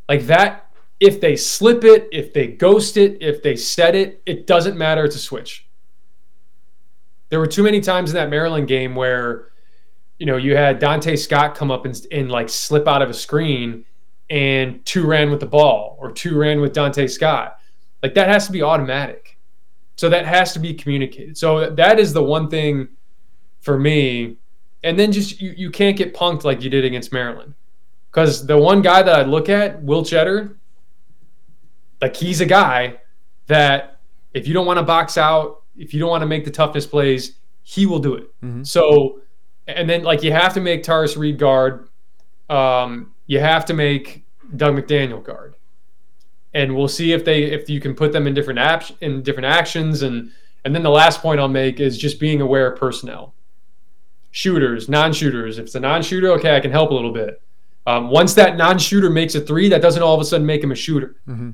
like 0.09 0.25
that. 0.27 0.67
If 0.99 1.19
they 1.19 1.35
slip 1.35 1.83
it, 1.83 2.07
if 2.11 2.31
they 2.31 2.45
ghost 2.45 2.95
it, 2.95 3.17
if 3.21 3.41
they 3.41 3.55
set 3.55 3.95
it, 3.95 4.21
it 4.27 4.45
doesn't 4.45 4.77
matter. 4.77 5.03
It's 5.03 5.15
a 5.15 5.19
switch. 5.19 5.65
There 7.29 7.39
were 7.39 7.47
too 7.47 7.63
many 7.63 7.81
times 7.81 8.11
in 8.11 8.15
that 8.17 8.29
Maryland 8.29 8.67
game 8.67 8.93
where 8.93 9.50
you 10.21 10.27
know, 10.27 10.37
you 10.37 10.55
had 10.55 10.77
Dante 10.77 11.15
Scott 11.15 11.55
come 11.55 11.71
up 11.71 11.85
and, 11.85 11.99
and 12.11 12.29
like 12.29 12.47
slip 12.47 12.87
out 12.87 13.01
of 13.01 13.09
a 13.09 13.13
screen 13.13 13.83
and 14.29 14.85
two 14.85 15.07
ran 15.07 15.31
with 15.31 15.39
the 15.39 15.47
ball 15.47 15.97
or 15.99 16.11
two 16.11 16.37
ran 16.37 16.61
with 16.61 16.73
Dante 16.73 17.07
Scott. 17.07 17.57
Like 18.03 18.13
that 18.13 18.27
has 18.27 18.45
to 18.45 18.51
be 18.51 18.61
automatic. 18.61 19.39
So 19.95 20.09
that 20.09 20.27
has 20.27 20.53
to 20.53 20.59
be 20.59 20.75
communicated. 20.75 21.39
So 21.39 21.71
that 21.71 21.99
is 21.99 22.13
the 22.13 22.21
one 22.21 22.51
thing 22.51 22.89
for 23.61 23.79
me. 23.79 24.37
And 24.83 24.97
then 24.97 25.11
just 25.11 25.41
you, 25.41 25.55
you 25.57 25.71
can't 25.71 25.97
get 25.97 26.13
punked 26.13 26.43
like 26.43 26.61
you 26.61 26.69
did 26.69 26.85
against 26.85 27.11
Maryland. 27.11 27.55
Because 28.11 28.45
the 28.45 28.59
one 28.59 28.83
guy 28.83 29.01
that 29.01 29.15
I 29.15 29.23
look 29.23 29.49
at, 29.49 29.81
Will 29.81 30.03
Tschetter, 30.03 30.55
like 31.99 32.15
he's 32.15 32.41
a 32.41 32.45
guy 32.45 32.99
that 33.47 33.97
if 34.35 34.47
you 34.47 34.53
don't 34.53 34.67
want 34.67 34.77
to 34.77 34.83
box 34.83 35.17
out, 35.17 35.63
if 35.75 35.95
you 35.95 35.99
don't 35.99 36.11
want 36.11 36.21
to 36.21 36.27
make 36.27 36.45
the 36.45 36.51
toughness 36.51 36.85
plays, 36.85 37.37
he 37.63 37.87
will 37.87 37.97
do 37.99 38.13
it. 38.13 38.41
Mm-hmm. 38.43 38.65
So 38.65 39.21
and 39.75 39.89
then 39.89 40.03
like 40.03 40.23
you 40.23 40.31
have 40.31 40.53
to 40.53 40.61
make 40.61 40.83
Tarris 40.83 41.17
Reed 41.17 41.37
guard. 41.37 41.87
Um, 42.49 43.13
you 43.27 43.39
have 43.39 43.65
to 43.65 43.73
make 43.73 44.25
Dug 44.55 44.75
McDaniel 44.75 45.23
guard, 45.23 45.55
and 46.53 46.75
we'll 46.75 46.87
see 46.87 47.13
if 47.13 47.23
they 47.23 47.43
if 47.43 47.69
you 47.69 47.79
can 47.79 47.95
put 47.95 48.11
them 48.11 48.27
in 48.27 48.33
different 48.33 48.59
apps 48.59 48.95
in 49.01 49.23
different 49.23 49.45
actions. 49.45 50.01
And 50.01 50.31
and 50.65 50.75
then 50.75 50.83
the 50.83 50.89
last 50.89 51.21
point 51.21 51.39
I'll 51.39 51.47
make 51.47 51.79
is 51.79 51.97
just 51.97 52.19
being 52.19 52.41
aware 52.41 52.71
of 52.71 52.79
personnel, 52.79 53.33
shooters, 54.31 54.89
non-shooters. 54.89 55.57
If 55.57 55.65
it's 55.65 55.75
a 55.75 55.79
non-shooter, 55.79 56.31
okay, 56.33 56.55
I 56.55 56.59
can 56.59 56.71
help 56.71 56.91
a 56.91 56.93
little 56.93 57.13
bit. 57.13 57.41
Um, 57.87 58.09
once 58.09 58.33
that 58.35 58.57
non-shooter 58.57 59.09
makes 59.09 59.33
a 59.33 59.41
three, 59.41 59.69
that 59.69 59.81
doesn't 59.81 60.03
all 60.03 60.13
of 60.13 60.21
a 60.21 60.25
sudden 60.25 60.45
make 60.45 60.63
him 60.63 60.71
a 60.71 60.75
shooter. 60.75 61.15
Mm-hmm. 61.27 61.51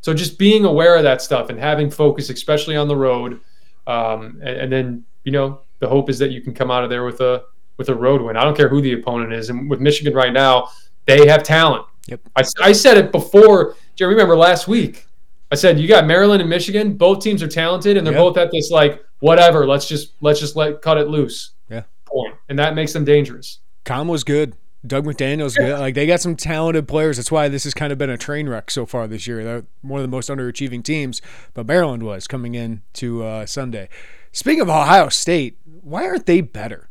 So 0.00 0.14
just 0.14 0.38
being 0.38 0.64
aware 0.64 0.96
of 0.96 1.02
that 1.02 1.22
stuff 1.22 1.50
and 1.50 1.58
having 1.58 1.90
focus, 1.90 2.30
especially 2.30 2.76
on 2.76 2.88
the 2.88 2.96
road, 2.96 3.40
um, 3.86 4.40
and, 4.42 4.56
and 4.56 4.72
then 4.72 5.04
you 5.24 5.32
know 5.32 5.60
the 5.78 5.88
hope 5.88 6.08
is 6.10 6.18
that 6.18 6.30
you 6.30 6.40
can 6.40 6.54
come 6.54 6.70
out 6.70 6.84
of 6.84 6.90
there 6.90 7.04
with 7.04 7.20
a 7.20 7.44
with 7.76 7.88
a 7.88 7.94
road 7.94 8.22
win. 8.22 8.36
I 8.36 8.44
don't 8.44 8.56
care 8.56 8.68
who 8.68 8.80
the 8.80 8.94
opponent 8.94 9.32
is. 9.32 9.50
And 9.50 9.68
with 9.68 9.80
Michigan 9.80 10.14
right 10.14 10.32
now, 10.32 10.68
they 11.04 11.26
have 11.26 11.42
talent. 11.42 11.84
Yep. 12.06 12.20
I, 12.36 12.42
I 12.62 12.72
said 12.72 12.96
it 12.96 13.12
before. 13.12 13.74
Do 13.96 14.04
you 14.04 14.08
remember 14.08 14.36
last 14.36 14.66
week? 14.68 15.06
I 15.52 15.54
said 15.54 15.78
you 15.78 15.86
got 15.86 16.06
Maryland 16.06 16.40
and 16.40 16.50
Michigan. 16.50 16.96
Both 16.96 17.22
teams 17.22 17.42
are 17.42 17.48
talented, 17.48 17.96
and 17.96 18.06
they're 18.06 18.14
Yep. 18.14 18.20
both 18.22 18.36
at 18.36 18.50
this 18.50 18.70
like 18.70 19.04
whatever. 19.20 19.66
Let's 19.66 19.86
just 19.86 20.12
let's 20.20 20.40
just 20.40 20.56
let 20.56 20.82
cut 20.82 20.98
it 20.98 21.08
loose. 21.08 21.50
Yeah. 21.68 21.82
Point, 22.06 22.34
and 22.48 22.58
that 22.58 22.74
makes 22.74 22.92
them 22.92 23.04
dangerous. 23.04 23.58
Com 23.84 24.08
was 24.08 24.24
good. 24.24 24.54
Dug 24.86 25.04
McDaniel's 25.04 25.56
good. 25.56 25.78
Like 25.78 25.94
they 25.94 26.06
got 26.06 26.20
some 26.20 26.36
talented 26.36 26.86
players. 26.86 27.16
That's 27.16 27.32
why 27.32 27.48
this 27.48 27.64
has 27.64 27.74
kind 27.74 27.92
of 27.92 27.98
been 27.98 28.10
a 28.10 28.16
train 28.18 28.48
wreck 28.48 28.70
so 28.70 28.86
far 28.86 29.06
this 29.08 29.26
year. 29.26 29.42
They're 29.42 29.64
one 29.82 30.00
of 30.00 30.04
the 30.04 30.10
most 30.14 30.28
underachieving 30.30 30.84
teams, 30.84 31.20
but 31.54 31.66
Maryland 31.66 32.02
was 32.02 32.26
coming 32.26 32.54
in 32.54 32.82
to 32.94 33.24
uh, 33.24 33.46
Sunday. 33.46 33.88
Speaking 34.32 34.60
of 34.60 34.68
Ohio 34.68 35.08
State, 35.08 35.58
why 35.86 36.04
aren't 36.04 36.26
they 36.26 36.40
better? 36.40 36.88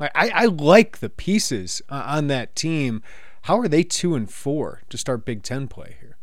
I, 0.00 0.30
I 0.34 0.44
like 0.46 0.98
the 0.98 1.10
pieces 1.10 1.82
uh, 1.90 2.02
on 2.06 2.28
that 2.28 2.56
team. 2.56 3.02
How 3.42 3.58
are 3.58 3.68
they 3.68 3.82
two 3.82 4.14
and 4.14 4.30
four 4.30 4.82
to 4.88 4.96
start 4.96 5.26
Big 5.26 5.42
Ten 5.42 5.68
play 5.68 5.96
here? 6.00 6.16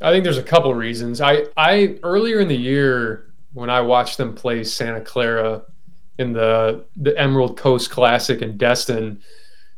I 0.00 0.12
think 0.12 0.22
there's 0.22 0.38
a 0.38 0.44
couple 0.44 0.72
reasons. 0.74 1.20
I 1.20 1.46
I 1.56 1.98
earlier 2.02 2.38
in 2.38 2.48
the 2.48 2.56
year 2.56 3.32
when 3.52 3.68
I 3.68 3.80
watched 3.80 4.16
them 4.16 4.34
play 4.34 4.62
Santa 4.62 5.00
Clara 5.00 5.62
in 6.18 6.32
the 6.32 6.84
the 6.96 7.18
Emerald 7.18 7.56
Coast 7.56 7.90
Classic 7.90 8.40
in 8.40 8.56
Destin, 8.56 9.20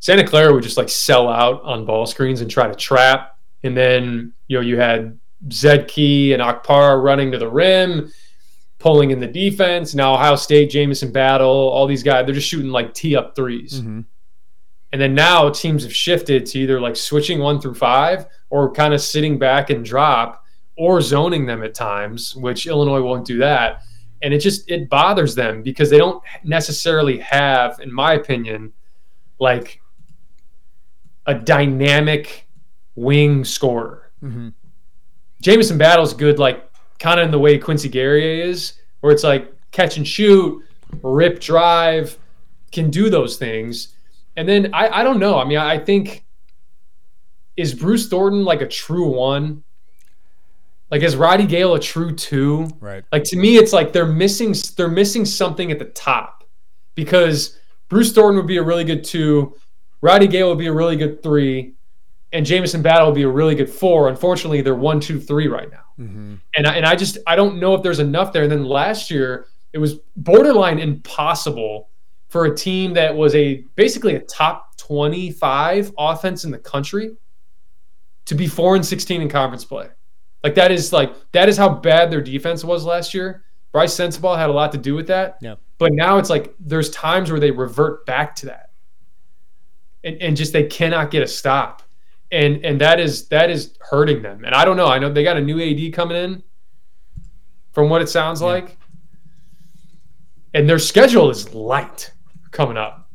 Santa 0.00 0.26
Clara 0.26 0.52
would 0.52 0.62
just 0.62 0.76
like 0.76 0.88
sell 0.88 1.28
out 1.28 1.62
on 1.62 1.86
ball 1.86 2.04
screens 2.04 2.42
and 2.42 2.50
try 2.50 2.66
to 2.66 2.74
trap. 2.74 3.38
And 3.62 3.76
then 3.76 4.34
you 4.48 4.58
know 4.58 4.62
you 4.62 4.78
had 4.78 5.18
Zed 5.52 5.88
Key 5.88 6.34
and 6.34 6.42
Okpara 6.42 7.02
running 7.02 7.32
to 7.32 7.38
the 7.38 7.48
rim, 7.48 8.12
pulling 8.78 9.10
in 9.10 9.18
the 9.18 9.26
defense. 9.26 9.94
Now 9.94 10.14
Ohio 10.14 10.36
State, 10.36 10.70
Jamison 10.70 11.12
Battle, 11.12 11.48
all 11.48 11.86
these 11.86 12.02
guys, 12.02 12.24
they're 12.24 12.34
just 12.34 12.48
shooting 12.48 12.70
like 12.70 12.94
tee 12.94 13.16
up 13.16 13.36
3s 13.36 13.74
Mm-hmm. 13.74 14.00
And 14.92 15.00
then 15.00 15.14
now 15.14 15.50
teams 15.50 15.82
have 15.82 15.94
shifted 15.94 16.46
to 16.46 16.58
either 16.58 16.80
like 16.80 16.96
switching 16.96 17.40
one 17.40 17.60
through 17.60 17.74
five 17.74 18.26
or 18.50 18.72
kind 18.72 18.94
of 18.94 19.02
sitting 19.02 19.38
back 19.38 19.70
and 19.70 19.84
drop 19.84 20.44
or 20.76 21.00
zoning 21.00 21.44
them 21.44 21.62
at 21.62 21.74
times, 21.74 22.34
which 22.36 22.66
Illinois 22.66 23.02
won't 23.02 23.26
do 23.26 23.38
that. 23.38 23.82
And 24.22 24.32
it 24.32 24.38
just 24.38 24.68
it 24.70 24.88
bothers 24.88 25.34
them 25.34 25.62
because 25.62 25.90
they 25.90 25.98
don't 25.98 26.22
necessarily 26.42 27.18
have, 27.18 27.78
in 27.80 27.92
my 27.92 28.14
opinion, 28.14 28.72
like 29.38 29.80
a 31.26 31.34
dynamic 31.34 32.48
wing 32.94 33.44
scorer. 33.44 34.10
Mm-hmm. 34.22 34.48
Jamison 35.42 35.78
Battle's 35.78 36.14
good, 36.14 36.38
like 36.38 36.67
kind 36.98 37.20
of 37.20 37.26
in 37.26 37.30
the 37.30 37.38
way 37.38 37.58
Quincy 37.58 37.88
Guerrier 37.88 38.44
is, 38.44 38.74
where 39.00 39.12
it's 39.12 39.24
like 39.24 39.52
catch 39.70 39.96
and 39.96 40.06
shoot, 40.06 40.62
rip 41.02 41.40
drive, 41.40 42.18
can 42.72 42.90
do 42.90 43.10
those 43.10 43.36
things. 43.36 43.94
And 44.36 44.48
then 44.48 44.72
I, 44.74 45.00
I 45.00 45.02
don't 45.02 45.18
know. 45.18 45.38
I 45.38 45.44
mean, 45.44 45.58
I 45.58 45.78
think 45.78 46.24
is 47.56 47.74
Bruce 47.74 48.08
Thornton 48.08 48.44
like 48.44 48.60
a 48.60 48.68
true 48.68 49.08
one? 49.08 49.64
Like 50.90 51.02
is 51.02 51.16
Roddy 51.16 51.44
Gayle 51.44 51.74
a 51.74 51.80
true 51.80 52.14
two? 52.14 52.68
Right. 52.80 53.04
Like 53.12 53.24
to 53.24 53.36
me, 53.36 53.56
it's 53.56 53.72
like 53.72 53.92
they're 53.92 54.06
missing 54.06 54.54
they're 54.76 54.88
missing 54.88 55.24
something 55.24 55.70
at 55.70 55.78
the 55.78 55.86
top 55.86 56.44
because 56.94 57.58
Bruce 57.88 58.12
Thornton 58.12 58.36
would 58.36 58.46
be 58.46 58.58
a 58.58 58.62
really 58.62 58.84
good 58.84 59.04
two, 59.04 59.56
Roddy 60.00 60.26
Gayle 60.26 60.48
would 60.48 60.58
be 60.58 60.66
a 60.66 60.72
really 60.72 60.96
good 60.96 61.22
three, 61.22 61.74
and 62.32 62.44
Jamison 62.44 62.82
Battle 62.82 63.06
would 63.06 63.14
be 63.14 63.22
a 63.22 63.28
really 63.28 63.54
good 63.54 63.70
four. 63.70 64.08
Unfortunately, 64.08 64.60
they're 64.60 64.74
one, 64.74 65.00
two, 65.00 65.18
three 65.20 65.48
right 65.48 65.70
now. 65.70 65.84
Mm-hmm. 65.98 66.34
And 66.56 66.66
I, 66.66 66.74
and 66.76 66.86
I 66.86 66.94
just 66.94 67.18
I 67.26 67.36
don't 67.36 67.58
know 67.58 67.74
if 67.74 67.82
there's 67.82 68.00
enough 68.00 68.32
there. 68.32 68.42
And 68.42 68.52
then 68.52 68.64
last 68.64 69.10
year 69.10 69.46
it 69.72 69.78
was 69.78 69.96
borderline 70.16 70.78
impossible 70.78 71.88
for 72.28 72.46
a 72.46 72.54
team 72.54 72.92
that 72.94 73.14
was 73.14 73.34
a 73.34 73.64
basically 73.74 74.14
a 74.14 74.20
top 74.20 74.76
25 74.76 75.92
offense 75.98 76.44
in 76.44 76.50
the 76.50 76.58
country 76.58 77.16
to 78.26 78.34
be 78.34 78.46
4 78.46 78.76
and 78.76 78.84
16 78.84 79.22
in 79.22 79.28
conference 79.28 79.64
play. 79.64 79.88
Like 80.44 80.54
that 80.54 80.70
is 80.70 80.92
like 80.92 81.14
that 81.32 81.48
is 81.48 81.56
how 81.56 81.68
bad 81.68 82.10
their 82.10 82.20
defense 82.20 82.64
was 82.64 82.84
last 82.84 83.14
year. 83.14 83.44
Brice 83.72 83.94
Sensabaugh 83.94 84.36
had 84.36 84.50
a 84.50 84.52
lot 84.52 84.72
to 84.72 84.78
do 84.78 84.94
with 84.94 85.06
that. 85.08 85.38
Yeah. 85.40 85.56
But 85.78 85.92
now 85.92 86.18
it's 86.18 86.30
like 86.30 86.54
there's 86.58 86.90
times 86.90 87.30
where 87.30 87.40
they 87.40 87.50
revert 87.50 88.06
back 88.06 88.34
to 88.36 88.46
that. 88.46 88.70
And, 90.04 90.20
and 90.22 90.36
just 90.36 90.52
they 90.52 90.64
cannot 90.64 91.10
get 91.10 91.22
a 91.22 91.26
stop. 91.26 91.82
And 92.30 92.64
and 92.64 92.80
that 92.80 93.00
is 93.00 93.28
that 93.28 93.50
is 93.50 93.76
hurting 93.80 94.22
them. 94.22 94.44
And 94.44 94.54
I 94.54 94.64
don't 94.64 94.76
know. 94.76 94.86
I 94.86 94.98
know 94.98 95.12
they 95.12 95.24
got 95.24 95.36
a 95.36 95.40
new 95.40 95.60
AD 95.60 95.92
coming 95.94 96.16
in 96.16 96.42
from 97.72 97.88
what 97.88 98.02
it 98.02 98.08
sounds 98.08 98.40
Yeah. 98.40 98.48
like. 98.48 98.76
And 100.54 100.68
their 100.68 100.78
schedule 100.78 101.30
is 101.30 101.54
light 101.54 102.12
coming 102.50 102.76
up. 102.76 103.08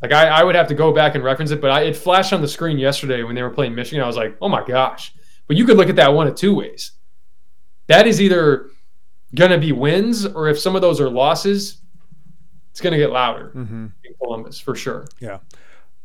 Like 0.00 0.12
I, 0.12 0.28
I 0.28 0.42
would 0.42 0.56
have 0.56 0.66
to 0.68 0.74
go 0.74 0.92
back 0.92 1.14
and 1.14 1.22
reference 1.22 1.52
it, 1.52 1.60
but 1.60 1.70
I, 1.70 1.82
it 1.82 1.96
flashed 1.96 2.32
on 2.32 2.40
the 2.40 2.48
screen 2.48 2.78
yesterday 2.78 3.22
when 3.22 3.36
they 3.36 3.42
were 3.42 3.50
playing 3.50 3.74
Michigan. 3.74 4.02
I 4.02 4.06
was 4.06 4.16
like, 4.16 4.36
oh 4.40 4.48
my 4.48 4.64
gosh! 4.64 5.14
But 5.46 5.56
you 5.56 5.64
could 5.64 5.76
look 5.76 5.88
at 5.88 5.96
that 5.96 6.12
one 6.12 6.26
of 6.26 6.34
two 6.34 6.54
ways. 6.54 6.92
That 7.86 8.06
is 8.08 8.20
either 8.20 8.70
going 9.34 9.52
to 9.52 9.58
be 9.58 9.70
wins, 9.72 10.26
or 10.26 10.48
if 10.48 10.58
some 10.58 10.74
of 10.74 10.82
those 10.82 11.00
are 11.00 11.08
losses, 11.08 11.82
it's 12.70 12.80
going 12.80 12.92
to 12.92 12.98
get 12.98 13.10
louder 13.10 13.52
mm-hmm. 13.54 13.86
in 14.04 14.14
Columbus 14.20 14.58
for 14.58 14.74
sure. 14.74 15.06
Yeah. 15.20 15.38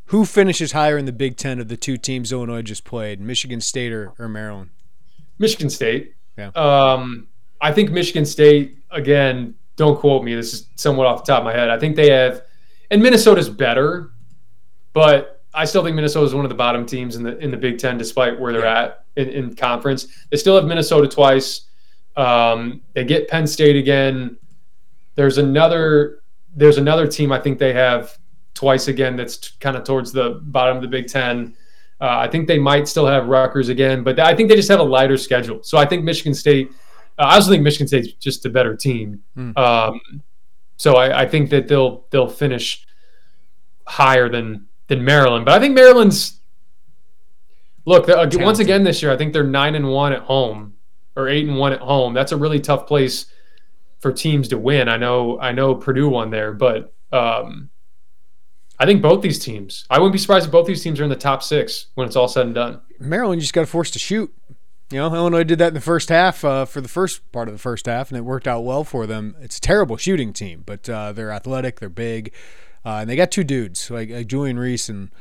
Who 0.08 0.24
finishes 0.26 0.72
higher 0.72 0.98
in 0.98 1.06
the 1.06 1.12
Big 1.12 1.36
Ten 1.36 1.60
of 1.60 1.68
the 1.68 1.78
two 1.78 1.98
teams 1.98 2.32
Illinois 2.32 2.62
just 2.62 2.86
played, 2.86 3.20
Michigan 3.20 3.60
State 3.60 3.92
or, 3.92 4.14
or 4.18 4.30
Maryland? 4.30 4.70
Michigan 5.38 5.70
State. 5.70 6.16
Yeah. 6.38 6.48
Um, 6.56 7.28
I 7.60 7.74
think 7.74 7.92
Michigan 7.92 8.26
State 8.26 8.78
again. 8.92 9.56
Don't 9.76 10.00
quote 10.00 10.24
me. 10.24 10.34
This 10.34 10.54
is 10.54 10.68
somewhat 10.76 11.06
off 11.06 11.24
the 11.24 11.32
top 11.32 11.40
of 11.40 11.46
my 11.46 11.54
head. 11.54 11.70
I 11.70 11.78
think 11.78 11.96
they 11.96 12.10
have, 12.10 12.42
and 12.90 13.04
Minnesota's 13.04 13.48
better, 13.48 14.12
but 14.94 15.44
I 15.54 15.66
still 15.66 15.84
think 15.84 15.96
Minnesota 15.96 16.26
is 16.26 16.34
one 16.34 16.46
of 16.46 16.50
the 16.50 16.56
bottom 16.56 16.86
teams 16.86 17.16
in 17.16 17.24
the 17.24 17.38
in 17.40 17.52
the 17.52 17.58
Big 17.58 17.78
Ten, 17.78 17.98
despite 17.98 18.40
where 18.40 18.54
they're 18.54 18.64
yeah. 18.64 18.84
at 18.84 19.06
in, 19.18 19.30
in, 19.30 19.56
conference. 19.56 20.08
They 20.32 20.38
still 20.38 20.56
have 20.56 20.66
Minnesota 20.66 21.08
twice. 21.08 21.68
Um, 22.16 22.82
they 22.94 23.04
get 23.04 23.28
Penn 23.28 23.46
State 23.46 23.76
again. 23.76 24.38
There's 25.16 25.38
another 25.38 26.22
there's 26.56 26.78
another 26.78 27.08
team 27.08 27.32
I 27.32 27.40
think 27.40 27.60
they 27.60 27.74
have 27.74 28.18
twice 28.58 28.88
again 28.88 29.16
that's 29.16 29.38
t- 29.38 29.50
kind 29.60 29.78
of 29.78 29.84
towards 29.84 30.12
the 30.12 30.42
bottom 30.46 30.76
of 30.78 30.82
the 30.82 30.90
Big 30.90 31.08
Ten. 31.08 31.56
Uh, 32.02 32.18
I 32.18 32.28
think 32.28 32.48
they 32.48 32.58
might 32.58 32.88
still 32.88 33.06
have 33.06 33.28
Rutgers 33.28 33.70
again, 33.70 34.04
but 34.04 34.20
I 34.20 34.36
think 34.36 34.50
they 34.50 34.56
just 34.56 34.70
have 34.70 34.80
a 34.80 34.84
lighter 34.84 35.16
schedule. 35.16 35.62
So 35.62 35.78
I 35.78 35.86
think 35.86 36.04
Michigan 36.04 36.34
State. 36.34 36.72
Uh, 37.20 37.24
I 37.24 37.36
also 37.36 37.52
think 37.52 37.62
Michigan 37.62 37.88
State's 37.88 38.14
just 38.14 38.46
a 38.48 38.50
better 38.50 38.76
team. 38.76 39.22
Mm. 39.38 39.56
Um, 39.58 40.02
so 40.76 40.96
I, 40.96 41.22
I, 41.22 41.28
think 41.28 41.52
that 41.52 41.68
they'll 41.68 42.06
they'll 42.10 42.28
finish 42.30 42.86
higher 43.86 44.28
than 44.28 44.66
than 44.88 45.06
Maryland. 45.06 45.46
But 45.46 45.54
I 45.54 45.60
think 45.60 45.76
Maryland's 45.76 46.40
look 47.86 48.10
uh, 48.10 48.28
once 48.34 48.58
again 48.58 48.84
this 48.84 49.04
year. 49.04 49.12
I 49.12 49.18
think 49.18 49.34
they're 49.34 49.44
nine 49.44 49.76
and 49.76 49.88
one 49.88 50.14
at 50.14 50.22
home 50.22 50.74
or 51.16 51.28
eight 51.28 51.48
and 51.48 51.58
one 51.58 51.74
at 51.74 51.80
home. 51.80 52.16
That's 52.16 52.32
a 52.32 52.38
really 52.38 52.60
tough 52.60 52.88
place 52.88 53.28
for 54.00 54.12
teams 54.12 54.48
to 54.48 54.58
win. 54.58 54.90
I 54.90 54.98
know 54.98 55.40
I 55.40 55.52
know 55.52 55.76
Purdue 55.76 56.10
won 56.10 56.32
there, 56.32 56.54
but 56.54 56.94
um, 57.12 57.70
I 58.80 58.86
think 58.86 59.02
both 59.02 59.22
these 59.22 59.40
teams. 59.40 59.86
I 59.90 59.98
wouldn't 59.98 60.14
be 60.14 60.20
surprised 60.20 60.46
if 60.46 60.52
both 60.52 60.68
these 60.68 60.84
teams 60.84 61.00
are 61.00 61.04
in 61.04 61.10
the 61.10 61.16
top 61.16 61.42
six 61.42 61.88
when 61.96 62.08
it's 62.08 62.16
all 62.16 62.28
said 62.28 62.46
and 62.46 62.56
done. 62.56 62.82
Maryland 63.00 63.42
just 63.42 63.54
got 63.54 63.68
forced 63.68 63.94
to 63.94 64.00
shoot. 64.00 64.34
You 64.90 65.00
know, 65.00 65.14
Illinois 65.14 65.44
did 65.44 65.60
that 65.60 65.70
in 65.70 65.74
the 65.74 65.82
first 65.82 66.10
half 66.10 66.46
uh, 66.46 66.64
for 66.66 66.80
the 66.80 66.88
first 66.88 67.30
part 67.32 67.50
of 67.50 67.54
the 67.54 67.60
first 67.60 67.88
half, 67.88 68.10
and 68.10 68.18
it 68.18 68.22
worked 68.22 68.48
out 68.48 68.62
well 68.62 68.84
for 68.84 69.06
them. 69.06 69.36
It's 69.42 69.58
a 69.58 69.62
terrible 69.62 69.98
shooting 69.98 70.32
team, 70.32 70.64
but 70.66 70.88
uh, 70.90 71.12
they're 71.12 71.32
athletic, 71.32 71.80
they're 71.80 71.90
big, 71.90 72.34
uh, 72.86 73.00
and 73.02 73.10
they 73.10 73.18
got 73.18 73.32
two 73.32 73.44
dudes 73.44 73.92
like, 73.92 74.10
like 74.10 74.28
Julian 74.28 74.58
Reese 74.58 74.90
and 74.90 75.12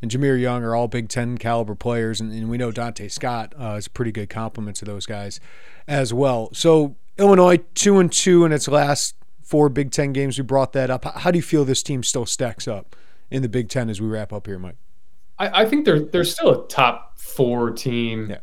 and 0.00 0.10
Jahmir 0.10 0.40
Young 0.40 0.64
are 0.64 0.74
all 0.74 0.88
Big 0.88 1.08
Ten 1.08 1.38
caliber 1.38 1.76
players, 1.76 2.20
and, 2.20 2.32
and 2.32 2.50
we 2.50 2.58
know 2.58 2.72
Dante 2.72 3.06
Scott 3.06 3.54
uh, 3.56 3.76
is 3.78 3.86
a 3.86 3.90
pretty 3.90 4.10
good 4.10 4.28
complement 4.28 4.76
to 4.78 4.84
those 4.84 5.06
guys 5.06 5.38
as 5.86 6.12
well. 6.12 6.48
So 6.52 6.96
Illinois 7.16 7.60
two 7.74 8.00
and 8.00 8.10
two 8.10 8.44
in 8.44 8.50
its 8.50 8.66
last 8.66 9.14
four 9.44 9.68
Big 9.68 9.92
Ten 9.92 10.12
games. 10.12 10.36
We 10.36 10.42
brought 10.42 10.72
that 10.72 10.90
up. 10.90 11.04
How 11.04 11.30
do 11.30 11.38
you 11.38 11.42
feel 11.42 11.64
this 11.64 11.84
team 11.84 12.02
still 12.02 12.26
stacks 12.26 12.66
up 12.66 12.96
in 13.32 13.42
the 13.42 13.48
Big 13.48 13.68
Ten 13.68 13.88
as 13.88 14.00
we 14.00 14.06
wrap 14.06 14.32
up 14.32 14.46
here, 14.46 14.58
Mike? 14.58 14.76
I, 15.38 15.62
I 15.62 15.66
think 15.66 15.84
they're 15.84 16.00
they're 16.00 16.24
still 16.24 16.64
a 16.64 16.68
top 16.68 17.18
four 17.18 17.70
team 17.70 18.30
yeah. 18.30 18.38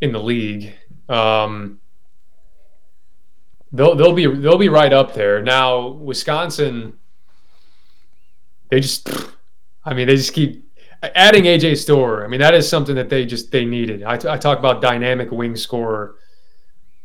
in 0.00 0.12
the 0.12 0.20
league. 0.20 0.74
Um, 1.08 1.80
they'll 3.72 3.94
they'll 3.94 4.12
be 4.12 4.26
they'll 4.26 4.58
be 4.58 4.68
right 4.68 4.92
up 4.92 5.14
there. 5.14 5.42
Now 5.42 5.88
Wisconsin, 5.88 6.94
they 8.70 8.80
just, 8.80 9.08
I 9.84 9.94
mean, 9.94 10.06
they 10.06 10.16
just 10.16 10.32
keep 10.32 10.66
adding 11.02 11.44
AJ 11.44 11.78
Storr. 11.78 12.24
I 12.24 12.28
mean, 12.28 12.40
that 12.40 12.54
is 12.54 12.68
something 12.68 12.94
that 12.96 13.08
they 13.08 13.26
just 13.26 13.50
they 13.50 13.64
needed. 13.64 14.02
I, 14.02 14.14
I 14.14 14.38
talk 14.38 14.58
about 14.58 14.82
dynamic 14.82 15.30
wing 15.30 15.56
scorer, 15.56 16.16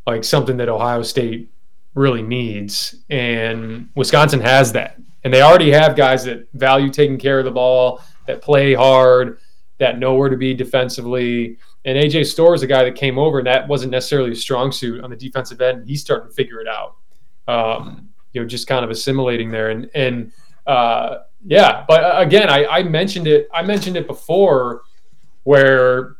like 0.08 0.24
something 0.24 0.58
that 0.58 0.70
Ohio 0.70 1.02
State 1.04 1.52
really 1.94 2.24
needs, 2.24 2.96
and 3.10 3.90
Wisconsin 3.96 4.40
has 4.42 4.74
that. 4.74 4.98
And 5.24 5.34
they 5.34 5.42
already 5.42 5.72
have 5.72 5.96
guys 5.96 6.24
that 6.26 6.48
value 6.54 6.90
taking 6.90 7.18
care 7.18 7.40
of 7.40 7.46
the 7.46 7.52
ball, 7.52 8.02
that 8.28 8.42
play 8.42 8.74
hard, 8.74 9.40
that 9.78 10.00
know 10.00 10.16
where 10.16 10.30
to 10.30 10.38
be 10.38 10.54
defensively. 10.54 11.58
And 11.86 11.98
AJ 11.98 12.28
Storr 12.28 12.54
is 12.54 12.64
a 12.64 12.68
guy 12.68 12.84
that 12.84 12.96
came 12.96 13.18
over, 13.18 13.40
and 13.40 13.48
that 13.48 13.68
wasn't 13.68 13.92
necessarily 13.92 14.32
a 14.32 14.36
strong 14.36 14.72
suit 14.72 15.04
on 15.04 15.10
the 15.10 15.16
defensive 15.16 15.62
end. 15.62 15.88
He's 15.88 16.02
starting 16.02 16.30
to 16.30 16.34
figure 16.34 16.62
it 16.62 16.68
out. 16.68 16.96
Um, 17.48 18.10
you 18.34 18.42
know, 18.42 18.48
just 18.48 18.68
kind 18.68 18.86
of 18.86 18.92
assimilating 18.92 19.52
there, 19.52 19.72
and 19.72 19.90
and 19.94 20.32
uh, 20.68 21.18
yeah, 21.46 21.84
but 21.88 22.04
uh, 22.04 22.20
again, 22.20 22.50
I, 22.50 22.66
I 22.66 22.84
mentioned 22.84 23.28
it. 23.28 23.50
I 23.54 23.64
mentioned 23.64 23.98
it 23.98 24.08
before, 24.08 24.84
where 25.44 26.16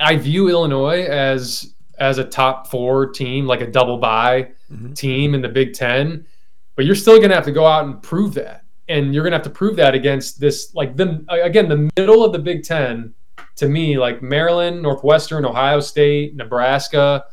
I 0.00 0.16
view 0.16 0.48
Illinois 0.48 1.04
as 1.04 1.74
as 1.98 2.18
a 2.18 2.24
top 2.24 2.68
four 2.68 3.06
team, 3.06 3.46
like 3.46 3.60
a 3.60 3.66
double 3.66 3.98
bye 3.98 4.50
mm-hmm. 4.70 4.92
team 4.92 5.34
in 5.34 5.42
the 5.42 5.48
Big 5.48 5.74
Ten. 5.74 6.26
But 6.78 6.86
you're 6.86 6.94
still 6.94 7.16
going 7.16 7.30
to 7.30 7.34
have 7.34 7.44
to 7.46 7.50
go 7.50 7.66
out 7.66 7.86
and 7.86 8.00
prove 8.00 8.34
that, 8.34 8.62
and 8.88 9.12
you're 9.12 9.24
going 9.24 9.32
to 9.32 9.36
have 9.38 9.44
to 9.46 9.50
prove 9.50 9.74
that 9.76 9.96
against 9.96 10.38
this, 10.38 10.72
like 10.76 10.96
the 10.96 11.24
again 11.28 11.68
the 11.68 11.90
middle 11.96 12.24
of 12.24 12.30
the 12.30 12.38
Big 12.38 12.62
Ten. 12.62 13.14
To 13.56 13.68
me, 13.68 13.98
like 13.98 14.22
Maryland, 14.22 14.80
Northwestern, 14.80 15.44
Ohio 15.44 15.80
State, 15.80 16.36
Nebraska, 16.36 17.24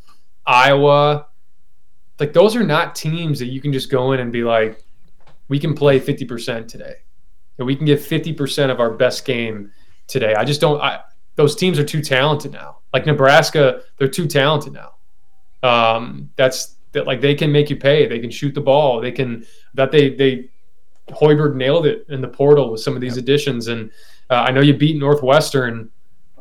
Iowa, 0.48 1.28
like 2.20 2.34
those 2.34 2.56
are 2.56 2.64
not 2.64 2.96
teams 2.96 3.38
that 3.38 3.46
you 3.46 3.62
can 3.62 3.72
just 3.72 3.92
go 3.92 4.14
in 4.14 4.20
and 4.20 4.32
be 4.32 4.44
like, 4.44 4.84
we 5.48 5.60
can 5.60 5.76
play 5.76 6.00
50% 6.00 6.68
today 6.68 6.96
and 7.60 7.68
we 7.68 7.76
can 7.76 7.86
give 7.86 8.00
50% 8.00 8.72
of 8.72 8.80
our 8.80 8.96
best 8.96 9.26
game 9.26 9.72
today. 10.08 10.34
I 10.34 10.44
just 10.44 10.60
don't. 10.60 10.82
I, 10.82 11.02
those 11.36 11.56
teams 11.56 11.78
are 11.78 11.84
too 11.84 12.02
talented 12.02 12.52
now. 12.52 12.78
Like 12.92 13.06
Nebraska, 13.06 13.82
they're 14.00 14.08
too 14.08 14.26
talented 14.26 14.74
now. 14.74 14.94
Um, 15.62 16.32
that's 16.36 16.78
that. 16.96 17.08
Like 17.08 17.22
they 17.22 17.36
can 17.36 17.52
make 17.52 17.70
you 17.70 17.76
pay. 17.76 18.08
They 18.08 18.20
can 18.20 18.32
shoot 18.32 18.54
the 18.54 18.62
ball. 18.62 19.00
They 19.00 19.12
can. 19.12 19.46
That 19.74 19.92
they 19.92 20.10
they. 20.10 20.50
Hoiberg 21.10 21.56
nailed 21.56 21.86
it 21.86 22.08
in 22.10 22.20
the 22.20 22.28
portal 22.28 22.72
with 22.72 22.82
some 22.82 22.96
of 22.96 23.02
these 23.02 23.16
yep. 23.16 23.24
additions, 23.24 23.68
and 23.68 23.92
uh, 24.32 24.46
I 24.48 24.52
know 24.52 24.62
you 24.62 24.74
beat 24.74 24.98
Northwestern 24.98 25.92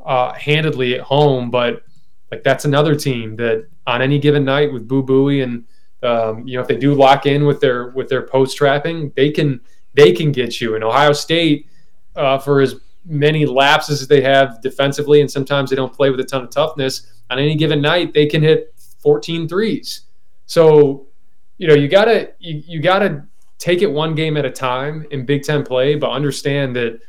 uh, 0.06 0.32
handedly 0.32 0.94
at 0.94 1.02
home, 1.02 1.50
but 1.50 1.82
like 2.30 2.42
that's 2.42 2.64
another 2.64 2.94
team 2.94 3.36
that 3.36 3.68
on 3.86 4.00
any 4.00 4.18
given 4.18 4.44
night 4.44 4.72
with 4.72 4.88
Boo 4.88 5.02
Buie 5.02 5.42
and 5.42 5.64
um, 6.02 6.46
you 6.48 6.56
know 6.56 6.62
if 6.62 6.68
they 6.68 6.76
do 6.76 6.94
lock 6.94 7.26
in 7.26 7.44
with 7.44 7.60
their 7.60 7.88
with 7.90 8.08
their 8.08 8.22
post 8.22 8.56
trapping, 8.56 9.12
they 9.16 9.30
can 9.30 9.60
they 9.94 10.12
can 10.12 10.32
get 10.32 10.60
you. 10.60 10.74
And 10.74 10.84
Ohio 10.84 11.12
State, 11.12 11.68
uh, 12.16 12.38
for 12.38 12.60
as 12.60 12.76
many 13.04 13.46
lapses 13.46 14.02
as 14.02 14.08
they 14.08 14.22
have 14.22 14.60
defensively, 14.62 15.20
and 15.20 15.30
sometimes 15.30 15.70
they 15.70 15.76
don't 15.76 15.92
play 15.92 16.10
with 16.10 16.20
a 16.20 16.24
ton 16.24 16.42
of 16.42 16.50
toughness, 16.50 17.12
on 17.30 17.38
any 17.38 17.54
given 17.54 17.80
night, 17.80 18.12
they 18.12 18.26
can 18.26 18.42
hit 18.42 18.74
14 19.00 19.48
threes. 19.48 20.02
So, 20.46 21.06
you 21.58 21.68
know, 21.68 21.74
you 21.74 21.88
gotta 21.88 22.32
you, 22.38 22.62
you 22.66 22.80
gotta 22.80 23.26
take 23.58 23.82
it 23.82 23.90
one 23.90 24.14
game 24.14 24.36
at 24.36 24.44
a 24.44 24.50
time 24.50 25.06
in 25.10 25.24
Big 25.24 25.42
Ten 25.42 25.64
play, 25.64 25.94
but 25.94 26.10
understand 26.10 26.76
that 26.76 27.00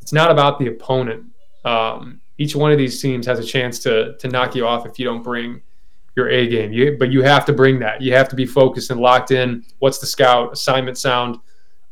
it's 0.00 0.12
not 0.12 0.30
about 0.30 0.58
the 0.58 0.68
opponent. 0.68 1.24
Um, 1.64 2.20
each 2.38 2.54
one 2.54 2.72
of 2.72 2.78
these 2.78 3.00
teams 3.00 3.26
has 3.26 3.38
a 3.38 3.44
chance 3.44 3.78
to 3.80 4.16
to 4.18 4.28
knock 4.28 4.54
you 4.54 4.66
off 4.66 4.86
if 4.86 4.98
you 4.98 5.04
don't 5.04 5.22
bring 5.22 5.62
your 6.16 6.28
A 6.28 6.46
game. 6.46 6.72
You, 6.72 6.96
but 6.98 7.10
you 7.10 7.22
have 7.22 7.44
to 7.46 7.52
bring 7.52 7.78
that. 7.80 8.00
You 8.00 8.12
have 8.14 8.28
to 8.28 8.36
be 8.36 8.46
focused 8.46 8.90
and 8.90 9.00
locked 9.00 9.30
in. 9.30 9.64
What's 9.78 9.98
the 9.98 10.06
scout 10.06 10.52
assignment 10.52 10.98
sound? 10.98 11.38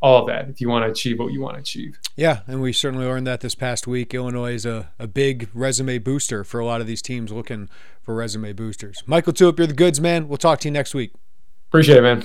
All 0.03 0.22
of 0.22 0.26
that 0.26 0.48
if 0.48 0.61
you 0.61 0.68
want 0.68 0.84
to 0.84 0.90
achieve 0.90 1.20
what 1.20 1.32
you 1.32 1.40
want 1.40 1.55
to 1.55 1.61
achieve. 1.61 2.00
Yeah, 2.16 2.40
and 2.48 2.61
we 2.61 2.72
certainly 2.72 3.07
learned 3.07 3.26
that 3.28 3.40
this 3.40 3.55
past 3.55 3.86
week. 3.86 4.12
Illinois 4.12 4.55
is 4.55 4.66
a, 4.66 4.90
a 4.98 5.07
big 5.07 5.48
resume 5.55 5.98
booster 5.98 6.42
for 6.42 6.59
a 6.59 6.66
lot 6.66 6.80
of 6.80 6.88
these 6.88 7.00
teams 7.00 7.30
looking 7.30 7.68
for 8.03 8.14
resume 8.14 8.53
boosters. 8.53 9.03
Mike 9.07 9.26
LaTulip, 9.26 9.59
you're 9.59 9.68
the 9.68 9.74
goods 9.74 10.00
man. 10.00 10.26
We'll 10.26 10.38
talk 10.38 10.59
to 10.61 10.68
you 10.68 10.72
next 10.72 10.92
week. 10.92 11.12
Appreciate 11.68 11.98
it, 11.98 12.03
man. 12.03 12.24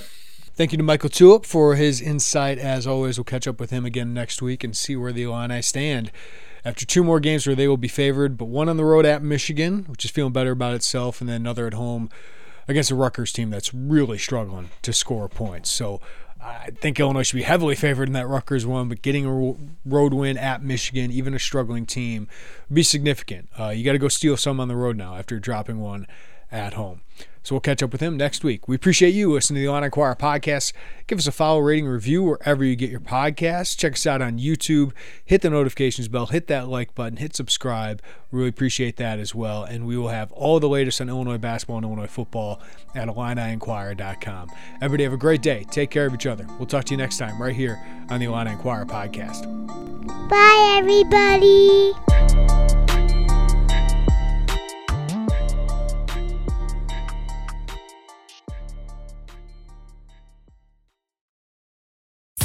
Thank 0.56 0.72
you 0.72 0.78
to 0.80 0.84
Mike 0.84 1.04
LaTulip 1.04 1.46
for 1.46 1.76
his 1.76 2.02
insight. 2.02 2.58
As 2.58 2.88
always, 2.88 3.20
we'll 3.20 3.26
catch 3.26 3.48
up 3.48 3.60
with 3.60 3.70
him 3.70 3.86
again 3.86 4.12
next 4.12 4.42
week 4.42 4.64
and 4.64 4.76
see 4.76 4.96
where 4.96 5.14
the 5.14 5.24
Illini 5.24 5.62
stand. 5.62 6.12
After 6.66 6.84
two 6.84 7.04
more 7.04 7.20
games 7.20 7.46
where 7.46 7.56
they 7.56 7.68
will 7.68 7.78
be 7.78 7.88
favored, 7.88 8.38
but 8.38 8.46
one 8.46 8.68
on 8.68 8.76
the 8.76 8.84
road 8.84 9.06
at 9.06 9.22
Michigan, 9.22 9.86
which 9.88 10.04
is 10.04 10.10
feeling 10.10 10.34
better 10.34 10.52
about 10.52 10.74
itself, 10.74 11.22
and 11.22 11.30
then 11.30 11.36
another 11.36 11.68
at 11.68 11.76
home 11.76 12.10
against 12.68 12.92
a 12.92 12.96
Rutgers 12.96 13.32
team 13.32 13.52
that's 13.52 13.74
really 13.74 14.18
struggling 14.18 14.70
to 14.82 14.92
score 14.92 15.30
points. 15.30 15.72
So 15.72 16.02
I 16.48 16.70
think 16.72 17.00
Illinois 17.00 17.24
should 17.24 17.36
be 17.36 17.44
heavily 17.44 17.76
favored 17.76 18.08
in 18.08 18.14
that 18.14 18.28
Rutgers 18.28 18.66
one, 18.66 18.90
but 18.90 19.02
getting 19.02 19.26
a 19.26 19.56
road 19.86 20.14
win 20.14 20.38
at 20.38 20.64
Michigan, 20.64 21.12
even 21.12 21.34
a 21.34 21.40
struggling 21.40 21.86
team, 21.86 22.28
would 22.70 22.76
be 22.76 22.84
significant. 22.84 23.50
Uh, 23.60 23.70
you 23.70 23.84
got 23.84 23.94
to 23.94 23.98
go 24.00 24.08
steal 24.08 24.38
some 24.38 24.60
on 24.60 24.68
the 24.68 24.76
road 24.76 24.98
now 24.98 25.16
after 25.16 25.40
dropping 25.40 25.80
one 25.80 26.08
at 26.52 26.74
home. 26.74 27.02
So 27.48 27.56
we'll 27.56 27.62
catch 27.62 27.82
up 27.82 27.94
with 27.94 28.02
him 28.02 28.18
next 28.18 28.44
week. 28.44 28.68
We 28.68 28.76
appreciate 28.76 29.12
you 29.12 29.32
listening 29.32 29.62
to 29.62 29.62
the 29.62 29.72
Illini 29.72 29.86
Inquirer 29.86 30.18
podcast. 30.18 30.74
Give 31.08 31.18
us 31.18 31.28
a 31.28 31.32
follow, 31.32 31.60
rating, 31.60 31.88
review 31.88 32.22
wherever 32.22 32.62
you 32.62 32.76
get 32.76 32.90
your 32.90 33.00
podcasts. 33.00 33.78
Check 33.78 33.94
us 33.94 34.06
out 34.06 34.22
on 34.22 34.38
YouTube. 34.38 34.92
Hit 35.24 35.44
the 35.44 35.50
notifications 35.50 36.10
bell, 36.10 36.26
hit 36.26 36.48
that 36.48 36.68
like 36.68 36.94
button, 36.94 37.16
hit 37.16 37.38
subscribe. 37.38 38.02
Really 38.32 38.50
appreciate 38.50 38.98
that 38.98 39.18
as 39.18 39.34
well. 39.34 39.64
And 39.64 39.88
we 39.88 39.96
will 39.96 40.10
have 40.10 40.30
all 40.34 40.60
the 40.60 40.68
latest 40.68 41.00
on 41.00 41.08
Illinois 41.08 41.38
basketball 41.38 41.78
and 41.78 41.86
Illinois 41.86 42.08
football 42.08 42.62
at 42.94 43.08
IlliniInquirer.com. 43.08 44.52
Everybody 44.82 45.06
have 45.06 45.14
a 45.14 45.18
great 45.18 45.42
day. 45.42 45.66
Take 45.72 45.90
care 45.90 46.06
of 46.06 46.14
each 46.14 46.26
other. 46.26 46.46
We'll 46.58 46.68
talk 46.68 46.84
to 46.84 46.94
you 46.94 46.98
next 46.98 47.18
time 47.18 47.42
right 47.42 47.56
here 47.56 47.82
on 48.10 48.20
the 48.20 48.26
Illini 48.26 48.52
Inquirer 48.52 48.86
podcast. 48.86 49.48
Bye, 50.28 50.76
everybody. 50.78 51.94